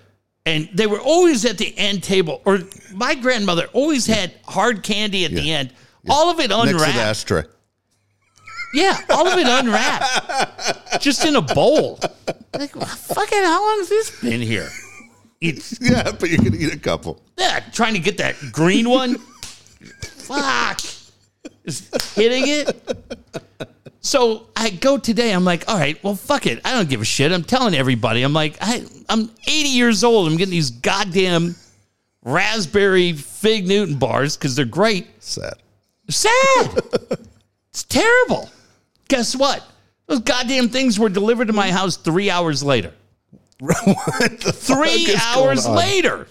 [0.47, 2.43] And they were always at the end table.
[2.45, 2.59] Or
[2.93, 5.55] my grandmother always had hard candy at the Yeah.
[5.59, 5.73] end.
[6.09, 6.97] All of it Next to the unwrapped.
[6.99, 7.45] ashtray.
[8.75, 11.99] Yeah, all of it unwrapped, just in a bowl.
[12.59, 14.69] Like, fucking, how long has this been here?
[15.41, 17.23] It's Yeah, but you're gonna eat a couple.
[17.39, 19.19] yeah, trying to get that green one.
[20.03, 20.81] Fuck,
[21.65, 23.74] just hitting it.
[24.05, 25.33] So I go today.
[25.33, 26.61] I'm like, all right, well, fuck it.
[26.63, 27.33] I don't give a shit.
[27.33, 28.23] I'm telling everybody.
[28.23, 30.29] I'm like, I, I'm 80 years old.
[30.31, 31.57] I'm getting these goddamn
[32.23, 35.07] raspberry fig Newton bars because they're great.
[35.23, 35.55] Sad.
[36.11, 36.81] Sad.
[37.71, 38.51] it's terrible.
[39.09, 39.65] Guess what?
[40.07, 42.93] Those goddamn things were delivered to my house three hours later.
[43.61, 46.29] what the Three hours later.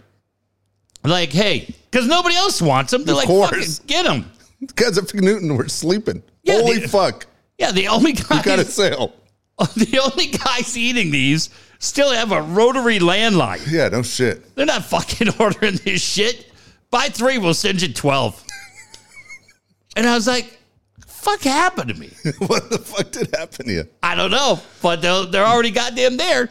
[1.04, 3.04] Like, hey, because nobody else wants them.
[3.04, 3.80] They're Of like, course.
[3.80, 4.32] get them.
[4.76, 6.22] Guys at Newton were sleeping.
[6.44, 7.26] Yeah, Holy they- fuck.
[7.64, 9.14] Yeah, the only You got a guys, sale.
[9.58, 11.50] the only guys eating these
[11.80, 13.62] still have a rotary landline.
[13.72, 14.54] Yeah, no shit.
[14.56, 16.52] They're not fucking ordering this shit.
[16.92, 18.44] Buy three, we'll send you 12.
[19.96, 20.60] and I was like,
[21.08, 22.10] fuck happened to me?
[22.40, 23.88] what the fuck did happen to you?
[24.04, 26.50] I don't know, but they're, they're already goddamn there.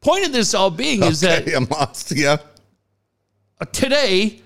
[0.00, 2.10] Point of this all being is that Okay, I'm lost.
[2.12, 2.38] Yeah.
[3.72, 4.40] today,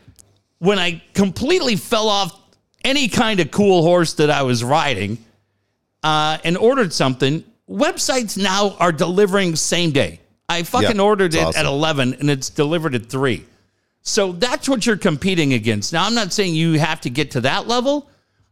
[0.59, 2.37] when I completely fell off
[2.85, 5.19] any kind of cool horse that I was riding
[6.03, 10.21] uh, and ordered something, websites now are delivering same day.
[10.49, 11.61] I fucking Yeah, ordered it awesome.
[11.61, 13.45] at 11 and it's delivered at 3.
[14.03, 15.93] So that's what you're competing against.
[15.93, 18.09] Now, I'm not saying you have to get to that level,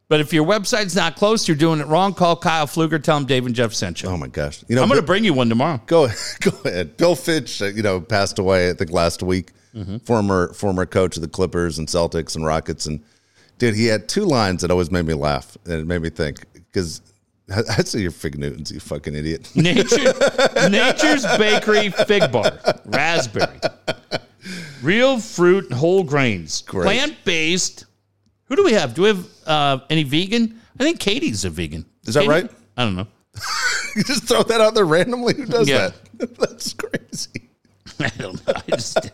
[0.09, 2.13] but if your website's not close, you're doing it wrong.
[2.13, 4.11] Call Kyle Fluger, tell him Dave and Jeff sent you.
[4.11, 4.63] Oh my gosh.
[4.69, 5.81] You know, I'm going to bring you one tomorrow.
[5.87, 6.09] go
[6.41, 6.97] go ahead.
[6.99, 9.53] Bill Fitch, uh, you know, passed away I think last week.
[9.75, 9.99] Mm-hmm.
[9.99, 13.01] Former former coach of the Clippers and Celtics and Rockets, and
[13.59, 16.45] dude, he had two lines that always made me laugh and it made me think
[16.55, 17.03] because
[17.55, 19.51] I'd say you're Fig Newtons, you fucking idiot.
[19.55, 20.13] Nature,
[20.69, 23.61] Nature's Bakery Fig Bar, raspberry,
[24.83, 26.85] real fruit, and whole grains, Great.
[26.85, 27.85] plant based.
[28.47, 28.95] Who do we have?
[28.95, 30.61] Do we have uh, any vegan?
[30.79, 31.85] I think Katie's a vegan.
[32.05, 32.51] Is that right?
[32.77, 33.07] I don't know.
[33.97, 35.33] You just throw that out there randomly.
[35.33, 35.89] Who does Yeah.
[36.19, 36.37] that?
[36.39, 37.49] That's crazy.
[37.99, 38.53] I don't know.
[38.55, 39.13] I just did.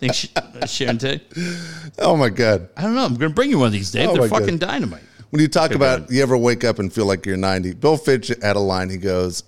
[0.00, 1.22] Think uh, Sharon Tate?
[1.98, 2.68] Oh my god.
[2.76, 3.06] I don't know.
[3.06, 4.06] I'm going to bring you one of these days.
[4.06, 4.40] Oh, They're my God.
[4.40, 5.02] fucking dynamite.
[5.34, 6.10] When you talk about ahead.
[6.12, 8.88] you ever wake up and feel like you're 90, Bill Fitch had a line.
[8.88, 9.42] He goes,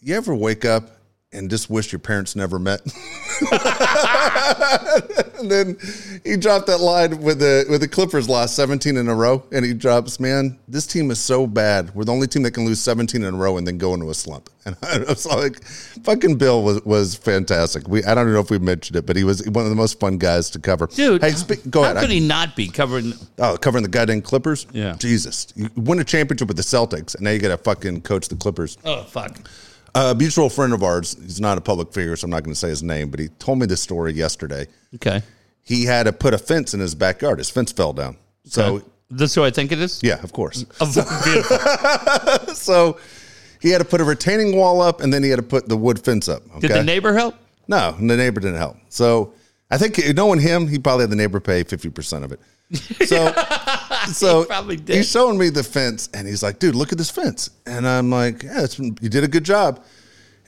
[0.00, 0.93] "You ever wake up
[1.34, 2.80] and just wish your parents never met?"
[5.38, 5.76] and then
[6.24, 9.64] he dropped that line with the with the Clippers lost 17 in a row, and
[9.64, 11.94] he drops, "Man, this team is so bad.
[11.94, 14.10] We're the only team that can lose 17 in a row and then go into
[14.10, 15.62] a slump." And I was like,
[16.04, 19.22] "Fucking Bill was was fantastic." We I don't know if we mentioned it, but he
[19.22, 20.86] was one of the most fun guys to cover.
[20.86, 22.00] Dude, hey, speak, go how ahead.
[22.02, 23.12] could I- he not be covering?
[23.38, 24.66] Oh, covering the goddamn Clippers?
[24.72, 24.94] Yeah.
[24.98, 25.48] Jesus.
[25.54, 28.36] You win a championship with the Celtics, and now you got to fucking coach the
[28.36, 28.78] Clippers.
[28.86, 29.46] Oh, fuck.
[29.94, 32.58] A mutual friend of ours, he's not a public figure, so I'm not going to
[32.58, 34.66] say his name, but he told me this story yesterday.
[34.96, 35.22] Okay.
[35.62, 37.38] He had to put a fence in his backyard.
[37.38, 38.16] His fence fell down.
[38.44, 40.00] So, This who I think it is?
[40.02, 40.64] yeah, of course.
[40.80, 42.54] Oh, beautiful.
[42.54, 42.98] So
[43.60, 45.76] he had to put a retaining wall up, and then he had to put the
[45.76, 46.42] wood fence up.
[46.56, 46.68] Okay?
[46.68, 47.34] Did the neighbor help?
[47.68, 48.76] No, the neighbor didn't help.
[48.90, 49.32] So
[49.70, 52.40] I think knowing him, he probably had the neighbor pay fifty percent of it.
[53.06, 53.32] So,
[54.12, 54.96] so probably did.
[54.96, 58.10] he's showing me the fence, and he's like, "Dude, look at this fence." And I'm
[58.10, 59.84] like, "Yeah, it's, you did a good job."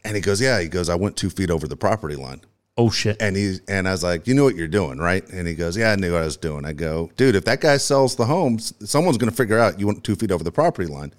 [0.05, 2.43] And he goes, "Yeah." He goes, "I went two feet over the property line."
[2.79, 3.17] Oh, shit.
[3.21, 5.77] And he and I was like, "You knew what you're doing, right?" And he goes,
[5.77, 8.27] "Yeah, I knew what I was doing." I go, "Dude, if that guy sells the
[8.27, 11.15] home, someone's going to figure out you went two feet over the property line."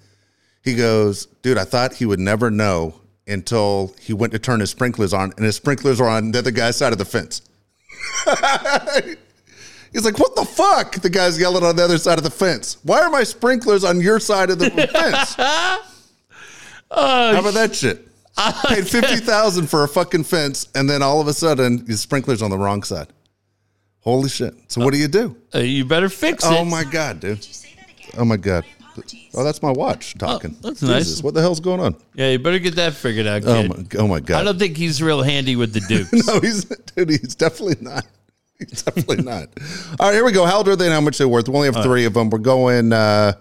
[0.62, 2.94] He goes, "Dude, I thought he would never know
[3.26, 6.52] until he went to turn his sprinklers on, and his sprinklers are on the other
[6.52, 7.42] guy's side of the fence."
[9.92, 12.76] He's like, "What the fuck?" The guy's yelling on the other side of the fence.
[12.82, 15.34] Why are my sprinklers on your side of the fence?
[16.90, 18.06] How about that shit?
[18.36, 21.96] I Paid fifty thousand for a fucking fence, and then all of a sudden, your
[21.96, 23.08] sprinklers on the wrong side.
[24.00, 24.54] Holy shit!
[24.68, 25.36] So what do you do?
[25.54, 26.48] Uh, you better fix it.
[26.48, 27.46] Oh my god, dude!
[28.16, 28.64] Oh my god!
[29.34, 30.56] Oh, that's my watch talking.
[30.62, 31.22] that's nice.
[31.22, 31.96] What the hell's going on?
[32.14, 33.84] Yeah, you better get that figured out, Oh my!
[33.98, 34.40] Oh my god!
[34.40, 36.26] I don't think he's real handy with the Dukes.
[36.26, 37.10] no, he's dude.
[37.10, 38.06] He's definitely not.
[38.84, 39.48] Definitely not.
[40.00, 40.44] All right, here we go.
[40.44, 41.48] How old are they and how much they're worth?
[41.48, 42.28] We only have three of them.
[42.30, 42.92] We're going.
[42.92, 43.32] uh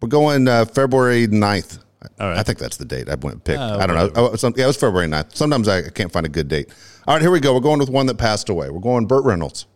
[0.00, 1.78] We're going uh February 9th.
[2.20, 2.38] All right.
[2.38, 3.58] I think that's the date I went and picked.
[3.58, 4.10] I don't know.
[4.14, 5.34] Oh, some, yeah, it was February 9th.
[5.34, 6.70] Sometimes I, I can't find a good date.
[7.06, 7.52] All right, here we go.
[7.54, 8.70] We're going with one that passed away.
[8.70, 9.66] We're going Burt Reynolds.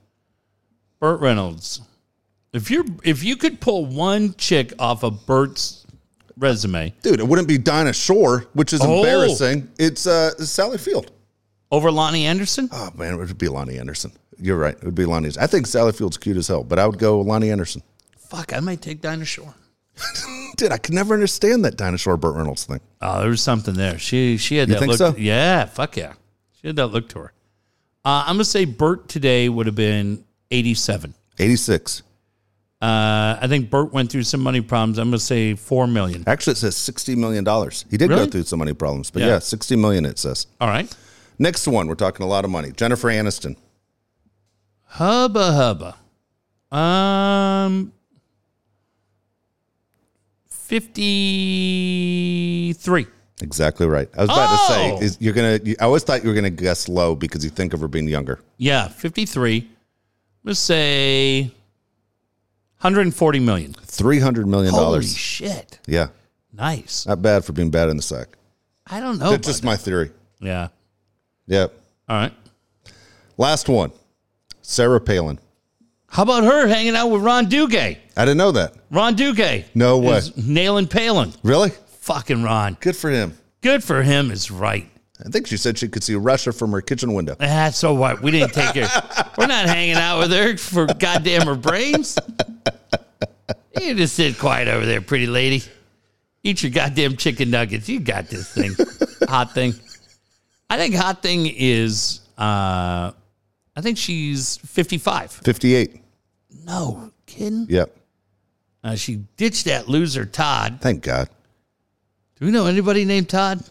[1.00, 1.80] Burt Reynolds.
[2.52, 5.86] If you if you could pull one chick off of Burt's
[6.36, 8.98] resume Dude, it wouldn't be Dinah Shore, which is Oh.
[8.98, 9.68] embarrassing.
[9.78, 11.12] It's uh, Sally Field.
[11.70, 14.12] over Loni Anderson, Oh man, it would be Loni Anderson.
[14.40, 14.74] You're right.
[14.74, 15.36] It would be Loni.
[15.38, 17.82] I think Sally Field's cute as hell, but I would go Loni Anderson.
[18.18, 19.54] fuck, I might take Dinah Shore.
[20.56, 22.80] Dude, I could never understand that Dinah Shore Burt Reynolds thing.
[23.02, 23.98] Oh, there was something there.
[23.98, 24.98] She she had You that think look.
[24.98, 25.14] so?
[25.18, 26.14] Yeah, fuck yeah.
[26.60, 27.32] She had that look to her.
[28.04, 31.14] Uh, I'm gonna say Burt today would have been 87.
[31.38, 32.02] 86.
[32.82, 34.96] Uh, I think Burt went through some money problems.
[34.98, 36.24] I'm gonna say four million.
[36.26, 37.44] Actually, it says $60 million.
[37.90, 38.24] He did Really?
[38.24, 39.28] go through so many problems, but Yeah.
[39.28, 40.46] yeah, 60 million it says.
[40.60, 40.90] All right,
[41.38, 42.70] Next one, we're talking a lot of money.
[42.74, 43.56] Jennifer Aniston.
[44.90, 45.96] Hubba hubba.
[46.76, 47.92] Um,
[51.90, 53.06] fifty-three.
[53.42, 54.08] Exactly right.
[54.16, 54.66] I was about to Oh!
[54.98, 55.58] say, is you're gonna.
[55.80, 58.40] I always thought you were gonna guess low because you think of her being younger.
[58.58, 59.68] Yeah, fifty-three.
[60.44, 61.42] Let's say
[62.80, 63.72] 140 million.
[63.74, 65.16] Three hundred million Holy dollars.
[65.16, 65.78] shit!
[65.86, 66.08] Yeah,
[66.52, 67.06] Nice.
[67.06, 68.28] not bad for being bad in the sack.
[68.86, 69.30] I don't know.
[69.30, 70.10] That's just my theory.
[70.40, 70.68] yeah.
[71.46, 71.72] Yep.
[72.08, 72.32] All right.
[73.36, 73.90] Last one,
[74.62, 75.38] Sarah Palin.
[76.08, 77.96] How about her hanging out with Ron Duguay?
[78.16, 78.74] I didn't know that.
[78.90, 79.64] Ron Duguay.
[79.74, 80.20] No way.
[80.36, 81.32] nailing Palin.
[81.44, 81.70] Really?
[82.00, 82.76] Fucking Ron.
[82.80, 83.38] Good for him.
[83.60, 84.90] Good for him is right.
[85.24, 87.36] I think she said she could see Russia from her kitchen window.
[87.40, 88.22] Ah, so what?
[88.22, 89.32] We didn't take her.
[89.38, 92.18] We're not hanging out with her for goddamn her brains.
[93.80, 95.62] You just sit quiet over there, pretty lady.
[96.42, 97.88] Eat your goddamn chicken nuggets.
[97.88, 98.74] You got this thing.
[99.28, 99.74] hot thing.
[100.68, 103.12] I think hot thing is uh
[103.76, 105.30] I think she's 55.
[105.32, 106.00] 58.
[106.64, 107.66] No kidding.
[107.68, 107.96] Yep.
[108.82, 110.78] Uh, she ditched that loser Todd.
[110.80, 111.28] Thank God.
[112.38, 113.62] Do we know anybody named Todd?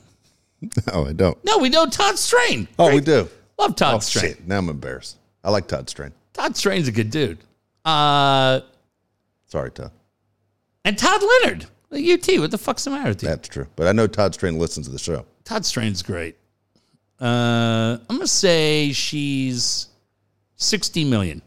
[0.88, 1.38] No, I don't.
[1.45, 2.67] No, we know Todd Strain.
[2.77, 3.30] Oh, we do.
[3.57, 4.26] Love Todd Oh, Strain.
[4.35, 4.45] shit.
[4.45, 5.17] Now I'm embarrassed.
[5.41, 6.11] I like Todd Strain.
[6.34, 7.38] Todd Strain's a good dude.
[7.85, 8.59] Uh,
[9.47, 9.91] Sorry, Todd.
[10.84, 11.63] and Todd Leonard,
[11.93, 12.39] UT.
[12.41, 13.30] What the fuck's the matter with you?
[13.30, 13.67] That's true.
[13.77, 15.26] But I know Todd Strain listens to the show.
[15.45, 16.35] Todd Strain's great.
[17.21, 19.87] Uh, I'm gonna say she's
[20.55, 21.41] sixty million.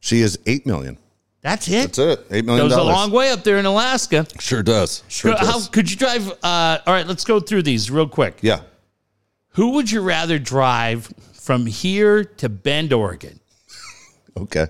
[0.00, 0.98] She is eight million.
[1.42, 1.72] That's it.
[1.94, 2.26] That's it.
[2.32, 4.26] Eight million Goes a long way up there in Alaska.
[4.40, 5.04] Sure does.
[5.06, 5.68] Sure How does.
[5.68, 6.28] could you drive?
[6.42, 8.38] Uh, all right, let's go through these real quick.
[8.42, 8.62] Yeah.
[9.50, 13.38] Who would you rather drive from here to Bend, Oregon?
[14.38, 14.66] Okay.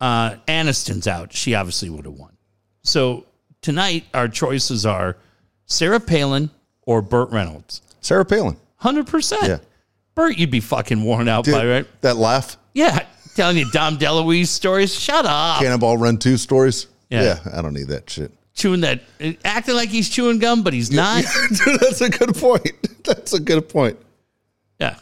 [0.00, 1.30] Uh, Aniston's out.
[1.34, 2.32] She obviously would have won.
[2.82, 3.26] So
[3.60, 5.18] tonight our choices are
[5.66, 6.48] Sarah Palin
[6.82, 7.82] or Burt Reynolds.
[8.00, 8.56] Sarah Palin.
[8.84, 9.44] Hundred percent.
[9.44, 9.58] Yeah.
[10.14, 11.86] Burt, you'd be fucking worn out by right.
[12.02, 12.58] That laugh.
[12.74, 14.94] Yeah, telling you Dom DeLuise stories.
[14.94, 15.62] Shut up.
[15.62, 16.86] Cannonball Run 2 stories.
[17.08, 17.38] Yeah.
[17.50, 18.30] I don't need that shit.
[18.54, 19.00] chewing that,
[19.42, 21.24] acting like he's chewing gum, but he's not.
[21.48, 22.70] Dude, that's a good point.
[23.04, 23.98] That's a good point.
[24.78, 24.96] Yeah.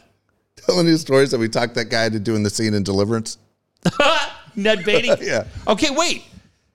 [0.56, 3.38] Telling you stories that we talked that guy into doing the scene in Deliverance.
[4.56, 5.10] Ned Beatty.
[5.20, 5.44] Yeah.
[5.66, 6.24] Okay, wait.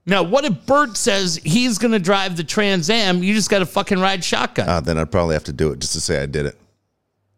[0.05, 3.23] Now, what if Burt says he's going to drive the Trans Am?
[3.23, 4.67] You just got to fucking ride shotgun.
[4.69, 6.57] Uh, then I'd probably have to do it just to say I did it.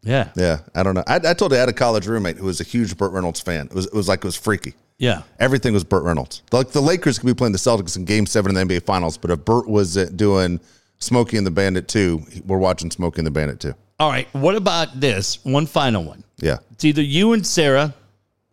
[0.01, 0.29] Yeah.
[0.35, 1.03] Yeah, I don't know.
[1.07, 3.41] I, I told you I had a college roommate who was a huge Burt Reynolds
[3.41, 3.67] fan.
[3.67, 4.73] It was it was like it was freaky.
[4.97, 5.23] Yeah.
[5.39, 6.41] Everything was Burt Reynolds.
[6.51, 9.17] Like the Lakers could be playing the Celtics in Game Seven in the NBA Finals,
[9.17, 10.59] but if Burt was doing
[10.99, 13.73] Smokey and the Bandit two, we're watching Smokey and the Bandit two.
[13.99, 14.27] All right.
[14.33, 15.43] What about this?
[15.43, 16.23] One final one.
[16.37, 17.93] Yeah, It's either you and Sarah,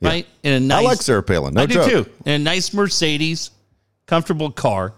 [0.02, 0.26] right?
[0.42, 1.54] In a nice, I like Sarah Palin.
[1.54, 2.06] No I do too.
[2.24, 3.52] In a nice Mercedes,
[4.06, 4.92] comfortable car,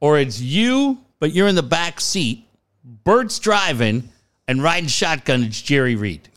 [0.00, 2.46] or it's you, but you're in the back seat.
[2.84, 4.10] Burt's driving
[4.48, 5.42] and riding shotgun.
[5.44, 6.28] It's Jerry Reed.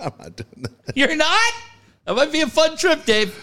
[0.00, 0.96] I'm not doing that.
[0.96, 1.52] You're not.
[2.04, 3.34] That might be a fun trip, Dave.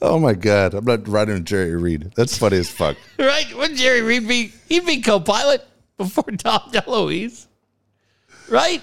[0.00, 2.12] Oh my god, I'm not riding with Jerry Reed.
[2.16, 2.96] That's funny as fuck.
[3.18, 3.46] Right?
[3.56, 4.52] Would Jerry Reed be?
[4.68, 5.64] He'd be co-pilot
[5.96, 7.46] before Dom DeLuise,
[8.48, 8.82] right?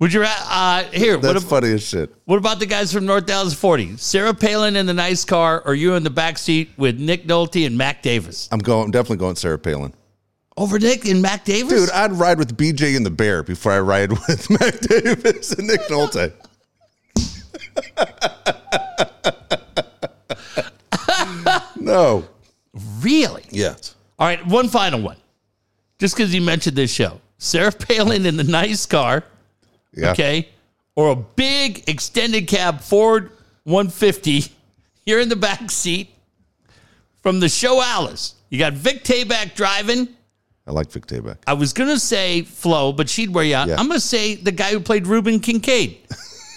[0.00, 0.22] Would you?
[0.24, 2.14] Uh, here, what, That's ab- funny as shit.
[2.26, 3.96] what about the guys from North Dallas 40?
[3.96, 7.66] Sarah Palin in the nice car, or you in the back seat with Nick Nolte
[7.66, 8.48] and Mac Davis?
[8.52, 8.84] I'm going.
[8.86, 9.92] I'm definitely going Sarah Palin.
[10.56, 13.80] Over Nick and Mac Davis, Dude, I'd ride with BJ and the Bear before I
[13.80, 16.32] ride with Mac Davis and Nick Nolte.
[21.76, 22.24] no.
[23.00, 23.42] really?
[23.50, 23.94] Yes.
[24.18, 25.16] All right, one final one.
[25.98, 29.24] Just because you mentioned this show, Sarah Palin in the nice car,
[29.92, 30.10] Yeah.
[30.12, 30.48] okay,
[30.96, 33.30] or a big extended cab Ford
[33.64, 34.44] 150.
[35.04, 36.10] You're in the back seat
[37.22, 38.34] from the show Alice.
[38.50, 40.08] You got Vic Tayback driving.
[40.66, 41.04] I like Vic.
[41.46, 43.68] I was gonna say Flo, but she'd wear you out.
[43.68, 43.76] Yeah.
[43.78, 45.98] I'm gonna say the guy who played Reuben Kincaid.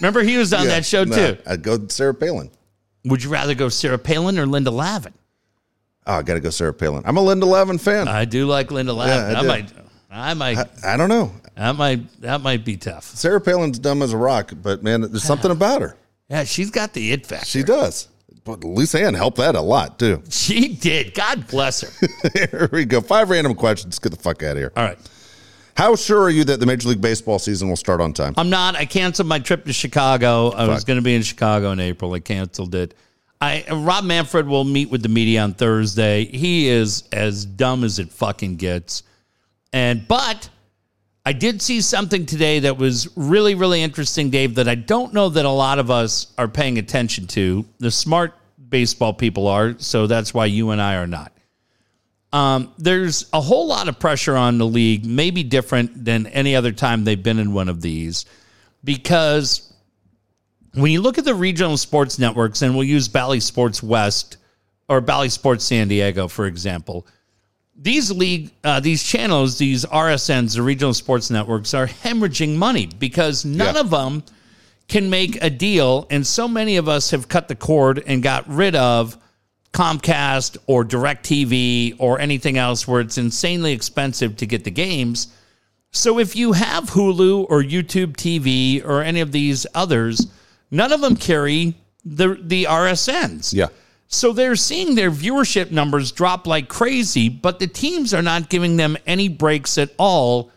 [0.00, 1.36] Remember he was on Yeah, that show too.
[1.46, 2.50] I'd go Sarah Palin.
[3.04, 5.14] Would you rather go Sarah Palin or Linda Lavin?
[6.06, 7.02] Oh, I got to go Sarah Palin.
[7.04, 8.08] I'm a Linda Lavin fan.
[8.08, 9.36] I do like Linda Lavin.
[9.36, 9.72] I I, might,
[10.10, 11.32] I might, I don't know.
[11.54, 13.04] that might, that might be tough.
[13.04, 15.96] Sarah Palin's dumb as a rock, but man, there's something about her.
[16.28, 17.44] Yeah, she's got the it factor.
[17.46, 18.08] She does.
[18.48, 20.22] But Loose Hand helped that a lot too.
[20.30, 21.12] She did.
[21.12, 22.08] God bless her.
[22.34, 23.02] here we go.
[23.02, 23.98] Five random questions.
[23.98, 24.72] Get the fuck out of here.
[24.74, 24.98] All right.
[25.76, 28.32] How sure are you that the Major League Baseball season will start on time?
[28.38, 28.74] I'm not.
[28.74, 30.48] I canceled my trip to Chicago.
[30.48, 30.86] I was Fuck.
[30.86, 32.14] going to be in Chicago in April.
[32.14, 32.94] I canceled it.
[33.38, 36.24] I Rob Manfred will meet with the media on Thursday.
[36.24, 39.02] He is as dumb as it fucking gets.
[39.74, 40.48] And but
[41.28, 45.28] I did see something today that was really really interesting, Dave, that I don't know
[45.28, 47.66] that a lot of us are paying attention to.
[47.76, 48.32] The smart
[48.66, 51.34] baseball people are, so that's why you and I are not.
[52.32, 56.72] Um, there's a whole lot of pressure on the league, maybe different than any other
[56.72, 58.24] time they've been in one of these,
[58.82, 59.70] because
[60.72, 64.38] when you look at the regional sports networks, and we'll use Bally Sports West
[64.88, 67.06] or Bally Sports San Diego, for example,
[67.80, 73.44] these league, uh, these channels, these RSNs, the regional sports networks, are hemorrhaging money because
[73.44, 73.80] none Yeah.
[73.82, 74.22] of them
[74.88, 78.48] can make a deal, and so many of us have cut the cord and got
[78.48, 79.16] rid of
[79.72, 85.28] Comcast or DirecTV or anything else where it's insanely expensive to get the games.
[85.92, 90.26] So if you have Hulu or YouTube TV or any of these others,
[90.70, 91.74] none of them carry
[92.04, 93.52] the the RSNs.
[93.52, 93.66] Yeah.
[94.10, 98.76] So they're seeing their viewership numbers drop like crazy, but the teams are not giving
[98.78, 100.50] them any breaks at all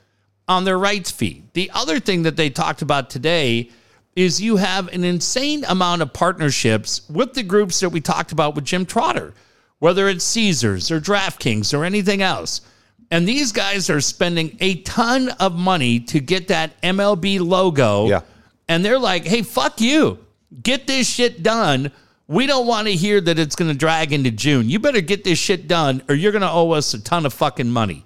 [0.48, 1.44] on their rights fee.
[1.54, 3.70] The other thing that they talked about today
[4.16, 8.56] is you have an insane amount of partnerships with the groups that we talked about
[8.56, 9.34] with Jim Trotter,
[9.80, 12.62] whether it's Caesars or DraftKings or anything else.
[13.10, 18.08] And these guys are spending a ton of money to get that MLB logo.
[18.08, 18.22] Yeah.
[18.70, 20.20] And they're like, hey, fuck you.
[20.64, 21.92] Get this shit done.
[22.32, 24.70] We don't want to hear that it's going to drag into June.
[24.70, 27.34] You better get this shit done or you're going to owe us a ton of
[27.34, 28.06] fucking money.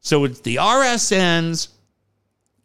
[0.00, 1.68] So it's the RSNs,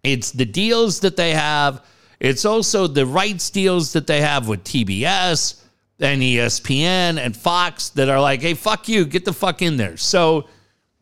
[0.01, 1.85] it's the deals that they have,
[2.21, 5.61] it's also the rights deals that they have with TBS
[5.99, 9.97] and ESPN and Fox that are like, hey, fuck you, get the fuck in there.
[9.97, 10.47] So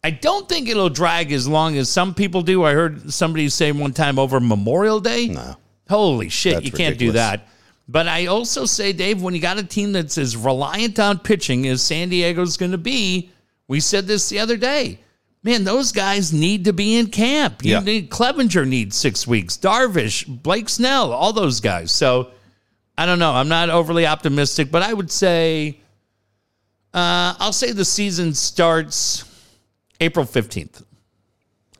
[0.03, 2.64] I don't think it'll drag as long as some people do.
[2.64, 5.28] I heard somebody say one time over Memorial Day.
[5.28, 5.57] No.
[5.88, 7.49] Holy shit, That's you can't do that.
[7.91, 11.68] But I also say, Dave, when you got a team that's as reliant on pitching
[11.68, 13.31] as San Diego's going to be,
[13.68, 14.99] we said this the other day.
[15.43, 17.65] Man, those guys need to be in camp.
[17.65, 17.80] You Yeah.
[17.81, 19.57] need Clevinger needs six weeks.
[19.57, 21.91] Darvish, Blake Snell, all those guys.
[21.91, 22.30] So
[22.97, 23.31] I don't know.
[23.34, 25.77] I'm not overly optimistic, but I would say
[26.93, 29.23] Uh, I'll say the season starts
[30.01, 30.84] April 15th.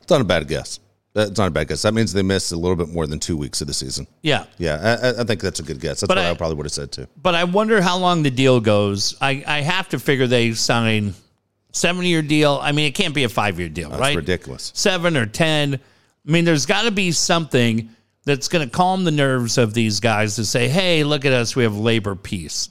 [0.02, 0.80] It's not a bad guess.
[1.14, 1.82] That's not a bad guess.
[1.82, 4.08] That means they missed a little bit more than two weeks of the season.
[4.22, 4.46] Yeah.
[4.58, 6.00] Yeah, I- I, think that's a good guess.
[6.00, 7.08] That's But what I, I- probably would have said too.
[7.22, 9.18] But I wonder how long the deal goes.
[9.20, 11.14] I, I have to figure they sign
[11.74, 12.60] seven year deal.
[12.62, 14.16] I mean, it can't be a five year deal, That's right?
[14.16, 14.72] ridiculous.
[14.74, 15.76] Seven or ten.
[15.76, 17.90] I mean, there's got to be something
[18.24, 21.56] that's going to calm the nerves of these guys to say, "Hey, look at us,
[21.56, 22.70] we have labor peace."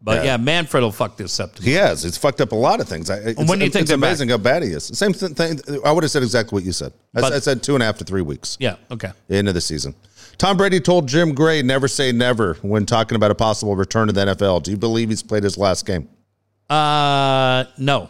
[0.00, 0.24] But Yeah.
[0.24, 1.58] yeah, Manfred will fuck this up.
[1.58, 2.04] He has.
[2.04, 3.10] It's fucked up a lot of things.
[3.10, 4.10] I, it's, when do you think it's they're back?
[4.10, 4.84] amazing how bad he is.
[4.84, 5.60] Same th- thing.
[5.84, 6.92] I would have said exactly what you said.
[7.16, 8.76] I, But- I said two and a half to three weeks Yeah.
[8.92, 9.10] Okay.
[9.28, 9.94] End of the season.
[10.36, 14.12] Tom Brady told Jim Gray, "Never say never" when talking about a possible return to
[14.12, 14.62] the NFL.
[14.62, 16.08] Do you believe he's played his last game?
[16.70, 18.08] Uh, no.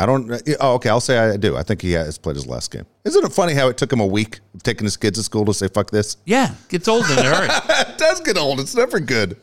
[0.00, 0.30] I don't.
[0.60, 0.88] Oh, okay.
[0.88, 1.56] I'll say I do.
[1.56, 2.84] I think he has played his last game.
[3.04, 5.44] Isn't it funny how it took him a week of taking his kids to school
[5.44, 6.16] to say "fuck this"?
[6.24, 7.48] Yeah, gets old in a hurry.
[7.92, 8.58] it does get old.
[8.60, 9.36] It's never good.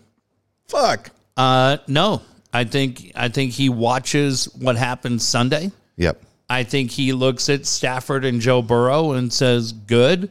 [0.68, 1.12] Fuck.
[1.38, 2.22] Uh, no.
[2.54, 5.72] I think I think he watches what happens Sunday.
[5.98, 6.22] Yep.
[6.50, 10.30] I think he looks at Stafford and Joe Burrow and says, "Good,"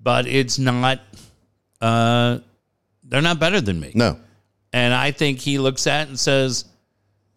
[0.00, 1.00] but it's not.
[1.80, 2.38] Uh,
[3.04, 3.92] they're not better than me.
[3.94, 4.18] No.
[4.72, 6.64] And I think he looks at it and says,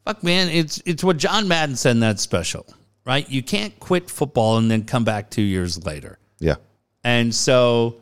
[0.05, 2.65] "Fuck, man, it's it's what John Madden said in that special,
[3.05, 3.29] right?
[3.29, 6.55] You can't quit football and then come back two years later." Yeah.
[7.03, 7.97] And so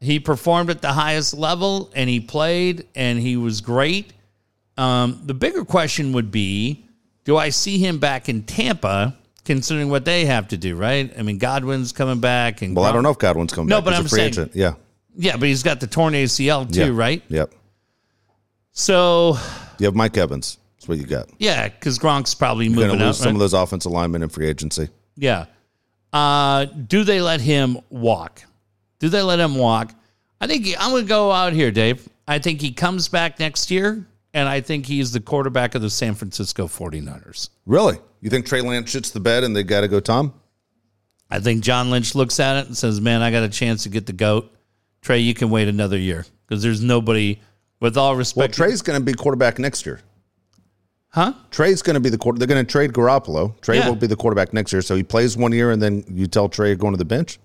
[0.00, 4.14] he performed at the highest level and he played and he was great.
[4.78, 6.84] Um, the bigger question would be
[7.24, 9.14] do I see him back in Tampa,
[9.44, 11.12] considering what they have to do, right?
[11.18, 12.62] I mean, Godwin's coming back.
[12.62, 13.84] and Well, I don't know if Godwin's coming No, back.
[13.86, 14.52] but He's I'm a free saying- agent.
[14.54, 14.74] Yeah.
[15.20, 16.90] Yeah, but he's got the torn ACL too, yeah.
[16.98, 17.22] right?
[17.28, 17.52] Yep.
[18.72, 19.36] So,
[19.78, 20.58] You have Mike Evans.
[20.76, 21.28] That's what you got.
[21.38, 23.08] yeah, because Gronk's probably You're moving going to out.
[23.08, 23.34] lose some right?
[23.34, 24.88] of those offensive linemen in free agency.
[25.16, 25.46] Yeah.
[26.12, 28.44] Uh, do they let him walk?
[29.00, 29.92] Do they let him walk?
[30.40, 32.08] I think he, I'm going to go out here, Dave.
[32.28, 34.06] I think he comes back next year,
[34.38, 37.50] and I think he's the quarterback of the San Francisco 49ers.
[37.66, 37.98] Really?
[38.20, 40.32] You think Trey Lance shits the bed and they got to go Tom?
[41.30, 43.88] I think John Lynch looks at it and says, Man, I got a chance to
[43.88, 44.50] get the GOAT.
[45.02, 47.40] Trey, you can wait another year because there's nobody,
[47.80, 48.58] with all respect.
[48.58, 48.66] Well.
[48.68, 50.00] Trey's going to be quarterback next year.
[51.10, 51.32] huh?
[51.50, 52.38] Trey's going to be the quarter.
[52.38, 53.60] They're going to trade Garoppolo.
[53.60, 53.88] Trey Yeah.
[53.88, 54.82] will be the quarterback next year.
[54.82, 57.38] So he plays one year and then you tell Trey you're going to the bench.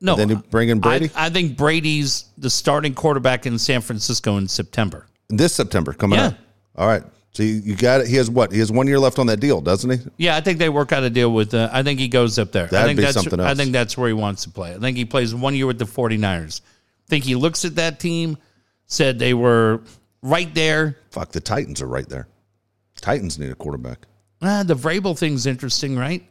[0.00, 0.14] No.
[0.16, 4.36] Then you bring in Brady I, I think Brady's the starting quarterback in San Francisco
[4.38, 5.06] in September.
[5.30, 6.26] This September coming Yeah.
[6.28, 6.38] up.
[6.76, 7.02] All right.
[7.32, 8.08] So you, you got it.
[8.08, 8.52] He has what?
[8.52, 9.98] He has one year left on that deal, doesn't he?
[10.16, 11.54] Yeah, I think they work out a deal with.
[11.54, 12.64] Uh, I think he goes up there.
[12.64, 14.74] I That'd think be that's, something I think that's where he wants to play.
[14.74, 16.60] I think he plays one year with the 49ers.
[16.62, 18.36] I think he looks at that team,
[18.86, 19.82] said they were
[20.22, 20.96] right there.
[21.12, 22.26] Fuck, the Titans are right there.
[23.00, 24.06] Titans need a quarterback.
[24.42, 26.24] Ah, the Vrabel thing's interesting, right?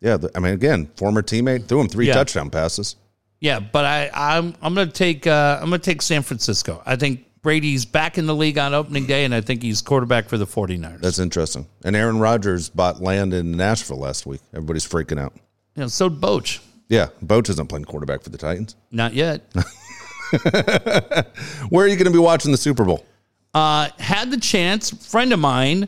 [0.00, 2.14] Yeah, the, I mean, again, former teammate threw him three Yeah.
[2.14, 2.96] touchdown passes.
[3.40, 6.82] Yeah, but I, I'm I'm gonna take uh, I'm gonna take San Francisco.
[6.86, 10.28] I think Brady's back in the league on opening day, and I think he's quarterback
[10.28, 11.00] for the 49ers.
[11.00, 11.68] That's interesting.
[11.84, 14.40] And Aaron Rodgers bought land in Nashville last week.
[14.52, 15.32] Everybody's freaking out.
[15.76, 16.58] yeah, so did Boch.
[16.88, 18.74] Yeah, Boach isn't playing quarterback for the Titans.
[18.90, 19.42] Not yet.
[21.68, 23.06] Where are you going to be watching the Super Bowl?
[23.54, 24.90] uh, had the chance.
[25.08, 25.86] Friend of mine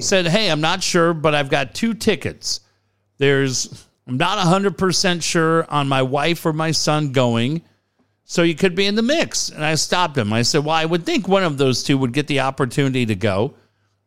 [0.00, 2.60] said, "Hey, I'm not sure, but I've got two tickets.
[3.18, 7.60] There's I'm not 100% sure on my wife or my son going,
[8.28, 10.32] so you could be in the mix." And I stopped him.
[10.32, 13.16] I said, "Well, I would think one of those two would get the opportunity to
[13.16, 13.54] go."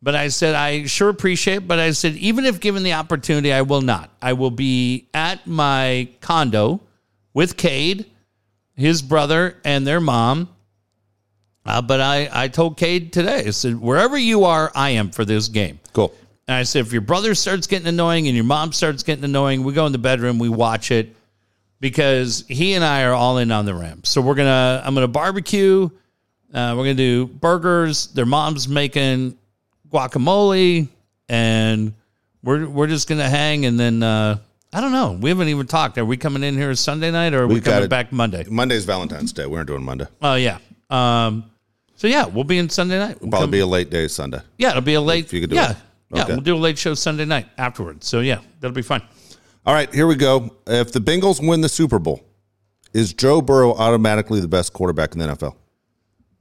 [0.02, 1.68] But I said, I sure appreciate it.
[1.68, 4.10] But I said, even if given the opportunity, I will not.
[4.20, 6.80] I will be at my condo
[7.32, 8.06] with Cade,
[8.74, 10.48] his brother, and their mom.
[11.64, 15.24] Uh, but I, I told Cade today, I said, wherever you are, I am for
[15.24, 15.78] this game.
[15.92, 16.12] Cool.
[16.48, 19.62] And I said, if your brother starts getting annoying and your mom starts getting annoying,
[19.62, 21.14] we go in the bedroom, we watch it
[21.82, 24.08] because he and I are all in on the Rams.
[24.08, 25.90] So we're gonna, I'm gonna barbecue.
[26.54, 28.06] Uh, we're gonna do burgers.
[28.08, 29.36] Their mom's making
[29.92, 30.88] guacamole,
[31.28, 31.92] and
[32.42, 33.66] we're we're just gonna hang.
[33.66, 34.38] And then uh,
[34.72, 35.12] I don't know.
[35.20, 35.98] We haven't even talked.
[35.98, 38.44] Are we coming in here Sunday night, or are we, We coming back Monday?
[38.48, 39.44] Monday's Valentine's Day.
[39.46, 40.06] We aren't doing Monday.
[40.22, 40.58] Oh yeah.
[40.88, 41.50] Um,
[41.96, 43.20] so yeah, we'll be in Sunday night.
[43.20, 44.40] We'll Probably come- be a late day Sunday.
[44.56, 45.24] yeah, it'll be a late.
[45.26, 45.76] If you could do yeah, it.
[46.14, 46.32] yeah, Okay.
[46.34, 48.06] we'll do a late show Sunday night afterwards.
[48.06, 49.02] So yeah, that'll be fun.
[49.64, 50.56] All right, here we go.
[50.66, 52.20] If the Bengals win the Super Bowl,
[52.92, 55.54] is Joe Burrow automatically the best quarterback in the NFL?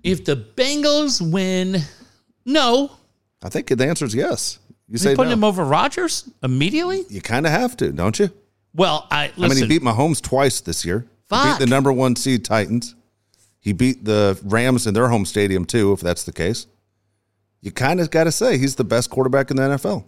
[0.03, 1.77] If the Bengals win,
[2.45, 2.91] no,
[3.43, 4.59] I think the answer is yes.
[4.87, 5.35] You say putting no.
[5.35, 7.05] him over Rodgers immediately.
[7.09, 8.31] You kind of have to, don't you?
[8.73, 11.05] Well, I I mean, he beat Mahomes twice this year.
[11.29, 12.95] He beat the number one seed Titans.
[13.59, 16.65] He beat the Rams in their home stadium too, if that's the case.
[17.61, 20.05] You kind of got to say he's the best quarterback in the NFL.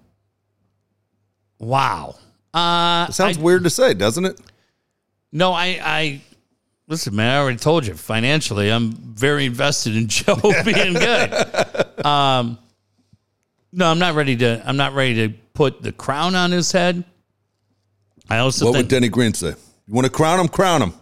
[1.60, 2.16] wow.
[2.54, 4.40] Uh, It sounds I- weird to say, doesn't it?
[5.32, 6.22] no, I, I
[6.88, 7.30] listen, man.
[7.36, 7.96] I already told you.
[7.96, 12.06] Financially, I'm very invested in Joe being good.
[12.06, 12.58] Um,
[13.72, 14.62] No, I'm not ready to.
[14.66, 17.04] I'm not ready to put the crown on his head.
[18.30, 19.56] I also What think would Denny Green say?
[19.88, 20.48] You want to crown him?
[20.48, 20.94] Crown him.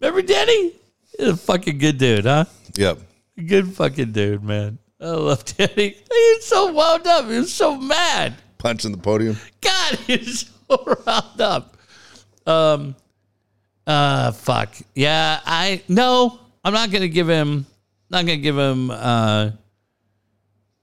[0.00, 0.72] Remember Denny?
[1.18, 2.44] He's a fucking good dude, huh?
[2.76, 2.98] Yep.
[3.46, 4.78] Good fucking dude, man.
[5.00, 5.96] I love Denny.
[6.10, 7.26] He's so wound up.
[7.26, 8.34] He was so mad.
[8.58, 9.36] Punching the podium.
[9.60, 11.76] God, he's so wound up.
[12.46, 12.94] Um,
[13.86, 14.74] uh, fuck.
[14.94, 16.38] Yeah, I no.
[16.64, 17.66] I'm not gonna give him.
[18.10, 18.90] Not gonna give him.
[18.90, 19.50] Uh,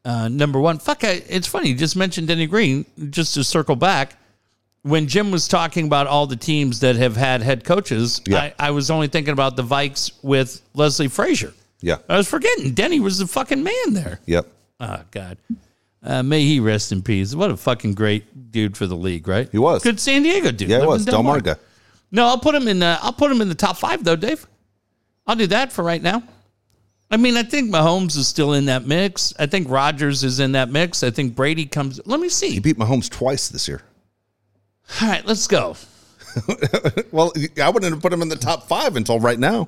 [0.06, 0.78] uh, number one.
[0.80, 1.04] Fuck.
[1.04, 1.70] I, it's funny.
[1.70, 2.86] You just mentioned Denny Green.
[3.10, 4.18] Just to circle back,
[4.84, 8.52] when Jim was talking about all the teams that have had head coaches, Yeah.
[8.60, 11.54] I, I was only thinking about the Vikes with Leslie Frazier.
[11.82, 11.98] Yeah.
[12.08, 14.20] I was forgetting Denny was the fucking man there.
[14.26, 14.48] Yep.
[14.80, 15.38] Oh God.
[16.04, 17.36] Uh, may he rest in peace.
[17.36, 19.48] What a fucking great dude for the league, right?
[19.52, 19.84] He was.
[19.84, 20.70] good San Diego dude.
[20.70, 21.06] Yeah, it was.
[21.06, 21.56] Del Mar guy.
[22.12, 22.80] No, I'll put him in.
[22.80, 24.46] The, I'll put him in the top five though, Dave.
[25.28, 26.24] I'll do that for right now.
[27.10, 29.34] I mean, I think Mahomes is still in that mix.
[29.38, 31.04] I think Rodgers is in that mix.
[31.04, 32.00] I think Brady comes.
[32.06, 32.52] Let me see.
[32.52, 33.82] He beat Mahomes twice this year.
[35.02, 35.76] All right, let's go.
[37.12, 39.68] Well, I wouldn't have put him in the top five until right now.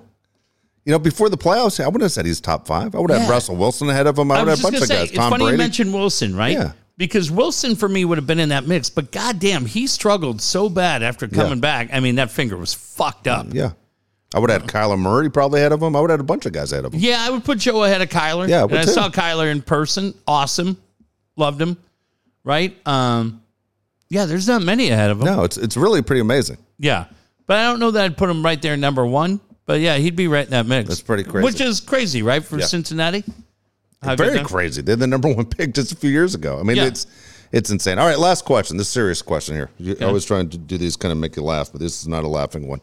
[0.86, 2.94] You know, before the playoffs, I wouldn't have said he's top five.
[2.96, 3.30] I would have Yeah.
[3.32, 4.32] Russell Wilson ahead of him.
[4.32, 5.10] I I would was have a bunch of say, guys.
[5.10, 6.52] it's Tom funny you mentioned Wilson, right?
[6.54, 6.72] Yeah.
[6.98, 10.70] Because Wilson for me would have been in that mix, but goddamn, he struggled so
[10.70, 11.62] bad after coming Yeah.
[11.62, 11.90] back.
[11.94, 13.48] I mean, that finger was fucked up.
[13.54, 13.72] yeah.
[14.36, 15.96] I would have had Kyler Murray probably ahead of him.
[15.96, 17.00] I would have had a bunch of guys ahead of him.
[17.00, 18.48] Yeah, I would put Joe ahead of Kyler.
[18.50, 20.16] Yeah, I I saw Kyler in person.
[20.28, 20.76] Awesome,
[21.38, 21.78] loved him.
[22.44, 22.76] Right?
[22.88, 23.42] Um,
[24.10, 25.26] yeah, there's not many ahead of him.
[25.26, 26.58] No, it's it's really pretty amazing.
[26.80, 27.06] Yeah,
[27.46, 29.40] but I don't know that I'd put him right there, number one.
[29.66, 30.90] But yeah, he'd be right in that mix.
[30.90, 31.46] That's pretty crazy.
[31.46, 32.66] Which is crazy, right, for Yeah.
[32.66, 33.24] Cincinnati?
[34.02, 34.82] How Very crazy.
[34.82, 36.60] They're the number one pick just a few years ago.
[36.60, 36.86] I mean, Yeah.
[36.88, 37.08] it's
[37.54, 38.00] it's insane.
[38.00, 38.78] All right, last question.
[38.78, 39.70] This serious question here.
[39.78, 42.08] You- I was trying to do these kind of make you laugh, but this is
[42.08, 42.82] not a laughing one.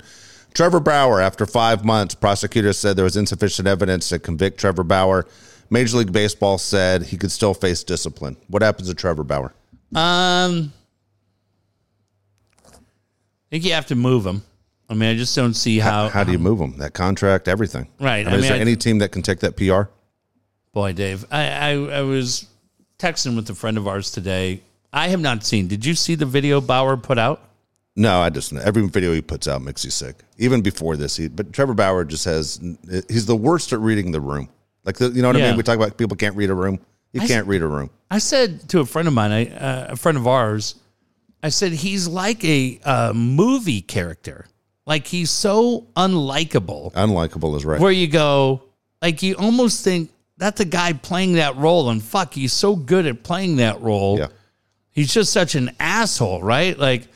[0.54, 5.26] Trevor Bauer, after five months, prosecutors said there was insufficient evidence to convict Trevor Bauer.
[5.70, 8.36] Major League Baseball said he could still face discipline.
[8.48, 9.52] What happens to Trevor Bauer?
[9.94, 10.72] Um,
[12.66, 12.72] I
[13.50, 14.42] think you have to move him.
[14.90, 16.08] I mean, I just don't see how.
[16.08, 16.76] How do you move him?
[16.78, 17.86] That contract, everything.
[18.00, 18.26] Right.
[18.26, 19.90] I I mean, is there I- any team that can take that PR?
[20.72, 22.46] Boy, Dave, I, I I was
[22.98, 24.62] texting with a friend of ours today.
[24.92, 25.68] I have not seen.
[25.68, 27.40] Did you see the video Bauer put out?
[27.96, 30.16] No, I just every video he puts out makes you sick.
[30.38, 32.60] Even before this, he, but Trevor Bauer just has
[33.08, 34.48] he's the worst at reading the room.
[34.84, 35.48] Like the, you know what I Yeah.
[35.48, 35.56] mean?
[35.56, 36.78] We talk about people can't read a room.
[37.12, 37.90] You I can't read a room.
[38.10, 40.76] I said to a friend of mine, I, uh, a friend of ours,
[41.42, 44.46] I said he's like a uh, movie character.
[44.90, 46.92] Like he's so unlikable.
[46.94, 47.80] Unlikable is right.
[47.80, 48.64] Where you go,
[49.00, 53.06] like you almost think that's a guy playing that role, and fuck, he's so good
[53.06, 54.18] at playing that role.
[54.18, 54.26] Yeah.
[54.90, 56.76] He's just such an asshole, right?
[56.76, 57.06] Like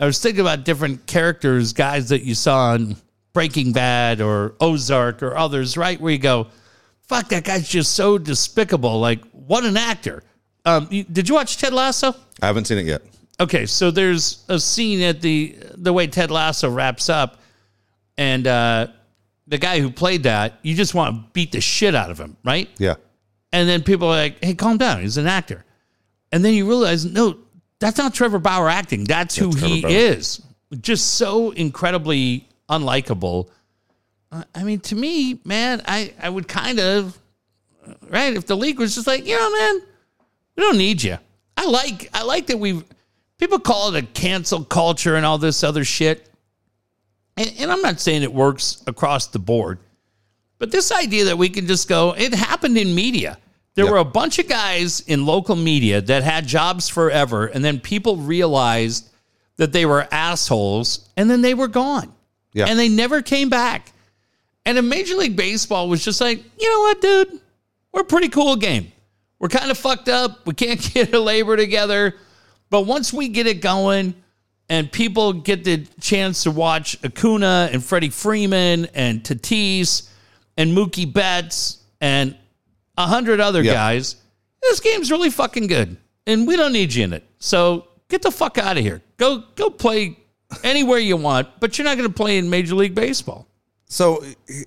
[0.00, 2.96] I was thinking about different characters, guys that you saw on
[3.34, 6.00] Breaking Bad or Ozark or others, right?
[6.00, 6.46] Where you go,
[7.02, 9.00] fuck, that guy's just so despicable.
[9.00, 10.22] Like, what an actor.
[10.64, 12.14] Um, you, did you watch Ted Lasso?
[12.40, 13.02] I haven't seen it yet.
[13.40, 17.40] Okay, so there's a scene at the the way Ted Lasso wraps up,
[18.16, 18.88] and uh,
[19.46, 22.36] the guy who played that, you just want to beat the shit out of him,
[22.44, 22.68] right?
[22.78, 22.94] Yeah.
[23.52, 25.02] And then people are like, "Hey, calm down.
[25.02, 25.64] He's an actor."
[26.32, 27.38] And then you realize, no,
[27.78, 29.04] that's not Trevor Bauer acting.
[29.04, 29.90] That's who That's he Bauer.
[29.90, 30.42] is.
[30.80, 33.48] Just so incredibly unlikable.
[34.30, 37.16] Uh, I mean, to me, man, I I would kind of
[38.10, 39.80] right if the league was just like, you know, man,
[40.56, 41.16] we don't need you.
[41.56, 42.84] I like I like that we've
[43.38, 46.28] people call it a cancel culture and all this other shit.
[47.36, 49.78] And, and I'm not saying it works across the board,
[50.58, 53.38] but this idea that we can just go, it happened in media.
[53.74, 53.92] There Yeah.
[53.92, 58.16] were a bunch of guys in local media that had jobs forever, and then people
[58.16, 59.08] realized
[59.56, 62.12] that they were assholes, and then they were gone.
[62.54, 62.66] Yeah.
[62.66, 63.92] And they never came back.
[64.66, 67.40] And in Major League Baseball was just like, you know what, dude?
[67.92, 68.90] We're a pretty cool game.
[69.38, 70.44] We're kind of fucked up.
[70.46, 72.16] We can't get a labor together.
[72.70, 74.14] But once we get it going
[74.68, 80.08] and people get the chance to watch Acuna and Freddie Freeman and Tatis
[80.56, 82.36] and Mookie Betts and
[82.96, 83.72] a hundred other Yeah.
[83.72, 84.16] guys,
[84.62, 85.96] this game's really fucking good.
[86.26, 87.24] And we don't need you in it.
[87.38, 89.00] So get the fuck out of here.
[89.16, 90.18] Go go play
[90.62, 93.46] anywhere you want, but you're not going to play in Major League Baseball.
[93.86, 94.22] So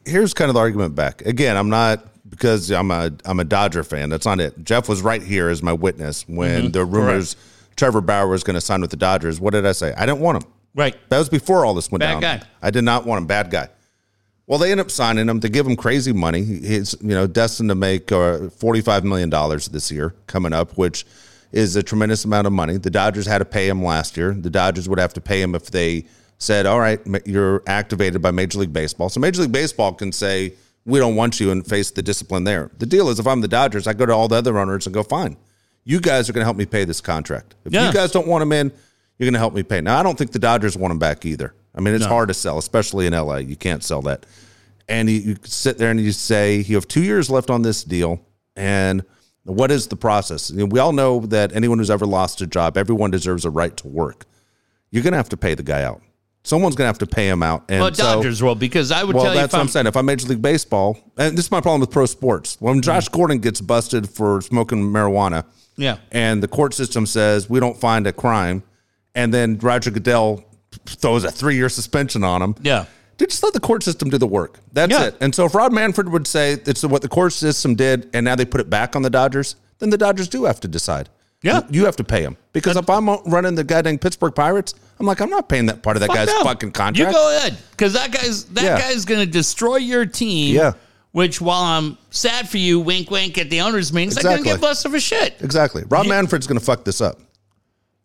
[0.05, 1.21] here's kind of the argument back.
[1.27, 4.09] Again, I'm not because I'm a I'm a Dodger fan.
[4.09, 4.63] That's not it.
[4.63, 6.71] Jeff was right here as my witness when Mm-hmm.
[6.71, 7.35] the rumors
[7.81, 9.39] Trevor Bauer was going to sign with the Dodgers.
[9.41, 9.91] What did I say?
[9.97, 10.51] I didn't want him.
[10.75, 10.95] Right.
[11.09, 12.21] That was before all this went Bad down.
[12.21, 12.41] guy.
[12.61, 13.25] I did not want him.
[13.25, 13.69] Bad guy.
[14.45, 15.39] Well, they end up signing him.
[15.39, 16.43] They give him crazy money.
[16.43, 20.77] He's you know destined to make uh, forty five million dollars this year coming up,
[20.77, 21.07] which
[21.51, 22.77] is a tremendous amount of money.
[22.77, 24.31] The Dodgers had to pay him last year.
[24.31, 26.05] The Dodgers would have to pay him if they
[26.37, 30.53] said, "All right, you're activated by Major League Baseball." So Major League Baseball can say,
[30.85, 32.69] "We don't want you," and face the discipline there.
[32.77, 34.93] The deal is, if I'm the Dodgers, I go to all the other owners and
[34.93, 35.35] go, "Fine,
[35.83, 37.55] you guys are going to help me pay this contract.
[37.65, 37.87] If Yeah.
[37.87, 38.71] you guys don't want him in,
[39.17, 41.25] you're going to help me pay." Now, I don't think the Dodgers want him back
[41.25, 41.53] either.
[41.75, 42.09] I mean, it's No.
[42.09, 43.37] hard to sell, especially in LA.
[43.37, 44.25] You can't sell that.
[44.87, 47.83] And you, you sit there and you say, "You have two years left on this
[47.83, 48.19] deal,"
[48.55, 49.03] and
[49.43, 50.51] what is the process?
[50.51, 53.49] You know, we all know that anyone who's ever lost a job, everyone deserves a
[53.49, 54.25] right to work.
[54.91, 56.01] You're going to have to pay the guy out.
[56.43, 57.65] Someone's going to have to pay him out.
[57.69, 59.65] And Well, so- Dodgers will because I would well, tell you that's if what I'm,
[59.67, 59.87] I'm saying.
[59.87, 62.57] If I'm Major League Baseball, and this is my problem with pro sports.
[62.59, 62.81] When mm-hmm.
[62.81, 65.45] Josh Gordon gets busted for smoking marijuana,
[65.77, 65.98] Yeah.
[66.11, 68.64] and the court system says we don't find a crime,
[69.15, 70.43] and then Roger Goodell
[70.85, 72.56] throws a three year suspension on him.
[72.61, 72.85] Yeah.
[73.18, 74.60] They just let the court system do the work.
[74.73, 75.06] That's Yeah.
[75.06, 75.15] it.
[75.22, 78.35] And so if Rob Manfred would say it's what the court system did, and now
[78.35, 81.10] they put it back on the Dodgers, then the Dodgers do have to decide.
[81.43, 81.61] Yeah.
[81.72, 82.38] You have to pay him.
[82.53, 85.98] Because if I'm running the goddamn Pittsburgh Pirates, I'm like, I'm not paying that part
[85.98, 86.43] of that Fuck guy's no.
[86.43, 87.11] fucking contract.
[87.11, 88.80] You go ahead because that guy's that Yeah.
[88.80, 90.56] guy's going to destroy your team.
[90.56, 90.73] Yeah.
[91.13, 94.53] Which, while I'm sad for you, wink, wink at the owners' meetings, I couldn't Exactly.
[94.53, 95.35] give less of a shit.
[95.41, 95.83] Exactly.
[95.89, 97.19] Rob Manfred's going to fuck this up.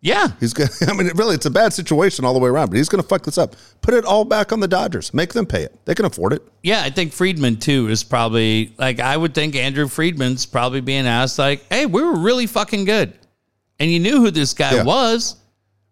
[0.01, 0.29] Yeah.
[0.41, 0.69] He's going.
[0.81, 2.69] to I mean, really, it's a bad situation all the way around.
[2.71, 3.55] But he's going to fuck this up.
[3.81, 5.15] Put it all back on the Dodgers.
[5.15, 5.75] Make them pay it.
[5.85, 6.43] They can afford it.
[6.65, 11.07] Yeah, I think Friedman too is probably like I would think Andrew Friedman's probably being
[11.07, 13.15] asked like, "Hey, we were really fucking good,
[13.79, 14.83] and you knew who this guy Yeah.
[14.85, 15.37] was,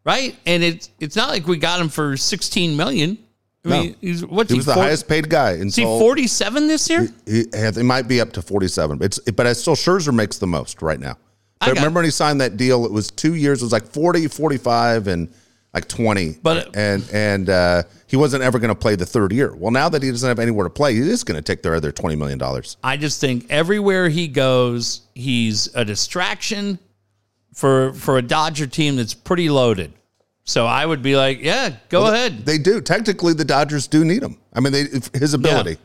[0.04, 0.36] right?
[0.46, 3.18] And it's it's not like we got him for sixteen million.
[3.64, 3.80] I No.
[3.82, 4.58] mean, he's what's He he?
[4.58, 5.52] was the 40 highest paid guy.
[5.52, 7.08] Is he forty seven this year?
[7.26, 8.98] He, he might be up to 47.
[9.02, 11.16] It's but I still Scherzer makes the most right now.
[11.60, 12.84] I But got- remember when he signed that deal?
[12.84, 13.62] It was two years.
[13.62, 15.28] It was like 40, 45, and
[15.72, 16.36] like 20.
[16.42, 19.54] But- and and uh, he wasn't ever going to play the third year.
[19.56, 21.74] Well, now that he doesn't have anywhere to play, he is going to take their
[21.74, 22.76] other 20 million dollars.
[22.84, 26.78] I just think everywhere he goes, he's a distraction
[27.54, 29.92] for for a Dodger team that's pretty loaded.
[30.44, 32.44] So I would be like, yeah, go ahead.
[32.44, 32.80] They do.
[32.80, 34.38] Technically, the Dodgers do need him.
[34.52, 34.84] I mean, they,
[35.14, 35.78] his ability.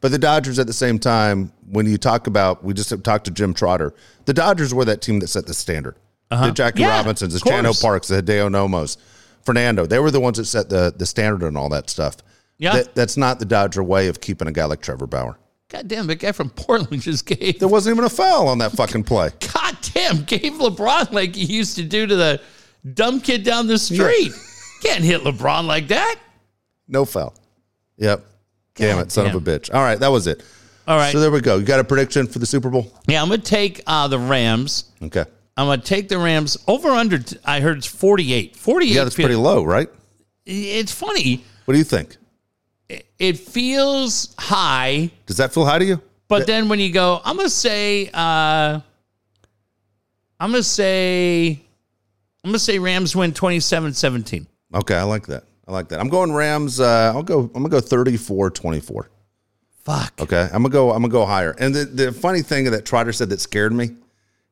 [0.00, 3.30] But the Dodgers, at the same time, when you talk about, we just talked to
[3.32, 3.94] Jim Trotter.
[4.26, 5.96] The Dodgers were that team that set the standard.
[6.30, 6.92] The Jackie Uh-huh.
[6.92, 7.40] Yeah, Robinsons, the.
[7.40, 8.96] Chan Ho Parks, the Hideo Nomos,
[9.44, 9.86] Fernando.
[9.86, 12.16] They were the ones that set the the standard and all that stuff.
[12.58, 12.72] Yeah.
[12.74, 15.38] That, that's not the Dodger way of keeping a guy like Trevor Bauer.
[15.68, 17.58] God damn, that guy from Portland just gave.
[17.58, 19.30] There wasn't even a foul on that fucking play.
[19.54, 22.40] God damn, gave LeBron like he used to do to the
[22.94, 24.32] dumb kid down the street.
[24.82, 26.16] Can't hit LeBron like that.
[26.88, 27.34] No foul.
[27.96, 28.24] Yep.
[28.74, 29.72] damn God it, son of a bitch.
[29.72, 30.42] All right, that was it.
[30.86, 31.10] All right.
[31.12, 31.56] So there we go.
[31.56, 32.92] You got a prediction for the Super Bowl?
[33.08, 34.92] yeah, I'm going to take uh, the Rams.
[35.02, 35.24] Okay.
[35.56, 37.18] I'm going to take the Rams over under.
[37.44, 38.54] I heard it's 48.
[38.54, 38.92] 48.
[38.94, 39.88] Yeah, that's feel- pretty low, right?
[40.44, 41.44] It's funny.
[41.64, 42.16] What do you think?
[43.18, 46.00] It feels high, Does that feel high to you?
[46.28, 48.80] but then when you go, I'm going to say, uh,
[50.38, 51.62] I'm going to say,
[52.46, 54.46] I'm going to say Rams win 27 17.
[54.72, 55.42] Okay, I like that.
[55.66, 55.98] I like that.
[55.98, 56.78] I'm going Rams.
[56.78, 57.40] Uh, I'll go.
[57.40, 59.10] I'm gonna go 34 24.
[59.82, 60.12] Fuck.
[60.20, 60.92] Okay, I'm gonna go.
[60.92, 61.56] I'm gonna go higher.
[61.58, 63.90] And the, the funny thing that Trotter said that scared me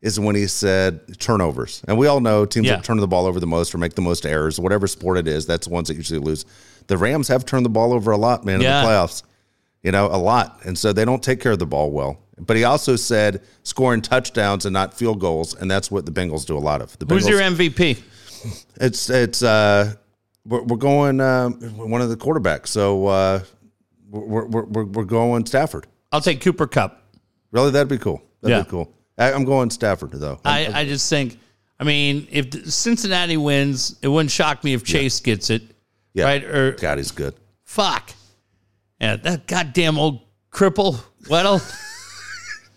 [0.02, 1.82] is when he said turnovers.
[1.86, 2.76] And we all know teams Yeah.
[2.76, 5.28] that turn the ball over the most or make the most errors, whatever sport it
[5.28, 6.44] is, that's the ones that usually lose.
[6.88, 8.80] The Rams have turned the ball over a lot, man, Yeah.
[8.80, 9.22] in the playoffs.
[9.84, 10.60] You know, a lot.
[10.64, 12.18] And so they don't take care of the ball well.
[12.38, 16.44] But he also said scoring touchdowns and not field goals, and that's what the Bengals
[16.44, 16.98] do a lot of.
[16.98, 18.02] The Who's Bengals, your MVP?
[18.80, 19.94] it's it's uh
[20.44, 22.68] we're, we're going uh, one of the quarterbacks.
[22.68, 23.40] So uh
[24.10, 25.86] we're, we're we're we're going Stafford.
[26.12, 27.02] I'll take Cooper Kupp.
[27.52, 28.22] Really, that'd be cool.
[28.40, 28.62] That'd Yeah.
[28.64, 28.92] be cool.
[29.18, 30.40] I, I'm going Stafford though.
[30.44, 31.38] I, I just think,
[31.78, 35.62] I mean, if Cincinnati wins, it wouldn't shock me if Chase gets it.
[36.14, 36.44] yeah, Right?
[36.44, 37.34] Or God, he's good.
[37.62, 38.10] fuck.
[39.04, 40.20] Yeah, that goddamn old
[40.50, 41.60] cripple, Weddle.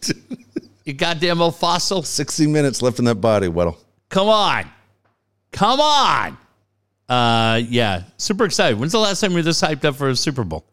[0.86, 2.04] you goddamn old fossil.
[2.04, 3.78] 60 minutes left in that body, Weddle.
[4.10, 4.66] Come on.
[5.54, 6.38] Come on.
[7.08, 8.04] Uh yeah.
[8.18, 8.78] Super excited.
[8.78, 10.66] When's the last time you were this hyped up for a Super Bowl?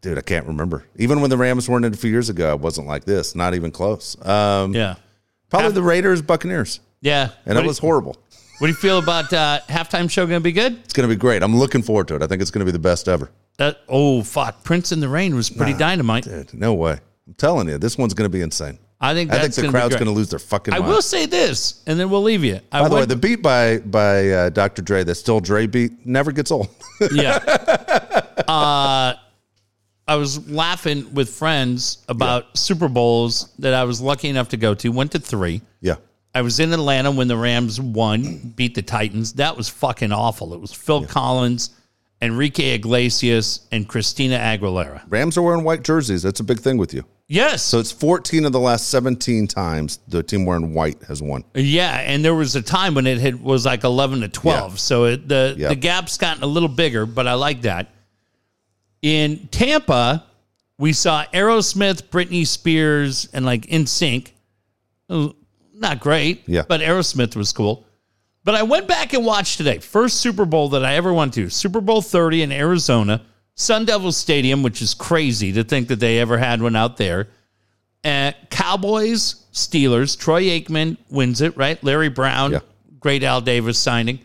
[0.00, 0.84] Dude, I can't remember.
[0.96, 3.34] Even when the Rams weren't in a few years ago, I wasn't like this.
[3.34, 4.16] Not even close.
[4.24, 4.94] Um, Yeah.
[5.50, 7.30] Probably Half- the Raiders, Buccaneers, Yeah.
[7.44, 8.16] and what, it was horrible.
[8.58, 10.74] what do you feel about uh halftime show gonna be good?
[10.84, 11.42] It's going to be great.
[11.42, 12.22] I'm looking forward to it.
[12.22, 13.30] I think it's going to be the best ever.
[13.60, 14.64] That oh fuck.
[14.64, 16.24] Prince in the Rain was pretty dynamite.
[16.24, 16.98] Dude, no way.
[17.26, 18.78] I'm telling you, this one's going to be insane.
[18.98, 20.90] I think I think the gonna crowd's going to lose their fucking I mind.
[20.90, 22.60] will say this, and then we'll leave you.
[22.72, 24.80] I By the way, the beat by by uh, Dr.
[24.80, 26.70] Dre, the still Dre beat, never gets old.
[27.12, 27.36] yeah.
[28.48, 29.14] Uh,
[30.08, 34.74] I was laughing with friends about Super Bowls that I was lucky enough to go
[34.74, 34.88] to.
[34.90, 35.60] Went to three.
[35.82, 35.96] yeah.
[36.34, 39.34] I was in Atlanta when the Rams won, beat the Titans.
[39.34, 40.54] That was fucking awful.
[40.54, 41.70] It was Phil Collins,
[42.22, 45.02] Enrique Iglesias, and Christina Aguilera.
[45.08, 46.22] Rams are wearing white jerseys.
[46.22, 47.04] That's a big thing with you.
[47.28, 47.62] Yes.
[47.62, 51.44] So it's 14 of the last 17 times the team wearing white has won.
[51.54, 54.72] Yeah, and there was a time when it had, was like eleven to twelve.
[54.72, 54.76] Yeah.
[54.78, 57.88] So it, the the gap's gotten a little bigger, but I like that.
[59.00, 60.26] In Tampa,
[60.76, 64.32] we saw Aerosmith, Britney Spears, and like NSYNC.
[65.08, 66.62] Not great, Yeah.
[66.68, 67.86] but Aerosmith was cool.
[68.44, 69.78] But I went back and watched today.
[69.78, 73.22] First Super Bowl that I ever went to, Super Bowl 30 in Arizona,
[73.54, 77.28] Sun Devil Stadium, which is crazy to think that they ever had one out there.
[78.02, 81.82] Uh, Cowboys, Steelers, Troy Aikman wins it, right?
[81.84, 82.60] Larry Brown, Yeah.
[82.98, 84.20] great Al Davis signing.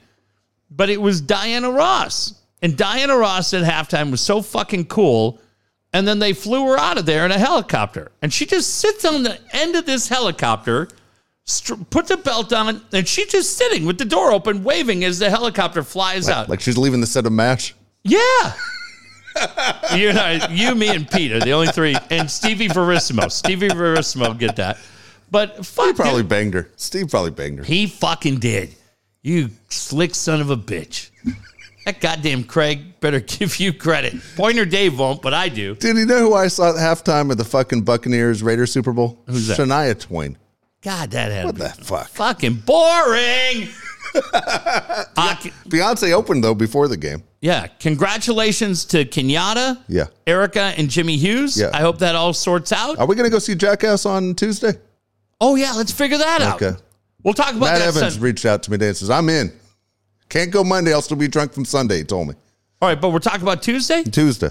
[0.71, 2.33] But it was Diana Ross.
[2.61, 5.41] And Diana Ross at halftime was so fucking cool.
[5.91, 8.11] And then they flew her out of there in a helicopter.
[8.21, 10.87] And she just sits on the end of this helicopter,
[11.89, 15.29] puts a belt on, and she's just sitting with the door open, waving as the
[15.29, 16.49] helicopter flies out.
[16.49, 17.75] Like she's leaving the set of MASH.
[18.03, 18.53] Yeah.
[19.95, 23.27] you know, you, me, and Pete are the only three, and Stevie Verissimo.
[23.27, 24.77] Stevie Verissimo get that.
[25.29, 26.69] But He fuck, probably dude, banged her.
[26.77, 27.63] Steve probably banged her.
[27.63, 28.75] he fucking did.
[29.21, 31.09] You slick son of a bitch.
[31.85, 34.15] That goddamn Craig better give you credit.
[34.35, 35.75] Pointer Dave won't, but I do.
[35.75, 39.21] Did you know who I saw at halftime of the fucking Buccaneers Raiders Super Bowl?
[39.27, 39.59] Who's that?
[39.59, 40.37] Shania Twain.
[40.85, 42.07] God, that had What to be the fuck?
[42.09, 43.67] fucking boring.
[45.67, 47.23] Beyonce opened though before the game.
[47.41, 50.05] yeah, congratulations to Kenyatta, Yeah.
[50.27, 51.59] Erica, and Jimmy Hughes.
[51.59, 51.71] Yeah.
[51.73, 52.99] I hope that all sorts out.
[52.99, 54.73] Are we gonna go see Jackass on Tuesday?
[55.41, 56.61] Oh yeah, let's figure that out.
[56.61, 56.77] Okay.
[57.23, 57.97] We'll talk about Matt that.
[57.97, 59.51] Evans reached out to me today and says, I'm in.
[60.29, 62.35] Can't go Monday, I'll still be drunk from Sunday, he told me.
[62.81, 64.03] all right, but we're talking about Tuesday.
[64.03, 64.49] Tuesday.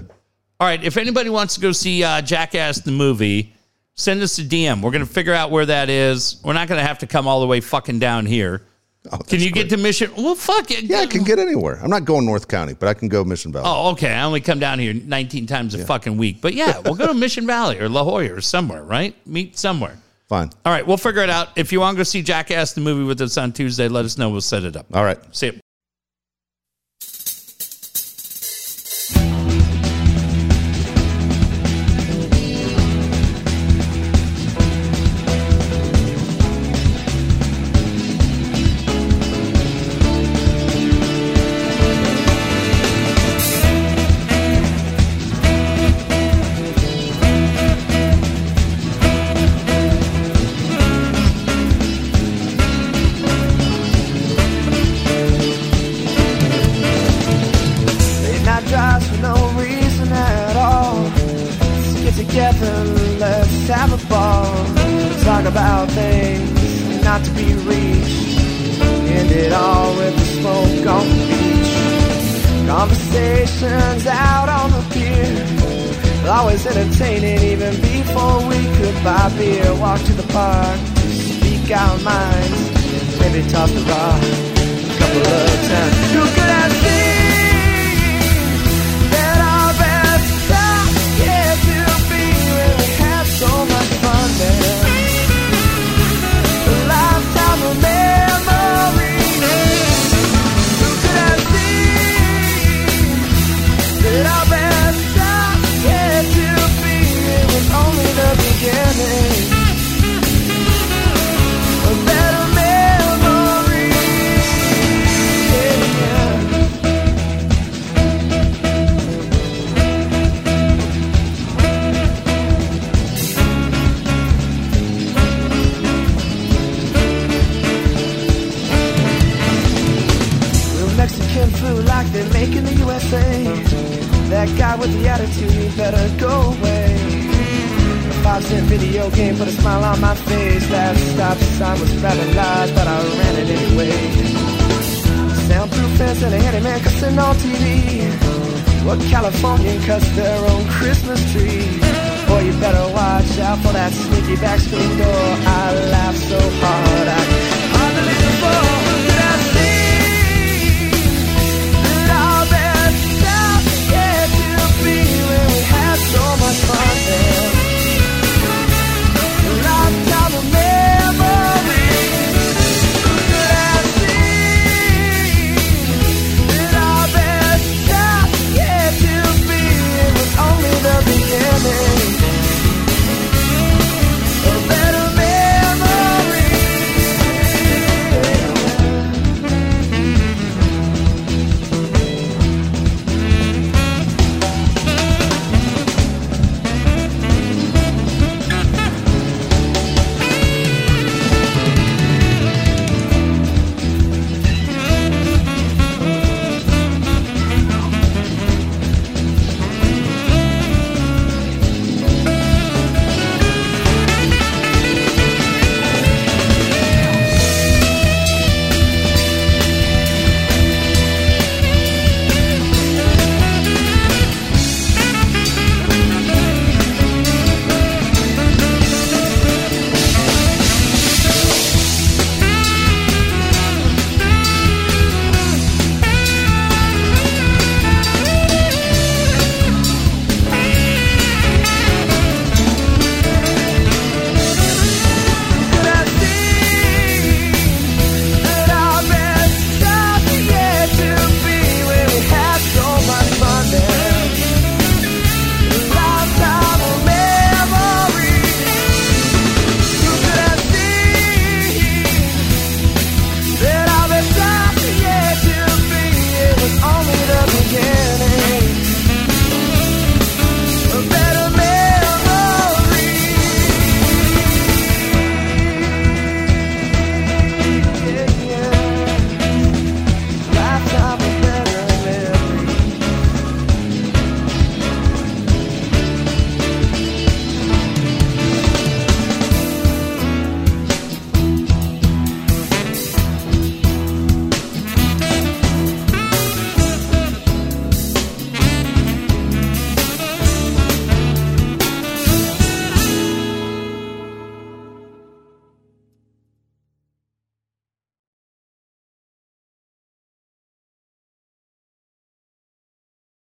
[0.59, 3.54] All right, if anybody wants to go see uh, Jackass the movie,
[3.95, 4.81] send us a DM.
[4.81, 6.39] We're going to figure out where that is.
[6.43, 8.61] We're not going to have to come all the way fucking down here.
[9.11, 10.11] Oh, Can you get to Mission?
[10.17, 10.85] Well, fuck it.
[10.85, 11.79] Yeah, I can get anywhere.
[11.81, 13.65] I'm not going North County, but I can go Mission Valley.
[13.67, 14.11] Oh, okay.
[14.11, 16.41] I only come down here 19 times a fucking week.
[16.41, 19.15] But yeah, we'll go to Mission Valley or La Jolla or somewhere, right?
[19.27, 19.97] Meet somewhere.
[20.27, 20.49] Fine.
[20.65, 21.49] All right, we'll figure it out.
[21.55, 24.17] If you want to go see Jackass the movie with us on Tuesday, let us
[24.17, 24.31] know.
[24.31, 24.87] We'll set it up.
[24.91, 25.19] All right.
[25.35, 25.59] See you.